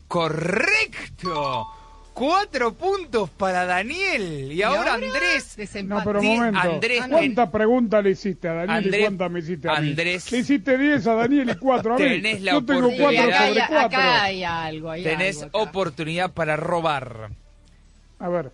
¡Correcto! 0.08 1.66
Cuatro 2.12 2.74
puntos 2.74 3.30
para 3.30 3.64
Daniel. 3.64 4.52
Y 4.52 4.62
ahora, 4.62 4.94
Andrés. 4.94 5.56
No, 5.84 6.02
pero 6.04 6.20
un 6.20 6.26
momento. 6.26 6.58
Andrés, 6.60 7.02
¿Cuántas 7.08 7.48
preguntas 7.50 8.04
le 8.04 8.10
hiciste 8.10 8.48
a 8.48 8.54
Daniel 8.54 8.84
Andrés- 8.84 8.98
y 9.00 9.04
cuántas 9.04 9.30
me 9.30 9.38
hiciste 9.40 9.68
a 9.70 9.80
mí? 9.80 9.88
Andrés- 9.90 10.30
Le 10.32 10.38
hiciste 10.38 10.76
10 10.76 11.06
a 11.06 11.14
Daniel 11.14 11.50
y 11.50 11.54
4 11.56 11.94
a 11.94 11.98
mí. 11.98 12.04
Tenés 12.04 12.42
la 12.42 12.52
Yo 12.52 12.64
tengo 12.64 12.80
oportunidad. 12.88 13.10
4 13.10 13.28
Acá 13.30 13.38
sobre 13.48 13.60
hay- 13.62 13.68
4. 13.68 13.86
acá 13.86 14.22
hay 14.24 14.44
algo, 14.44 14.90
hay 14.90 15.02
tenés 15.04 15.42
algo 15.42 15.58
acá. 15.58 15.70
oportunidad 15.70 16.32
para 16.32 16.56
robar. 16.56 17.30
A 18.18 18.28
ver. 18.28 18.52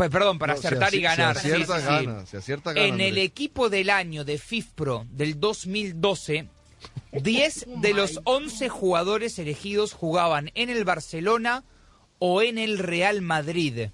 Pues, 0.00 0.10
perdón, 0.10 0.38
para 0.38 0.54
No, 0.54 0.58
acertar 0.58 0.94
y 0.94 1.02
ganar. 1.02 1.36
Si 1.36 1.48
sí, 1.48 1.52
acierta, 1.52 1.76
sí, 1.76 1.82
sí. 1.82 2.06
gana. 2.06 2.24
Si 2.24 2.36
acierta, 2.38 2.72
gana. 2.72 2.86
En 2.86 3.02
el 3.02 3.18
equipo 3.18 3.68
del 3.68 3.90
año 3.90 4.24
de 4.24 4.38
FIFPro 4.38 5.06
del 5.10 5.38
2012, 5.38 6.48
10 7.12 7.66
de 7.82 7.92
los 7.92 8.18
11 8.24 8.70
jugadores 8.70 9.38
elegidos 9.38 9.92
jugaban 9.92 10.52
en 10.54 10.70
el 10.70 10.86
Barcelona 10.86 11.64
o 12.18 12.40
en 12.40 12.56
el 12.56 12.78
Real 12.78 13.20
Madrid. 13.20 13.90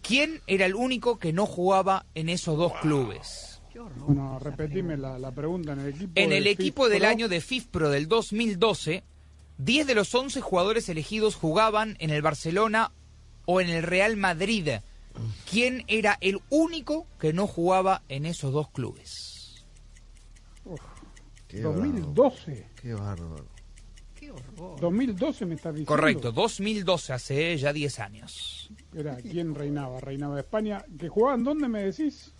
¿Quién 0.00 0.40
era 0.46 0.64
el 0.64 0.74
único 0.74 1.18
que 1.18 1.34
no 1.34 1.44
jugaba 1.44 2.06
en 2.14 2.30
esos 2.30 2.56
dos 2.56 2.72
clubes? 2.80 3.60
Bueno, 3.98 4.38
repetime 4.38 4.96
la, 4.96 5.18
la 5.18 5.30
pregunta 5.30 5.74
en 5.74 5.80
el 5.80 5.88
equipo. 5.88 6.12
En 6.14 6.30
de 6.30 6.38
el 6.38 6.46
equipo 6.46 6.88
del 6.88 7.04
año 7.04 7.28
de 7.28 7.42
FIFPro 7.42 7.90
del 7.90 8.08
2012, 8.08 9.04
10 9.58 9.86
de 9.86 9.94
los 9.94 10.14
11 10.14 10.40
jugadores 10.40 10.88
elegidos 10.88 11.34
jugaban 11.34 11.98
en 11.98 12.08
el 12.08 12.22
Barcelona 12.22 12.92
o 13.44 13.60
en 13.60 13.68
el 13.68 13.82
Real 13.82 14.16
Madrid. 14.16 14.70
¿Quién 15.50 15.84
era 15.86 16.18
el 16.20 16.40
único 16.50 17.06
que 17.18 17.32
no 17.32 17.46
jugaba 17.46 18.02
en 18.08 18.26
esos 18.26 18.52
dos 18.52 18.70
clubes? 18.70 19.64
Qué 21.48 21.60
2012. 21.60 22.66
Qué 22.80 22.94
bárbaro. 22.94 23.54
2012 24.80 25.46
me 25.46 25.54
estás 25.54 25.74
diciendo. 25.74 25.88
Correcto, 25.88 26.32
2012, 26.32 27.12
hace 27.12 27.56
ya 27.56 27.72
10 27.72 28.00
años. 28.00 28.70
Era, 28.94 29.16
¿quién 29.16 29.54
reinaba? 29.54 30.00
Reinaba 30.00 30.40
España. 30.40 30.84
¿Que 30.98 31.08
jugaban 31.08 31.44
dónde 31.44 31.68
me 31.68 31.84
decís? 31.84 32.32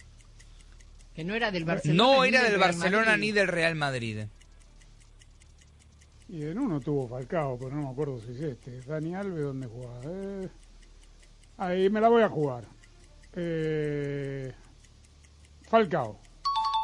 Que 1.14 1.24
no 1.24 1.34
era 1.34 1.50
del 1.50 1.64
Barcelona. 1.64 2.02
No 2.02 2.24
era 2.24 2.42
del 2.42 2.58
Barcelona 2.58 3.06
Madrid. 3.12 3.20
ni 3.20 3.32
del 3.32 3.48
Real 3.48 3.74
Madrid. 3.76 4.24
Y 6.28 6.42
en 6.42 6.58
uno 6.58 6.80
tuvo 6.80 7.06
Falcao, 7.06 7.58
pero 7.58 7.76
no 7.76 7.82
me 7.82 7.88
acuerdo 7.90 8.20
si 8.20 8.32
es 8.32 8.40
este. 8.40 8.80
Dani 8.80 9.14
Alves, 9.14 9.42
¿dónde 9.42 9.66
jugaba? 9.66 10.00
Eh, 10.04 10.48
ahí 11.58 11.90
me 11.90 12.00
la 12.00 12.08
voy 12.08 12.22
a 12.22 12.28
jugar. 12.28 12.64
Eh, 13.34 14.52
Falcao. 15.68 16.18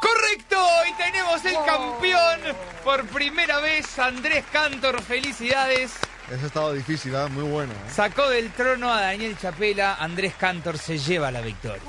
¡Correcto! 0.01 0.57
Y 0.89 0.93
tenemos 0.93 1.45
el 1.45 1.55
campeón 1.65 2.55
por 2.83 3.05
primera 3.07 3.59
vez, 3.59 3.97
Andrés 3.99 4.43
Cantor. 4.51 5.01
¡Felicidades! 5.01 5.93
Esa 6.31 6.45
estaba 6.45 6.73
difícil, 6.73 7.15
¿ah? 7.15 7.27
muy 7.27 7.43
buena. 7.43 7.73
¿eh? 7.73 7.91
Sacó 7.93 8.29
del 8.29 8.51
trono 8.51 8.91
a 8.91 9.01
Daniel 9.01 9.37
Chapela. 9.37 9.95
Andrés 9.95 10.33
Cantor 10.35 10.77
se 10.77 10.97
lleva 10.97 11.29
la 11.29 11.41
victoria. 11.41 11.81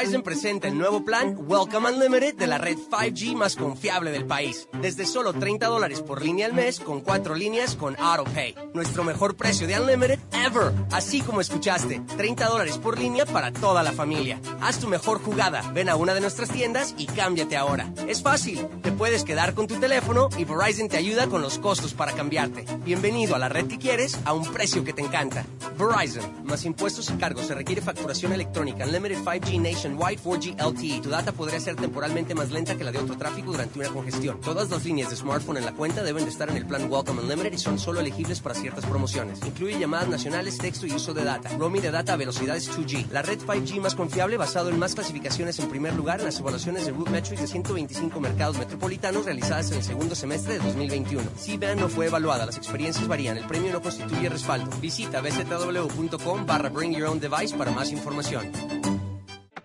Verizon 0.00 0.22
presenta 0.22 0.66
el 0.66 0.78
nuevo 0.78 1.04
plan 1.04 1.36
Welcome 1.46 1.90
Unlimited 1.90 2.34
de 2.34 2.46
la 2.46 2.56
red 2.56 2.78
5G 2.90 3.34
más 3.34 3.54
confiable 3.54 4.10
del 4.10 4.24
país. 4.24 4.66
Desde 4.80 5.04
solo 5.04 5.34
30 5.34 5.66
dólares 5.66 6.00
por 6.00 6.22
línea 6.22 6.46
al 6.46 6.54
mes 6.54 6.80
con 6.80 7.02
cuatro 7.02 7.34
líneas 7.34 7.76
con 7.76 8.00
AutoPay. 8.00 8.54
Nuestro 8.72 9.04
mejor 9.04 9.36
precio 9.36 9.66
de 9.66 9.78
Unlimited 9.78 10.18
ever. 10.32 10.72
Así 10.90 11.20
como 11.20 11.42
escuchaste, 11.42 12.00
30 12.16 12.46
dólares 12.46 12.78
por 12.78 12.98
línea 12.98 13.26
para 13.26 13.52
toda 13.52 13.82
la 13.82 13.92
familia. 13.92 14.40
Haz 14.62 14.78
tu 14.78 14.88
mejor 14.88 15.20
jugada. 15.22 15.70
Ven 15.74 15.90
a 15.90 15.96
una 15.96 16.14
de 16.14 16.22
nuestras 16.22 16.48
tiendas 16.48 16.94
y 16.96 17.04
cámbiate 17.04 17.58
ahora. 17.58 17.92
Es 18.08 18.22
fácil. 18.22 18.66
Te 18.82 18.92
puedes 18.92 19.22
quedar 19.22 19.52
con 19.52 19.66
tu 19.66 19.78
teléfono 19.78 20.30
y 20.38 20.46
Verizon 20.46 20.88
te 20.88 20.96
ayuda 20.96 21.26
con 21.26 21.42
los 21.42 21.58
costos 21.58 21.92
para 21.92 22.12
cambiarte. 22.12 22.64
Bienvenido 22.84 23.34
a 23.34 23.38
la 23.38 23.50
red 23.50 23.66
que 23.66 23.76
quieres 23.76 24.18
a 24.24 24.32
un 24.32 24.50
precio 24.50 24.82
que 24.82 24.94
te 24.94 25.02
encanta. 25.02 25.44
Verizon. 25.78 26.42
Más 26.44 26.64
impuestos 26.64 27.10
y 27.10 27.18
cargos. 27.18 27.48
Se 27.48 27.54
requiere 27.54 27.82
facturación 27.82 28.32
electrónica. 28.32 28.86
Unlimited 28.86 29.18
5G 29.18 29.60
Nationwide 29.90 30.20
4G 30.22 30.56
LTE. 30.58 31.00
Tu 31.02 31.10
data 31.10 31.32
podría 31.32 31.60
ser 31.60 31.76
temporalmente 31.76 32.34
más 32.34 32.50
lenta 32.50 32.76
que 32.76 32.84
la 32.84 32.92
de 32.92 32.98
otro 32.98 33.16
tráfico 33.16 33.52
durante 33.52 33.78
una 33.78 33.88
congestión. 33.88 34.40
Todas 34.40 34.70
las 34.70 34.84
líneas 34.84 35.10
de 35.10 35.16
smartphone 35.16 35.58
en 35.58 35.64
la 35.64 35.72
cuenta 35.72 36.02
deben 36.02 36.24
de 36.24 36.30
estar 36.30 36.48
en 36.48 36.56
el 36.56 36.66
plan 36.66 36.90
Welcome 36.90 37.22
Unlimited 37.22 37.52
y 37.52 37.58
son 37.58 37.78
solo 37.78 38.00
elegibles 38.00 38.40
para 38.40 38.54
ciertas 38.54 38.86
promociones. 38.86 39.40
Incluye 39.44 39.78
llamadas 39.78 40.08
nacionales, 40.08 40.58
texto 40.58 40.86
y 40.86 40.92
uso 40.92 41.14
de 41.14 41.24
data. 41.24 41.50
Roaming 41.58 41.82
de 41.82 41.90
data 41.90 42.12
a 42.12 42.16
velocidades 42.16 42.70
2G. 42.70 43.10
La 43.10 43.22
red 43.22 43.38
5G 43.40 43.80
más 43.80 43.94
confiable 43.94 44.36
basado 44.36 44.70
en 44.70 44.78
más 44.78 44.94
clasificaciones 44.94 45.58
en 45.58 45.68
primer 45.68 45.94
lugar 45.94 46.20
en 46.20 46.26
las 46.26 46.38
evaluaciones 46.38 46.86
de 46.86 46.92
Root 46.92 47.10
Metrics 47.10 47.40
de 47.40 47.46
125 47.46 48.20
mercados 48.20 48.58
metropolitanos 48.58 49.24
realizadas 49.24 49.70
en 49.70 49.78
el 49.78 49.84
segundo 49.84 50.14
semestre 50.14 50.54
de 50.54 50.58
2021. 50.60 51.22
C-Band 51.36 51.80
no 51.80 51.88
fue 51.88 52.06
evaluada, 52.06 52.46
las 52.46 52.56
experiencias 52.56 53.06
varían, 53.08 53.36
el 53.36 53.46
premio 53.46 53.72
no 53.72 53.82
constituye 53.82 54.28
respaldo. 54.28 54.70
Visita 54.80 55.20
bzw.com 55.20 56.46
barra 56.46 56.68
bring 56.68 56.94
your 56.94 57.08
own 57.08 57.20
device 57.20 57.56
para 57.56 57.70
más 57.70 57.90
información. 57.90 58.79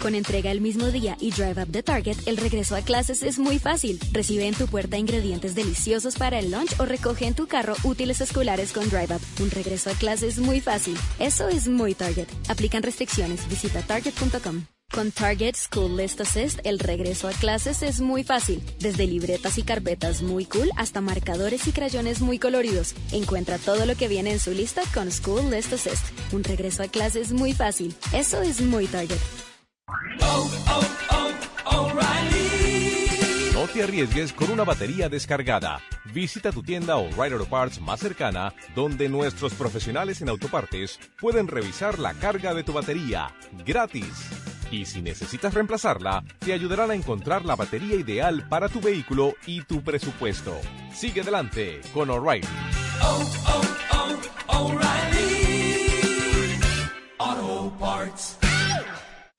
Con 0.00 0.14
entrega 0.14 0.50
el 0.50 0.60
mismo 0.60 0.86
día 0.88 1.16
y 1.20 1.30
Drive 1.30 1.62
Up 1.62 1.68
de 1.68 1.82
Target, 1.82 2.16
el 2.26 2.36
regreso 2.36 2.76
a 2.76 2.82
clases 2.82 3.22
es 3.22 3.38
muy 3.38 3.58
fácil. 3.58 3.98
Recibe 4.12 4.46
en 4.46 4.54
tu 4.54 4.66
puerta 4.66 4.98
ingredientes 4.98 5.54
deliciosos 5.54 6.16
para 6.16 6.38
el 6.38 6.50
lunch 6.50 6.78
o 6.78 6.84
recoge 6.84 7.26
en 7.26 7.34
tu 7.34 7.46
carro 7.46 7.74
útiles 7.82 8.20
escolares 8.20 8.72
con 8.72 8.88
Drive 8.88 9.14
Up. 9.14 9.20
Un 9.40 9.50
regreso 9.50 9.90
a 9.90 9.94
clases 9.94 10.38
muy 10.38 10.60
fácil. 10.60 10.96
Eso 11.18 11.48
es 11.48 11.66
muy 11.68 11.94
Target. 11.94 12.28
Aplican 12.48 12.82
restricciones. 12.82 13.48
Visita 13.48 13.82
target.com. 13.82 14.64
Con 14.92 15.10
Target 15.10 15.56
School 15.56 15.96
List 15.96 16.20
Assist, 16.20 16.60
el 16.64 16.78
regreso 16.78 17.26
a 17.26 17.32
clases 17.32 17.82
es 17.82 18.00
muy 18.00 18.22
fácil. 18.22 18.62
Desde 18.78 19.06
libretas 19.06 19.58
y 19.58 19.62
carpetas 19.62 20.22
muy 20.22 20.44
cool 20.44 20.70
hasta 20.76 21.00
marcadores 21.00 21.66
y 21.66 21.72
crayones 21.72 22.20
muy 22.20 22.38
coloridos. 22.38 22.94
Encuentra 23.12 23.58
todo 23.58 23.84
lo 23.84 23.96
que 23.96 24.08
viene 24.08 24.32
en 24.32 24.38
su 24.38 24.52
lista 24.52 24.82
con 24.94 25.10
School 25.10 25.50
List 25.50 25.72
Assist. 25.72 26.04
Un 26.32 26.44
regreso 26.44 26.82
a 26.82 26.88
clases 26.88 27.32
muy 27.32 27.52
fácil. 27.52 27.94
Eso 28.12 28.42
es 28.42 28.60
muy 28.60 28.86
Target. 28.86 29.18
No 33.52 33.66
te 33.72 33.82
arriesgues 33.82 34.32
con 34.32 34.50
una 34.50 34.64
batería 34.64 35.08
descargada. 35.08 35.80
Visita 36.12 36.52
tu 36.52 36.62
tienda 36.62 36.96
O'Reilly 36.96 37.34
Auto 37.34 37.46
Parts 37.46 37.80
más 37.80 38.00
cercana, 38.00 38.52
donde 38.74 39.08
nuestros 39.08 39.54
profesionales 39.54 40.20
en 40.20 40.28
autopartes 40.28 40.98
pueden 41.20 41.48
revisar 41.48 41.98
la 41.98 42.14
carga 42.14 42.54
de 42.54 42.64
tu 42.64 42.72
batería 42.72 43.34
gratis. 43.64 44.30
Y 44.70 44.84
si 44.86 45.02
necesitas 45.02 45.54
reemplazarla, 45.54 46.24
te 46.40 46.52
ayudarán 46.52 46.90
a 46.90 46.94
encontrar 46.94 47.44
la 47.44 47.54
batería 47.54 47.96
ideal 47.96 48.46
para 48.48 48.68
tu 48.68 48.80
vehículo 48.80 49.34
y 49.46 49.62
tu 49.62 49.82
presupuesto. 49.82 50.58
Sigue 50.92 51.20
adelante 51.20 51.80
con 51.94 52.10
O'Reilly. 52.10 52.46
Auto 57.18 57.76
Parts. 57.78 58.45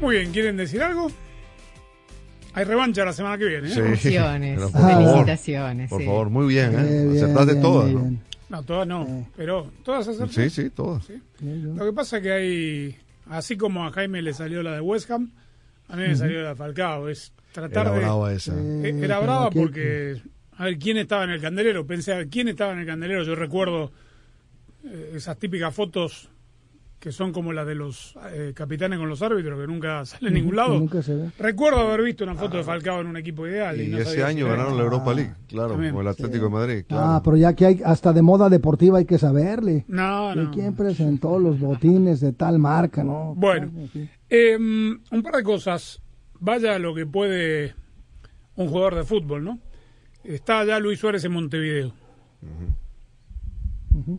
Muy 0.00 0.16
bien, 0.16 0.32
¿quieren 0.32 0.56
decir 0.56 0.82
algo? 0.82 1.10
Hay 2.52 2.64
revancha 2.64 3.04
la 3.04 3.12
semana 3.12 3.38
que 3.38 3.46
viene. 3.46 3.68
¿eh? 3.68 3.96
Sí. 3.96 4.10
Pero 4.12 4.70
por 4.70 4.80
favor, 4.80 5.04
Felicitaciones, 5.04 5.90
Por 5.90 6.00
sí. 6.00 6.06
favor, 6.06 6.30
muy 6.30 6.46
bien, 6.46 6.78
¿eh? 6.78 7.06
Bien, 7.08 7.16
Acertaste 7.24 7.54
muy 7.54 7.62
todas, 7.62 7.86
bien. 7.86 8.20
¿no? 8.50 8.56
No, 8.58 8.62
todas 8.62 8.86
no, 8.86 9.26
pero 9.36 9.72
todas 9.82 10.06
acertadas. 10.06 10.34
Sí, 10.34 10.50
sí, 10.50 10.70
todas. 10.70 11.04
Lo 11.40 11.84
que 11.86 11.92
pasa 11.92 12.18
es 12.18 12.22
que 12.22 12.32
hay, 12.32 12.96
así 13.30 13.56
como 13.56 13.84
a 13.86 13.90
Jaime 13.92 14.22
le 14.22 14.34
salió 14.34 14.62
la 14.62 14.74
de 14.74 14.80
West 14.80 15.10
Ham, 15.10 15.32
a 15.88 15.96
mí 15.96 16.02
me 16.02 16.16
salió 16.16 16.42
la 16.42 16.50
de 16.50 16.54
Falcao. 16.54 17.08
Es 17.08 17.32
tratar 17.52 17.86
Era 17.86 17.94
de. 17.96 18.00
brava 18.00 18.32
esa. 18.32 18.54
Eh, 18.56 18.94
Era 19.02 19.18
Sí, 19.18 19.24
brava 19.24 19.50
porque. 19.50 20.20
A 20.56 20.64
ver, 20.66 20.78
¿quién 20.78 20.96
estaba 20.98 21.24
en 21.24 21.30
el 21.30 21.40
candelero? 21.40 21.84
Pensé, 21.86 22.12
a 22.12 22.16
ver, 22.18 22.28
¿quién 22.28 22.48
estaba 22.48 22.72
en 22.72 22.78
el 22.80 22.86
candelero? 22.86 23.22
Yo 23.24 23.34
recuerdo 23.34 23.90
eh, 24.84 25.12
esas 25.16 25.36
típicas 25.38 25.74
fotos 25.74 26.28
que 27.00 27.12
son 27.12 27.32
como 27.32 27.52
las 27.52 27.66
de 27.66 27.74
los 27.74 28.14
eh, 28.32 28.52
capitanes 28.54 28.98
con 28.98 29.10
los 29.10 29.20
árbitros, 29.20 29.60
que 29.60 29.66
nunca 29.66 30.06
salen 30.06 30.28
en 30.28 30.34
ningún 30.34 30.56
lado. 30.56 30.78
Nunca 30.78 31.02
se 31.02 31.14
ve. 31.14 31.30
Recuerdo 31.38 31.80
haber 31.80 32.02
visto 32.02 32.24
una 32.24 32.34
foto 32.34 32.56
de 32.56 32.62
Falcao 32.62 33.00
en 33.02 33.08
un 33.08 33.16
equipo 33.18 33.46
ideal. 33.46 33.78
Y, 33.78 33.84
Y 33.84 33.88
no 33.88 33.98
ese 33.98 34.22
año 34.24 34.46
era- 34.46 34.56
ganaron 34.56 34.78
la 34.78 34.84
Europa 34.84 35.12
League, 35.12 35.34
claro, 35.46 35.74
con 35.74 35.84
el 35.84 36.08
Atlético 36.08 36.44
de 36.44 36.50
Madrid, 36.50 36.84
claro. 36.88 37.04
Ah, 37.06 37.20
pero 37.22 37.36
ya 37.36 37.52
que 37.54 37.66
hay 37.66 37.80
hasta 37.84 38.14
de 38.14 38.22
moda 38.22 38.48
deportiva 38.48 38.98
hay 38.98 39.04
que 39.04 39.18
saberle. 39.18 39.84
No, 39.86 40.32
¿Y 40.32 40.36
no. 40.36 40.50
quién 40.50 40.74
presentó 40.74 41.38
los 41.38 41.58
botines 41.60 42.20
de 42.20 42.32
tal 42.32 42.58
marca, 42.58 43.04
no? 43.04 43.34
Bueno, 43.36 43.70
eh, 44.34 44.56
un 44.56 45.22
par 45.22 45.36
de 45.36 45.42
cosas. 45.42 46.00
Vaya 46.40 46.78
lo 46.78 46.94
que 46.94 47.06
puede 47.06 47.74
un 48.56 48.68
jugador 48.68 48.94
de 48.96 49.04
fútbol, 49.04 49.44
¿no? 49.44 49.60
Está 50.24 50.64
ya 50.64 50.78
Luis 50.78 50.98
Suárez 50.98 51.24
en 51.24 51.32
Montevideo. 51.32 51.92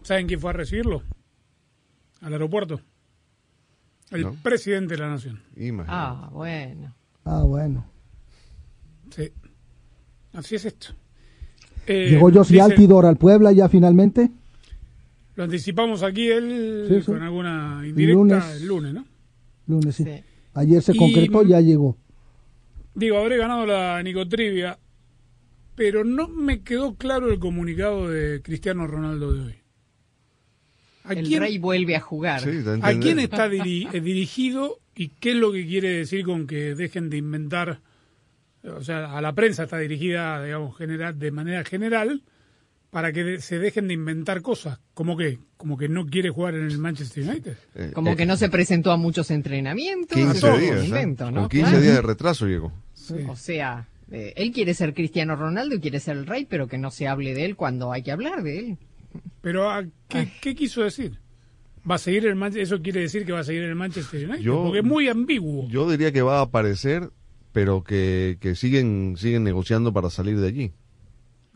¿Saben 0.03 0.27
quién 0.27 0.39
fue 0.39 0.49
a 0.51 0.53
recibirlo? 0.53 1.03
Al 2.21 2.33
aeropuerto. 2.33 2.79
El 4.11 4.21
No. 4.21 4.35
presidente 4.41 4.95
de 4.95 5.01
la 5.01 5.09
nación. 5.09 5.41
Ah, 5.87 6.29
bueno. 6.31 6.95
Ah, 7.25 7.43
bueno. 7.43 7.85
Sí. 9.09 9.31
Así 10.33 10.55
es 10.55 10.65
esto. 10.65 10.87
Eh, 11.87 12.09
Llegó 12.11 12.31
Josie 12.31 12.55
dice- 12.57 12.61
Altidor 12.61 13.05
al 13.05 13.17
Puebla 13.17 13.51
ya 13.51 13.67
finalmente. 13.69 14.29
Lo 15.35 15.43
anticipamos 15.43 16.01
aquí 16.03 16.29
Sí, 16.87 16.99
sí. 17.01 17.05
con 17.05 17.21
alguna 17.21 17.81
indirecta 17.85 18.15
Lunes. 18.15 18.61
el 18.61 18.67
lunes, 18.67 18.93
¿no? 18.93 19.05
Lunes, 19.67 19.95
sí. 19.95 20.05
Ayer 20.53 20.81
se 20.81 20.93
Y- 20.93 20.97
concretó, 20.97 21.43
ya 21.43 21.59
llegó. 21.61 21.97
Digo, 22.93 23.17
habré 23.17 23.37
ganado 23.37 23.65
la 23.65 24.01
Nicotrivia, 24.03 24.79
pero 25.75 26.03
no 26.05 26.27
me 26.29 26.61
quedó 26.61 26.95
claro 26.95 27.29
el 27.31 27.39
comunicado 27.39 28.09
de 28.09 28.41
Cristiano 28.41 28.87
Ronaldo 28.87 29.33
de 29.33 29.39
hoy. 29.41 29.55
¿A 31.03 31.13
El 31.13 31.27
quién, 31.27 31.41
rey 31.41 31.57
vuelve 31.59 31.95
a 31.95 31.99
jugar. 32.01 32.41
¿a 32.81 32.93
quién 32.99 33.19
está 33.19 33.47
diri- 33.49 33.87
eh, 33.93 33.99
dirigido 34.01 34.79
y 34.95 35.09
qué 35.09 35.31
es 35.31 35.35
lo 35.37 35.51
que 35.51 35.67
quiere 35.67 35.89
decir 35.89 36.23
con 36.25 36.47
que 36.47 36.73
dejen 36.73 37.09
de 37.09 37.17
inventar? 37.17 37.81
O 38.63 38.81
sea, 38.83 39.15
a 39.15 39.21
la 39.21 39.33
prensa 39.33 39.63
está 39.63 39.77
dirigida, 39.77 40.43
digamos, 40.43 40.75
general, 40.77 41.19
de 41.19 41.29
manera 41.31 41.63
general 41.63 42.23
para 42.95 43.11
que 43.11 43.41
se 43.41 43.59
dejen 43.59 43.89
de 43.89 43.93
inventar 43.93 44.41
cosas. 44.41 44.79
¿Cómo 44.93 45.17
que? 45.17 45.37
¿Como 45.57 45.75
que 45.77 45.89
no 45.89 46.05
quiere 46.05 46.29
jugar 46.29 46.55
en 46.55 46.67
el 46.67 46.77
Manchester 46.77 47.27
United? 47.29 47.57
Como 47.93 48.15
que 48.15 48.25
no 48.25 48.37
se 48.37 48.47
presentó 48.47 48.89
a 48.93 48.95
muchos 48.95 49.31
entrenamientos. 49.31 50.15
15 50.17 50.37
eso 50.37 50.47
es 50.47 50.53
un 50.53 50.59
días. 50.61 50.79
¿eh? 50.81 50.85
invento, 50.85 51.29
¿no? 51.29 51.41
Con 51.41 51.49
15 51.49 51.65
Claro. 51.71 51.81
días 51.83 51.95
de 51.95 52.01
retraso 52.01 52.47
llegó. 52.47 52.71
O 53.27 53.35
sea, 53.35 53.89
eh, 54.11 54.31
él 54.37 54.53
quiere 54.53 54.73
ser 54.73 54.93
Cristiano 54.93 55.35
Ronaldo 55.35 55.75
y 55.75 55.81
quiere 55.81 55.99
ser 55.99 56.15
el 56.15 56.25
rey, 56.25 56.45
pero 56.45 56.69
que 56.69 56.77
no 56.77 56.89
se 56.89 57.05
hable 57.09 57.33
de 57.33 57.43
él 57.43 57.57
cuando 57.57 57.91
hay 57.91 58.01
que 58.01 58.13
hablar 58.13 58.43
de 58.43 58.59
él. 58.59 58.77
Pero 59.41 59.69
¿a 59.69 59.83
¿qué, 60.07 60.29
qué 60.39 60.55
quiso 60.55 60.81
decir? 60.81 61.19
¿Va 61.91 61.95
a 61.95 61.97
seguir 61.97 62.25
el 62.27 62.35
Man- 62.35 62.55
¿Eso 62.55 62.81
quiere 62.81 63.01
decir 63.01 63.25
que 63.25 63.33
va 63.33 63.41
a 63.41 63.43
seguir 63.43 63.63
en 63.63 63.71
el 63.71 63.75
Manchester 63.75 64.23
United? 64.23 64.41
Yo- 64.41 64.63
Porque 64.63 64.79
es 64.79 64.85
muy 64.85 65.09
ambiguo. 65.09 65.67
Yo 65.67 65.91
diría 65.91 66.13
que 66.13 66.21
va 66.21 66.39
a 66.39 66.43
aparecer, 66.43 67.09
pero 67.51 67.83
que, 67.83 68.37
que 68.39 68.55
siguen, 68.55 69.15
siguen 69.17 69.43
negociando 69.43 69.91
para 69.91 70.09
salir 70.09 70.39
de 70.39 70.47
allí. 70.47 70.71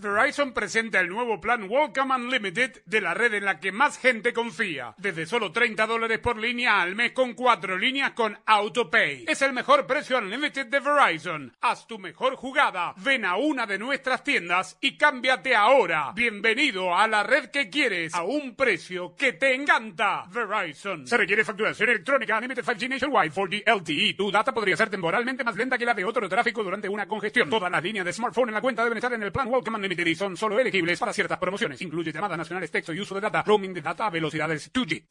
Verizon 0.01 0.53
presenta 0.53 1.01
el 1.01 1.09
nuevo 1.09 1.41
plan 1.41 1.69
Welcome 1.69 2.15
Unlimited 2.15 2.83
de 2.85 3.01
la 3.01 3.13
red 3.13 3.33
en 3.33 3.43
la 3.43 3.59
que 3.59 3.73
más 3.73 3.97
gente 3.97 4.31
confía. 4.31 4.95
Desde 4.97 5.25
solo 5.25 5.51
30 5.51 5.85
dólares 5.87 6.19
por 6.19 6.37
línea 6.37 6.81
al 6.81 6.95
mes 6.95 7.11
con 7.11 7.33
cuatro 7.33 7.77
líneas 7.77 8.11
con 8.11 8.39
AutoPay. 8.45 9.25
Es 9.27 9.41
el 9.41 9.51
mejor 9.51 9.85
precio 9.85 10.17
Unlimited 10.17 10.67
de 10.67 10.79
Verizon. 10.79 11.53
Haz 11.59 11.85
tu 11.85 11.99
mejor 11.99 12.37
jugada. 12.37 12.93
Ven 12.95 13.25
a 13.25 13.35
una 13.35 13.65
de 13.65 13.77
nuestras 13.77 14.23
tiendas 14.23 14.77
y 14.79 14.95
cámbiate 14.95 15.53
ahora. 15.53 16.13
Bienvenido 16.15 16.95
a 16.95 17.05
la 17.05 17.23
red 17.23 17.49
que 17.49 17.69
quieres 17.69 18.15
a 18.15 18.23
un 18.23 18.55
precio 18.55 19.13
que 19.17 19.33
te 19.33 19.53
encanta. 19.53 20.23
Verizon. 20.31 21.07
Se 21.07 21.17
requiere 21.17 21.43
facturación 21.43 21.89
electrónica 21.89 22.37
Unlimited 22.37 22.63
5G 22.63 22.87
Nationwide 22.87 23.33
4G 23.33 23.63
LTE. 23.65 24.13
Tu 24.13 24.31
data 24.31 24.53
podría 24.53 24.77
ser 24.77 24.89
temporalmente 24.89 25.43
más 25.43 25.57
lenta 25.57 25.77
que 25.77 25.83
la 25.83 25.93
de 25.93 26.05
otro 26.05 26.29
tráfico 26.29 26.63
durante 26.63 26.87
una 26.87 27.05
congestión. 27.05 27.49
Todas 27.49 27.69
las 27.69 27.83
líneas 27.83 28.05
de 28.05 28.13
smartphone 28.13 28.47
en 28.47 28.55
la 28.55 28.61
cuenta 28.61 28.81
deben 28.85 28.97
estar 28.97 29.11
en 29.11 29.23
el 29.23 29.33
plan 29.33 29.49
Welcome 29.49 29.75
Unlimited 29.75 29.88
y 29.91 30.15
son 30.15 30.37
solo 30.37 30.59
elegibles 30.59 30.99
para 30.99 31.13
ciertas 31.13 31.37
promociones. 31.37 31.81
Incluye 31.81 32.11
llamadas 32.11 32.37
nacionales, 32.37 32.71
texto 32.71 32.93
y 32.93 32.99
uso 32.99 33.15
de 33.15 33.21
data, 33.21 33.43
roaming 33.43 33.73
de 33.73 33.81
data 33.81 34.09
velocidades 34.09 34.71
2G. 34.71 35.05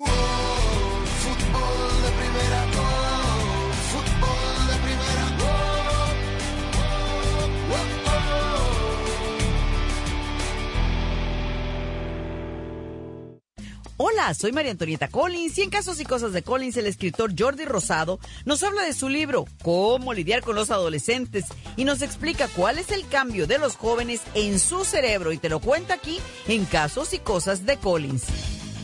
Hola, 14.00 14.32
soy 14.32 14.52
María 14.52 14.70
Antonieta 14.70 15.08
Collins 15.08 15.58
y 15.58 15.62
en 15.62 15.70
Casos 15.70 15.98
y 15.98 16.04
Cosas 16.04 16.32
de 16.32 16.44
Collins 16.44 16.76
el 16.76 16.86
escritor 16.86 17.32
Jordi 17.36 17.64
Rosado 17.64 18.20
nos 18.44 18.62
habla 18.62 18.82
de 18.84 18.92
su 18.92 19.08
libro 19.08 19.44
Cómo 19.64 20.14
lidiar 20.14 20.42
con 20.42 20.54
los 20.54 20.70
adolescentes 20.70 21.46
y 21.76 21.84
nos 21.84 22.00
explica 22.00 22.46
cuál 22.46 22.78
es 22.78 22.92
el 22.92 23.08
cambio 23.08 23.48
de 23.48 23.58
los 23.58 23.74
jóvenes 23.74 24.20
en 24.34 24.60
su 24.60 24.84
cerebro 24.84 25.32
y 25.32 25.38
te 25.38 25.48
lo 25.48 25.58
cuenta 25.58 25.94
aquí 25.94 26.20
en 26.46 26.64
Casos 26.64 27.12
y 27.12 27.18
Cosas 27.18 27.66
de 27.66 27.76
Collins. 27.76 28.57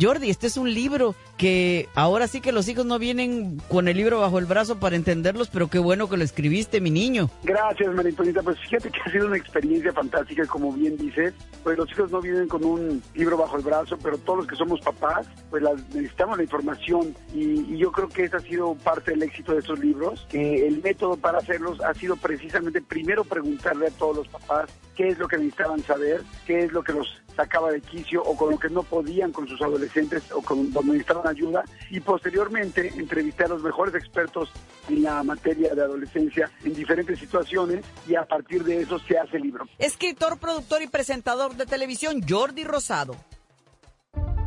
Jordi, 0.00 0.30
este 0.30 0.46
es 0.46 0.56
un 0.56 0.72
libro 0.72 1.14
que 1.40 1.88
ahora 1.94 2.28
sí 2.28 2.42
que 2.42 2.52
los 2.52 2.68
hijos 2.68 2.84
no 2.84 2.98
vienen 2.98 3.62
con 3.70 3.88
el 3.88 3.96
libro 3.96 4.20
bajo 4.20 4.38
el 4.38 4.44
brazo 4.44 4.78
para 4.78 4.94
entenderlos, 4.94 5.48
pero 5.48 5.68
qué 5.68 5.78
bueno 5.78 6.06
que 6.06 6.18
lo 6.18 6.22
escribiste, 6.22 6.82
mi 6.82 6.90
niño. 6.90 7.30
Gracias, 7.44 7.94
Maritonita. 7.94 8.42
Pues 8.42 8.58
fíjate 8.60 8.90
que 8.90 9.00
ha 9.00 9.10
sido 9.10 9.26
una 9.26 9.38
experiencia 9.38 9.90
fantástica, 9.90 10.44
como 10.44 10.70
bien 10.70 10.98
dices. 10.98 11.32
Pues 11.62 11.78
los 11.78 11.90
hijos 11.92 12.10
no 12.10 12.20
vienen 12.20 12.46
con 12.46 12.62
un 12.62 13.02
libro 13.14 13.38
bajo 13.38 13.56
el 13.56 13.62
brazo, 13.62 13.96
pero 14.02 14.18
todos 14.18 14.40
los 14.40 14.48
que 14.48 14.56
somos 14.56 14.80
papás, 14.80 15.26
pues 15.48 15.62
necesitamos 15.94 16.36
la 16.36 16.42
información. 16.42 17.16
Y, 17.34 17.74
y 17.74 17.78
yo 17.78 17.90
creo 17.90 18.10
que 18.10 18.24
esa 18.24 18.36
ha 18.36 18.40
sido 18.40 18.74
parte 18.74 19.12
del 19.12 19.22
éxito 19.22 19.54
de 19.54 19.60
estos 19.60 19.78
libros, 19.78 20.26
que 20.28 20.66
el 20.66 20.82
método 20.82 21.16
para 21.16 21.38
hacerlos 21.38 21.80
ha 21.80 21.94
sido 21.94 22.16
precisamente 22.16 22.82
primero 22.82 23.24
preguntarle 23.24 23.86
a 23.86 23.90
todos 23.92 24.18
los 24.18 24.28
papás 24.28 24.68
qué 24.94 25.08
es 25.08 25.18
lo 25.18 25.26
que 25.26 25.38
necesitaban 25.38 25.82
saber, 25.84 26.22
qué 26.46 26.64
es 26.64 26.72
lo 26.72 26.82
que 26.82 26.92
los 26.92 27.20
sacaba 27.34 27.70
de 27.70 27.80
quicio 27.80 28.22
o 28.22 28.36
con 28.36 28.50
lo 28.50 28.58
que 28.58 28.68
no 28.68 28.82
podían 28.82 29.32
con 29.32 29.48
sus 29.48 29.60
adolescentes 29.62 30.30
o 30.32 30.42
con 30.42 30.70
donde 30.72 30.92
necesitaban 30.92 31.26
ayuda 31.30 31.64
y 31.90 32.00
posteriormente 32.00 32.92
entrevistar 32.96 33.46
a 33.46 33.50
los 33.50 33.62
mejores 33.62 33.94
expertos 33.94 34.50
en 34.88 35.02
la 35.02 35.22
materia 35.22 35.74
de 35.74 35.82
adolescencia 35.82 36.50
en 36.64 36.74
diferentes 36.74 37.18
situaciones 37.18 37.84
y 38.06 38.14
a 38.14 38.24
partir 38.24 38.64
de 38.64 38.82
eso 38.82 38.98
se 38.98 39.18
hace 39.18 39.36
el 39.36 39.44
libro. 39.44 39.66
Escritor, 39.78 40.38
productor 40.38 40.82
y 40.82 40.86
presentador 40.86 41.54
de 41.56 41.66
televisión 41.66 42.20
Jordi 42.28 42.64
Rosado. 42.64 43.16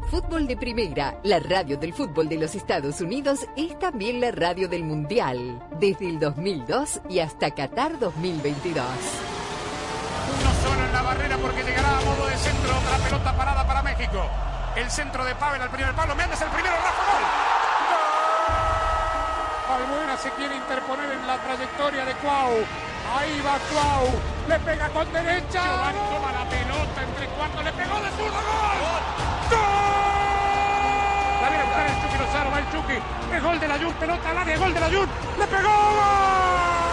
Fútbol 0.10 0.46
de 0.46 0.56
Primera, 0.58 1.20
la 1.24 1.40
radio 1.40 1.76
del 1.76 1.92
fútbol 1.92 2.30
de 2.30 2.38
los 2.38 2.54
Estados 2.54 3.02
Unidos, 3.02 3.48
es 3.58 3.80
también 3.80 4.22
la 4.22 4.32
radio 4.32 4.68
del 4.68 4.84
Mundial, 4.84 5.60
desde 5.80 6.08
el 6.08 6.20
2002 6.20 7.02
y 7.10 7.18
hasta 7.18 7.50
Qatar 7.50 7.98
2022. 7.98 8.86
Uno 10.40 10.54
solo 10.62 10.86
en 10.86 10.92
la 10.92 11.02
barrera 11.02 11.38
porque 11.38 11.64
llegará 11.64 11.98
a 11.98 12.02
modo 12.02 12.28
de 12.28 12.38
centro 12.38 12.78
otra 12.78 12.98
pelota 13.04 13.38
parada 13.38 13.66
para 13.66 13.82
México. 13.82 14.53
El 14.76 14.90
centro 14.90 15.24
de 15.24 15.36
Pavel 15.36 15.62
al 15.62 15.70
primer 15.70 15.94
palo. 15.94 16.16
Méndez 16.16 16.42
el 16.42 16.50
primero, 16.50 16.76
Rafa 16.76 17.04
Gol. 17.12 17.22
¡Gol! 19.70 19.84
Albuena 19.84 20.18
se 20.18 20.32
quiere 20.32 20.56
interponer 20.56 21.12
en 21.12 21.28
la 21.28 21.38
trayectoria 21.38 22.06
de 22.06 22.14
Cuau. 22.16 22.66
Ahí 23.16 23.40
va 23.42 23.60
Cuau. 23.72 24.10
Le 24.48 24.60
pega 24.60 24.90
con 24.90 25.14
derecha. 25.14 25.64
Giovanni 25.64 26.00
toma 26.10 26.32
la 26.32 26.46
pelota 26.50 27.04
entre 27.04 27.28
cuartos. 27.28 27.64
Le 27.64 27.72
pegó 27.74 28.02
de 28.02 28.10
zurdo. 28.12 28.34
¡Gol! 28.34 29.04
¡Gol! 29.52 29.60
La 31.42 31.50
viene 31.50 31.64
a 31.64 31.66
buscar 31.66 31.86
el 31.86 32.02
Chucky 32.02 32.18
Lozano. 32.18 32.52
Va 32.52 32.60
el 32.60 32.72
Chucky. 32.72 32.98
El 33.32 33.42
gol 33.42 33.60
de 33.60 33.68
la 33.68 33.78
Jun. 33.78 33.94
Pelota 33.94 34.30
al 34.30 34.38
área. 34.40 34.58
Gol 34.58 34.74
de 34.74 34.80
la 34.80 34.88
Jun. 34.88 35.10
Le 35.38 35.48
pegó. 35.48 35.70
¡Gol! 35.70 36.93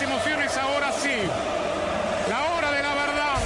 las 0.00 0.10
emociones 0.10 0.56
ahora 0.56 0.92
sí. 0.92 1.08
La 2.28 2.52
hora 2.52 2.72
de 2.72 2.82
la 2.82 2.94
verdad. 2.94 3.40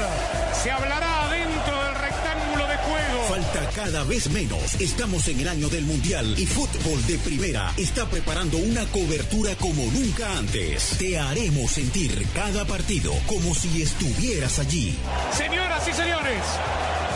Se 0.63 0.71
hablará 0.71 1.29
dentro 1.29 1.85
del 1.85 1.95
rectángulo 1.95 2.67
de 2.69 2.77
juego. 2.77 3.23
Falta 3.29 3.71
cada 3.75 4.05
vez 4.05 4.31
menos. 4.31 4.81
Estamos 4.81 5.27
en 5.29 5.41
el 5.41 5.49
año 5.49 5.69
del 5.69 5.85
Mundial 5.85 6.35
y 6.39 6.47
Fútbol 6.47 7.05
de 7.07 7.19
Primera 7.19 7.73
está 7.77 8.07
preparando 8.07 8.59
una 8.59 8.85
cobertura 8.87 9.57
como 9.57 9.85
nunca 9.93 10.39
antes. 10.39 10.97
Te 10.99 11.19
haremos 11.19 11.73
sentir 11.73 12.27
cada 12.35 12.65
partido 12.65 13.13
como 13.27 13.55
si 13.55 13.83
estuvieras 13.83 14.59
allí. 14.59 14.97
Señoras 15.33 15.87
y 15.89 15.93
señores, 15.93 16.43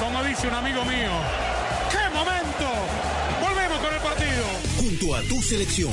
como 0.00 0.22
dice 0.24 0.48
un 0.48 0.54
amigo 0.54 0.84
mío, 0.84 1.10
¡qué 1.90 2.14
momento! 2.14 2.66
Volvemos 3.40 3.78
con 3.78 3.94
el 3.94 4.00
partido. 4.00 4.44
Junto 4.78 5.14
a 5.14 5.22
tu 5.22 5.40
selección, 5.42 5.92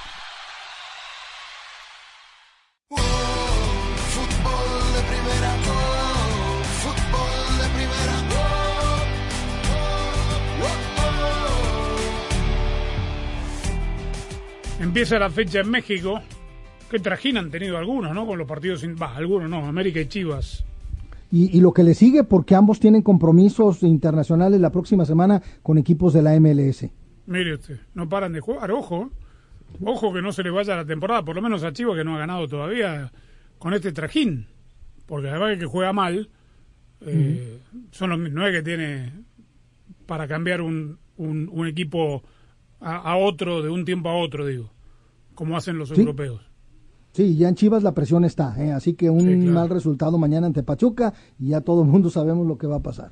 Empieza 15.01 15.17
la 15.17 15.31
fecha 15.31 15.61
en 15.61 15.71
México. 15.71 16.21
Qué 16.87 16.99
trajín 16.99 17.35
han 17.35 17.49
tenido 17.49 17.75
algunos, 17.75 18.13
¿no? 18.13 18.27
Con 18.27 18.37
los 18.37 18.47
partidos, 18.47 18.81
sin... 18.81 18.95
bah, 18.95 19.15
algunos 19.15 19.49
no, 19.49 19.65
América 19.65 19.99
y 19.99 20.05
Chivas. 20.05 20.63
Y, 21.31 21.57
y, 21.57 21.59
lo 21.59 21.73
que 21.73 21.81
le 21.81 21.95
sigue, 21.95 22.23
porque 22.23 22.53
ambos 22.53 22.79
tienen 22.79 23.01
compromisos 23.01 23.81
internacionales 23.81 24.61
la 24.61 24.69
próxima 24.69 25.03
semana 25.03 25.41
con 25.63 25.79
equipos 25.79 26.13
de 26.13 26.21
la 26.21 26.39
MLS. 26.39 26.85
Mire 27.25 27.55
usted, 27.55 27.79
no 27.95 28.07
paran 28.07 28.31
de 28.31 28.41
jugar, 28.41 28.69
ojo. 28.69 29.09
Ojo 29.83 30.13
que 30.13 30.21
no 30.21 30.31
se 30.31 30.43
le 30.43 30.51
vaya 30.51 30.75
la 30.75 30.85
temporada, 30.85 31.25
por 31.25 31.35
lo 31.35 31.41
menos 31.41 31.63
a 31.63 31.73
Chivas 31.73 31.97
que 31.97 32.03
no 32.03 32.15
ha 32.15 32.19
ganado 32.19 32.47
todavía 32.47 33.11
con 33.57 33.73
este 33.73 33.91
trajín. 33.93 34.45
Porque 35.07 35.29
además 35.29 35.49
de 35.49 35.57
que 35.57 35.65
juega 35.65 35.93
mal, 35.93 36.29
eh, 37.07 37.59
uh 37.73 37.75
-huh. 37.75 37.85
son 37.89 38.11
los 38.11 38.19
nueve 38.19 38.57
que 38.57 38.61
tiene 38.61 39.11
para 40.05 40.27
cambiar 40.27 40.61
un, 40.61 40.99
un, 41.17 41.49
un 41.51 41.65
equipo 41.65 42.21
a, 42.79 42.97
a, 42.97 43.17
otro 43.17 43.63
de 43.63 43.71
un 43.71 43.83
tiempo 43.83 44.07
a 44.07 44.15
otro, 44.15 44.45
digo, 44.45 44.69
como 45.41 45.57
hacen 45.57 45.75
los 45.75 45.89
¿Sí? 45.89 45.99
europeos. 45.99 46.39
Sí, 47.13 47.35
ya 47.35 47.49
en 47.49 47.55
Chivas 47.55 47.81
la 47.81 47.95
presión 47.95 48.23
está, 48.25 48.53
¿eh? 48.63 48.73
así 48.73 48.93
que 48.93 49.09
un 49.09 49.21
sí, 49.21 49.39
claro. 49.39 49.53
mal 49.53 49.69
resultado 49.69 50.19
mañana 50.19 50.45
ante 50.45 50.61
Pachuca 50.61 51.15
y 51.39 51.47
ya 51.47 51.61
todo 51.61 51.81
el 51.81 51.87
mundo 51.87 52.11
sabemos 52.11 52.45
lo 52.45 52.59
que 52.59 52.67
va 52.67 52.75
a 52.75 52.83
pasar. 52.83 53.11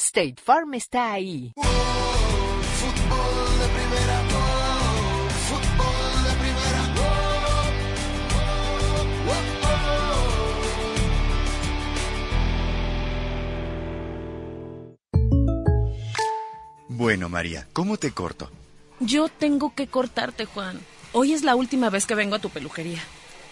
State 0.00 0.36
Farm 0.42 0.72
está 0.74 1.12
ahí. 1.12 1.52
fútbol 1.54 1.68
de 3.60 3.68
primera, 3.68 4.22
fútbol 5.46 6.24
de 6.24 6.32
primera, 6.40 6.82
Bueno, 16.88 17.28
María, 17.28 17.68
¿cómo 17.74 17.98
te 17.98 18.10
corto? 18.12 18.50
Yo 19.00 19.28
tengo 19.28 19.74
que 19.74 19.86
cortarte, 19.86 20.46
Juan. 20.46 20.80
Hoy 21.12 21.34
es 21.34 21.42
la 21.42 21.54
última 21.56 21.90
vez 21.90 22.06
que 22.06 22.14
vengo 22.14 22.36
a 22.36 22.40
tu 22.40 22.48
peluquería. 22.48 23.02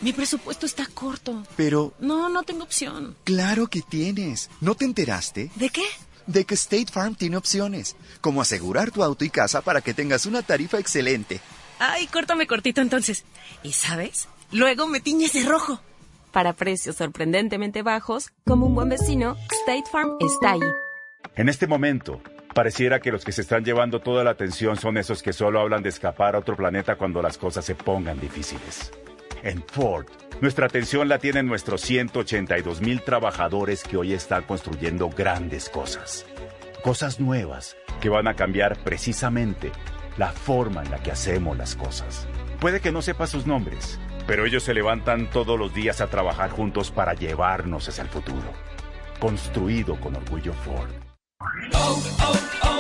Mi 0.01 0.13
presupuesto 0.13 0.65
está 0.65 0.87
corto. 0.87 1.43
Pero... 1.57 1.93
No, 1.99 2.29
no 2.29 2.43
tengo 2.45 2.63
opción. 2.63 3.17
Claro 3.25 3.67
que 3.67 3.83
tienes. 3.83 4.49
¿No 4.61 4.75
te 4.77 4.85
enteraste? 4.85 5.51
¿De 5.57 5.69
qué? 5.71 5.85
De 6.29 6.45
que 6.45 6.55
State 6.55 6.93
Farm 6.93 7.15
tiene 7.15 7.39
opciones, 7.39 7.97
como 8.21 8.43
asegurar 8.43 8.91
tu 8.91 9.03
auto 9.03 9.25
y 9.25 9.31
casa 9.31 9.63
para 9.63 9.81
que 9.81 9.95
tengas 9.95 10.27
una 10.27 10.43
tarifa 10.43 10.79
excelente. 10.79 11.41
Ay, 11.79 12.07
córtame 12.07 12.47
cortito 12.47 12.83
entonces. 12.83 13.25
¿Y 13.63 13.73
sabes? 13.73 14.29
Luego 14.53 14.87
me 14.87 15.01
tiñes 15.01 15.33
de 15.33 15.45
rojo. 15.45 15.81
Para 16.31 16.53
precios 16.53 16.97
sorprendentemente 16.97 17.83
bajos, 17.83 18.29
como 18.45 18.67
un 18.67 18.75
buen 18.75 18.91
vecino, 18.91 19.37
State 19.63 19.91
Farm 19.91 20.19
está 20.21 20.53
ahí. 20.53 20.61
En 21.35 21.49
este 21.49 21.67
momento, 21.67 22.21
pareciera 22.55 23.01
que 23.01 23.11
los 23.11 23.25
que 23.25 23.33
se 23.33 23.41
están 23.41 23.65
llevando 23.65 24.01
toda 24.01 24.23
la 24.23 24.31
atención 24.31 24.77
son 24.77 24.99
esos 24.99 25.23
que 25.23 25.33
solo 25.33 25.61
hablan 25.61 25.83
de 25.83 25.89
escapar 25.89 26.37
a 26.37 26.41
otro 26.41 26.57
planeta 26.57 26.97
cuando 26.97 27.23
las 27.23 27.39
cosas 27.39 27.65
se 27.65 27.75
pongan 27.75 28.21
difíciles. 28.21 28.93
En 29.43 29.65
Ford, 29.67 30.07
nuestra 30.41 30.67
atención 30.67 31.09
la 31.09 31.19
tienen 31.19 31.47
nuestros 31.47 31.81
182 31.83 32.81
mil 32.81 33.03
trabajadores 33.03 33.83
que 33.83 33.97
hoy 33.97 34.13
están 34.13 34.45
construyendo 34.45 35.11
grandes 35.11 35.69
cosas. 35.69 36.27
Cosas 36.83 37.19
nuevas 37.19 37.77
que 38.01 38.09
van 38.09 38.29
a 38.29 38.35
cambiar 38.35 38.79
precisamente 38.85 39.73
la 40.17 40.33
forma 40.33 40.83
en 40.83 40.91
la 40.91 41.03
que 41.03 41.11
hacemos 41.11 41.57
las 41.57 41.75
cosas. 41.75 42.27
Puede 42.61 42.81
que 42.81 42.93
no 42.93 43.03
sepa 43.03 43.27
sus 43.27 43.47
nombres, 43.47 43.99
pero 44.27 44.47
ellos 44.47 44.63
se 44.63 44.75
levantan 44.75 45.31
todos 45.31 45.59
los 45.59 45.75
días 45.75 46.01
a 46.01 46.09
trabajar 46.09 46.51
juntos 46.51 46.91
para 46.91 47.15
llevarnos 47.15 47.89
hacia 47.89 48.03
el 48.03 48.09
futuro. 48.09 48.53
Construido 49.21 49.99
con 50.01 50.17
orgullo 50.17 50.53
Ford. 50.53 50.91
Oh, 51.75 52.03
oh, 52.21 52.35
oh, 52.63 52.78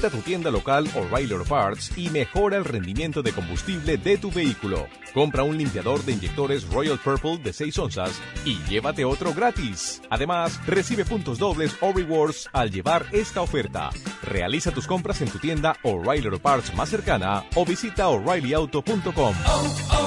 Visita 0.00 0.16
tu 0.16 0.22
tienda 0.22 0.50
local 0.50 0.88
O'Reilly 0.96 1.34
Auto 1.34 1.44
Parts 1.44 1.92
y 1.94 2.08
mejora 2.08 2.56
el 2.56 2.64
rendimiento 2.64 3.22
de 3.22 3.32
combustible 3.32 3.98
de 3.98 4.16
tu 4.16 4.30
vehículo. 4.30 4.86
Compra 5.12 5.42
un 5.42 5.58
limpiador 5.58 6.02
de 6.06 6.12
inyectores 6.12 6.66
Royal 6.70 6.98
Purple 6.98 7.36
de 7.36 7.52
6 7.52 7.78
onzas 7.80 8.18
y 8.46 8.56
llévate 8.64 9.04
otro 9.04 9.34
gratis. 9.34 10.00
Además, 10.08 10.58
recibe 10.66 11.04
puntos 11.04 11.38
dobles 11.38 11.76
o 11.82 11.92
rewards 11.92 12.48
al 12.54 12.70
llevar 12.70 13.04
esta 13.12 13.42
oferta. 13.42 13.90
Realiza 14.22 14.70
tus 14.70 14.86
compras 14.86 15.20
en 15.20 15.28
tu 15.28 15.38
tienda 15.38 15.76
O'Reilly 15.82 16.28
Auto 16.28 16.38
Parts 16.38 16.74
más 16.74 16.88
cercana 16.88 17.44
o 17.54 17.66
visita 17.66 18.08
o'ReillyAuto.com. 18.08 19.34
Auto 19.44 19.99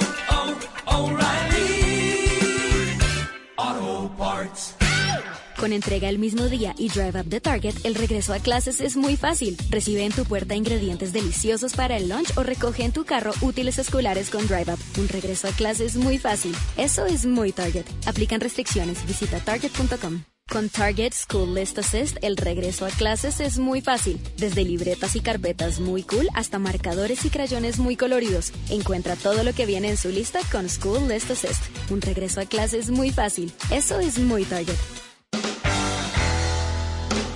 Con 5.64 5.72
entrega 5.72 6.10
el 6.10 6.18
mismo 6.18 6.50
día 6.50 6.74
y 6.76 6.90
Drive 6.90 7.18
Up 7.18 7.24
de 7.24 7.40
Target, 7.40 7.74
el 7.84 7.94
regreso 7.94 8.34
a 8.34 8.38
clases 8.38 8.82
es 8.82 8.98
muy 8.98 9.16
fácil. 9.16 9.56
Recibe 9.70 10.04
en 10.04 10.12
tu 10.12 10.26
puerta 10.26 10.54
ingredientes 10.54 11.14
deliciosos 11.14 11.72
para 11.72 11.96
el 11.96 12.10
lunch 12.10 12.36
o 12.36 12.42
recoge 12.42 12.84
en 12.84 12.92
tu 12.92 13.06
carro 13.06 13.32
útiles 13.40 13.78
escolares 13.78 14.28
con 14.28 14.46
Drive 14.46 14.70
Up. 14.70 14.78
Un 14.98 15.08
regreso 15.08 15.48
a 15.48 15.52
clases 15.52 15.96
muy 15.96 16.18
fácil. 16.18 16.54
Eso 16.76 17.06
es 17.06 17.24
muy 17.24 17.50
Target. 17.50 17.86
Aplican 18.04 18.42
restricciones. 18.42 19.06
Visita 19.06 19.40
target.com. 19.40 20.24
Con 20.50 20.68
Target 20.68 21.14
School 21.14 21.54
List 21.54 21.78
Assist, 21.78 22.18
el 22.20 22.36
regreso 22.36 22.84
a 22.84 22.90
clases 22.90 23.40
es 23.40 23.58
muy 23.58 23.80
fácil. 23.80 24.20
Desde 24.36 24.66
libretas 24.66 25.16
y 25.16 25.20
carpetas 25.20 25.80
muy 25.80 26.02
cool 26.02 26.28
hasta 26.34 26.58
marcadores 26.58 27.24
y 27.24 27.30
crayones 27.30 27.78
muy 27.78 27.96
coloridos. 27.96 28.52
Encuentra 28.68 29.16
todo 29.16 29.42
lo 29.42 29.54
que 29.54 29.64
viene 29.64 29.88
en 29.88 29.96
su 29.96 30.10
lista 30.10 30.40
con 30.52 30.68
School 30.68 31.08
List 31.08 31.30
Assist. 31.30 31.62
Un 31.90 32.02
regreso 32.02 32.42
a 32.42 32.44
clases 32.44 32.90
muy 32.90 33.10
fácil. 33.12 33.50
Eso 33.70 33.98
es 33.98 34.18
muy 34.18 34.44
Target. 34.44 35.03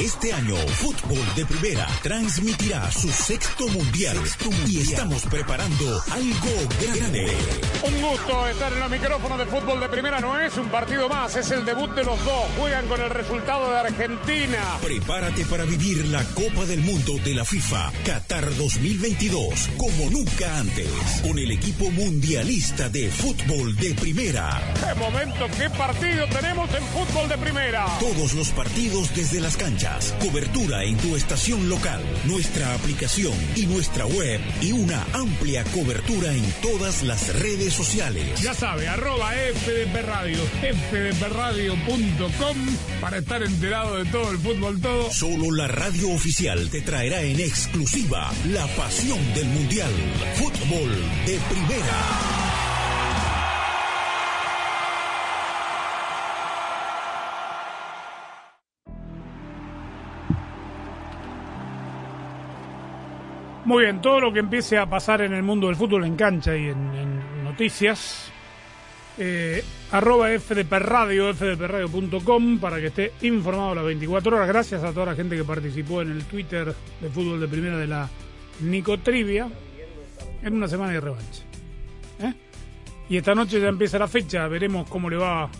Este 0.00 0.32
año, 0.32 0.54
Fútbol 0.56 1.18
de 1.34 1.44
Primera 1.44 1.88
transmitirá 2.04 2.88
su 2.92 3.08
sexto 3.08 3.66
mundial, 3.68 4.16
y 4.68 4.78
estamos 4.78 5.22
preparando 5.22 6.00
algo 6.12 6.68
grande. 6.80 7.36
Un 7.88 8.02
gusto 8.02 8.46
estar 8.48 8.70
en 8.70 8.80
los 8.80 8.90
micrófonos 8.90 9.38
de 9.38 9.46
fútbol 9.46 9.80
de 9.80 9.88
primera. 9.88 10.20
No 10.20 10.38
es 10.38 10.54
un 10.58 10.68
partido 10.68 11.08
más, 11.08 11.34
es 11.36 11.50
el 11.52 11.64
debut 11.64 11.90
de 11.94 12.04
los 12.04 12.22
dos. 12.22 12.44
Juegan 12.58 12.86
con 12.86 13.00
el 13.00 13.08
resultado 13.08 13.70
de 13.70 13.78
Argentina. 13.78 14.58
Prepárate 14.82 15.46
para 15.46 15.64
vivir 15.64 16.04
la 16.08 16.22
Copa 16.34 16.66
del 16.66 16.80
Mundo 16.80 17.14
de 17.24 17.34
la 17.34 17.46
FIFA 17.46 17.90
Qatar 18.04 18.44
2022 18.56 19.70
como 19.78 20.10
nunca 20.10 20.58
antes, 20.58 20.86
con 21.22 21.38
el 21.38 21.50
equipo 21.50 21.90
mundialista 21.90 22.90
de 22.90 23.08
fútbol 23.10 23.74
de 23.76 23.94
primera. 23.94 24.60
¡Qué 24.74 24.94
momento, 25.00 25.46
qué 25.56 25.70
partido 25.70 26.26
tenemos 26.26 26.68
en 26.74 26.82
fútbol 26.88 27.28
de 27.28 27.38
primera! 27.38 27.86
Todos 28.00 28.34
los 28.34 28.50
partidos 28.50 29.14
desde 29.16 29.40
las 29.40 29.56
canchas, 29.56 30.14
cobertura 30.20 30.84
en 30.84 30.98
tu 30.98 31.16
estación 31.16 31.70
local, 31.70 32.02
nuestra 32.26 32.74
aplicación 32.74 33.32
y 33.56 33.64
nuestra 33.64 34.04
web 34.04 34.40
y 34.60 34.72
una 34.72 35.06
amplia 35.14 35.64
cobertura 35.72 36.34
en 36.34 36.44
todas 36.60 37.02
las 37.02 37.34
redes 37.40 37.77
sociales. 37.78 38.42
Ya 38.42 38.54
sabe, 38.54 38.88
arroba 38.88 39.30
FDP 39.30 40.02
Radio, 40.04 40.38
fdpradio.com 40.90 42.56
para 43.00 43.18
estar 43.18 43.40
enterado 43.40 44.02
de 44.02 44.10
todo 44.10 44.32
el 44.32 44.38
fútbol 44.38 44.80
todo. 44.80 45.08
Solo 45.12 45.52
la 45.52 45.68
radio 45.68 46.10
oficial 46.10 46.68
te 46.70 46.80
traerá 46.80 47.22
en 47.22 47.38
exclusiva 47.38 48.32
la 48.48 48.66
pasión 48.68 49.20
del 49.32 49.46
Mundial. 49.46 49.92
Fútbol 50.34 50.90
de 51.24 51.38
primera. 51.38 51.98
Muy 63.64 63.84
bien, 63.84 64.00
todo 64.00 64.18
lo 64.18 64.32
que 64.32 64.40
empiece 64.40 64.78
a 64.78 64.86
pasar 64.86 65.20
en 65.20 65.32
el 65.32 65.44
mundo 65.44 65.68
del 65.68 65.76
fútbol 65.76 66.04
en 66.04 66.16
cancha 66.16 66.56
y 66.56 66.70
en, 66.70 66.94
en 66.96 67.37
noticias, 67.58 68.30
eh, 69.18 69.64
arroba 69.90 70.28
FDP 70.30 70.78
Radio, 70.78 71.34
fdpradio.com 71.34 72.60
para 72.60 72.78
que 72.78 72.86
esté 72.86 73.12
informado 73.22 73.74
las 73.74 73.84
24 73.84 74.36
horas. 74.36 74.46
Gracias 74.46 74.84
a 74.84 74.92
toda 74.92 75.06
la 75.06 75.16
gente 75.16 75.36
que 75.36 75.42
participó 75.42 76.00
en 76.02 76.12
el 76.12 76.24
Twitter 76.26 76.72
de 77.00 77.08
fútbol 77.08 77.40
de 77.40 77.48
primera 77.48 77.76
de 77.76 77.88
la 77.88 78.08
Nicotrivia 78.60 79.48
en 80.40 80.54
una 80.54 80.68
semana 80.68 80.92
de 80.92 81.00
revancha. 81.00 81.42
¿eh? 82.20 82.32
Y 83.08 83.16
esta 83.16 83.34
noche 83.34 83.60
ya 83.60 83.66
empieza 83.66 83.98
la 83.98 84.06
fecha, 84.06 84.46
veremos 84.46 84.88
cómo 84.88 85.10
le 85.10 85.16
va 85.16 85.50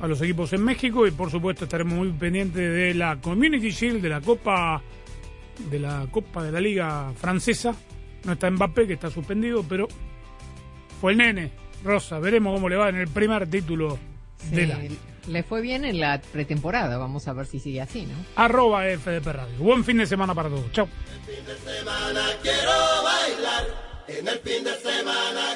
a 0.00 0.06
los 0.06 0.22
equipos 0.22 0.50
en 0.54 0.64
México 0.64 1.06
y 1.06 1.10
por 1.10 1.30
supuesto 1.30 1.64
estaremos 1.64 1.92
muy 1.92 2.10
pendientes 2.12 2.74
de 2.74 2.94
la 2.94 3.20
Community 3.20 3.68
Shield, 3.68 4.00
de 4.00 4.08
la 4.08 4.22
Copa 4.22 4.80
de 5.58 5.78
la 5.78 6.06
Copa 6.10 6.42
de 6.42 6.52
la 6.52 6.60
Liga 6.62 7.12
Francesa. 7.16 7.74
No 8.24 8.32
está 8.32 8.50
Mbappé, 8.50 8.86
que 8.86 8.94
está 8.94 9.10
suspendido, 9.10 9.62
pero 9.68 9.88
fue 11.00 11.12
el 11.12 11.18
nene. 11.18 11.50
Rosa, 11.84 12.18
veremos 12.18 12.54
cómo 12.54 12.68
le 12.68 12.76
va 12.76 12.88
en 12.88 12.96
el 12.96 13.08
primer 13.08 13.48
título 13.48 13.98
Sí, 14.38 14.54
del 14.56 14.72
año. 14.72 14.96
Le 15.28 15.42
fue 15.42 15.60
bien 15.60 15.84
en 15.84 16.00
la 16.00 16.20
pretemporada, 16.20 16.96
vamos 16.96 17.28
a 17.28 17.32
ver 17.32 17.46
si 17.46 17.58
sigue 17.60 17.80
así, 17.80 18.06
¿no? 18.06 18.14
Arroba 18.36 18.84
FDP 18.84 19.26
Radio. 19.26 19.58
Buen 19.58 19.84
fin 19.84 19.98
de 19.98 20.06
semana 20.06 20.34
para 20.34 20.48
todos. 20.48 20.72
Chao. 20.72 20.88
semana 21.64 22.22
quiero 22.42 22.72
bailar, 23.04 23.66
en 24.08 24.28
el 24.28 24.38
fin 24.38 24.64
de 24.64 24.74
semana 24.78 25.48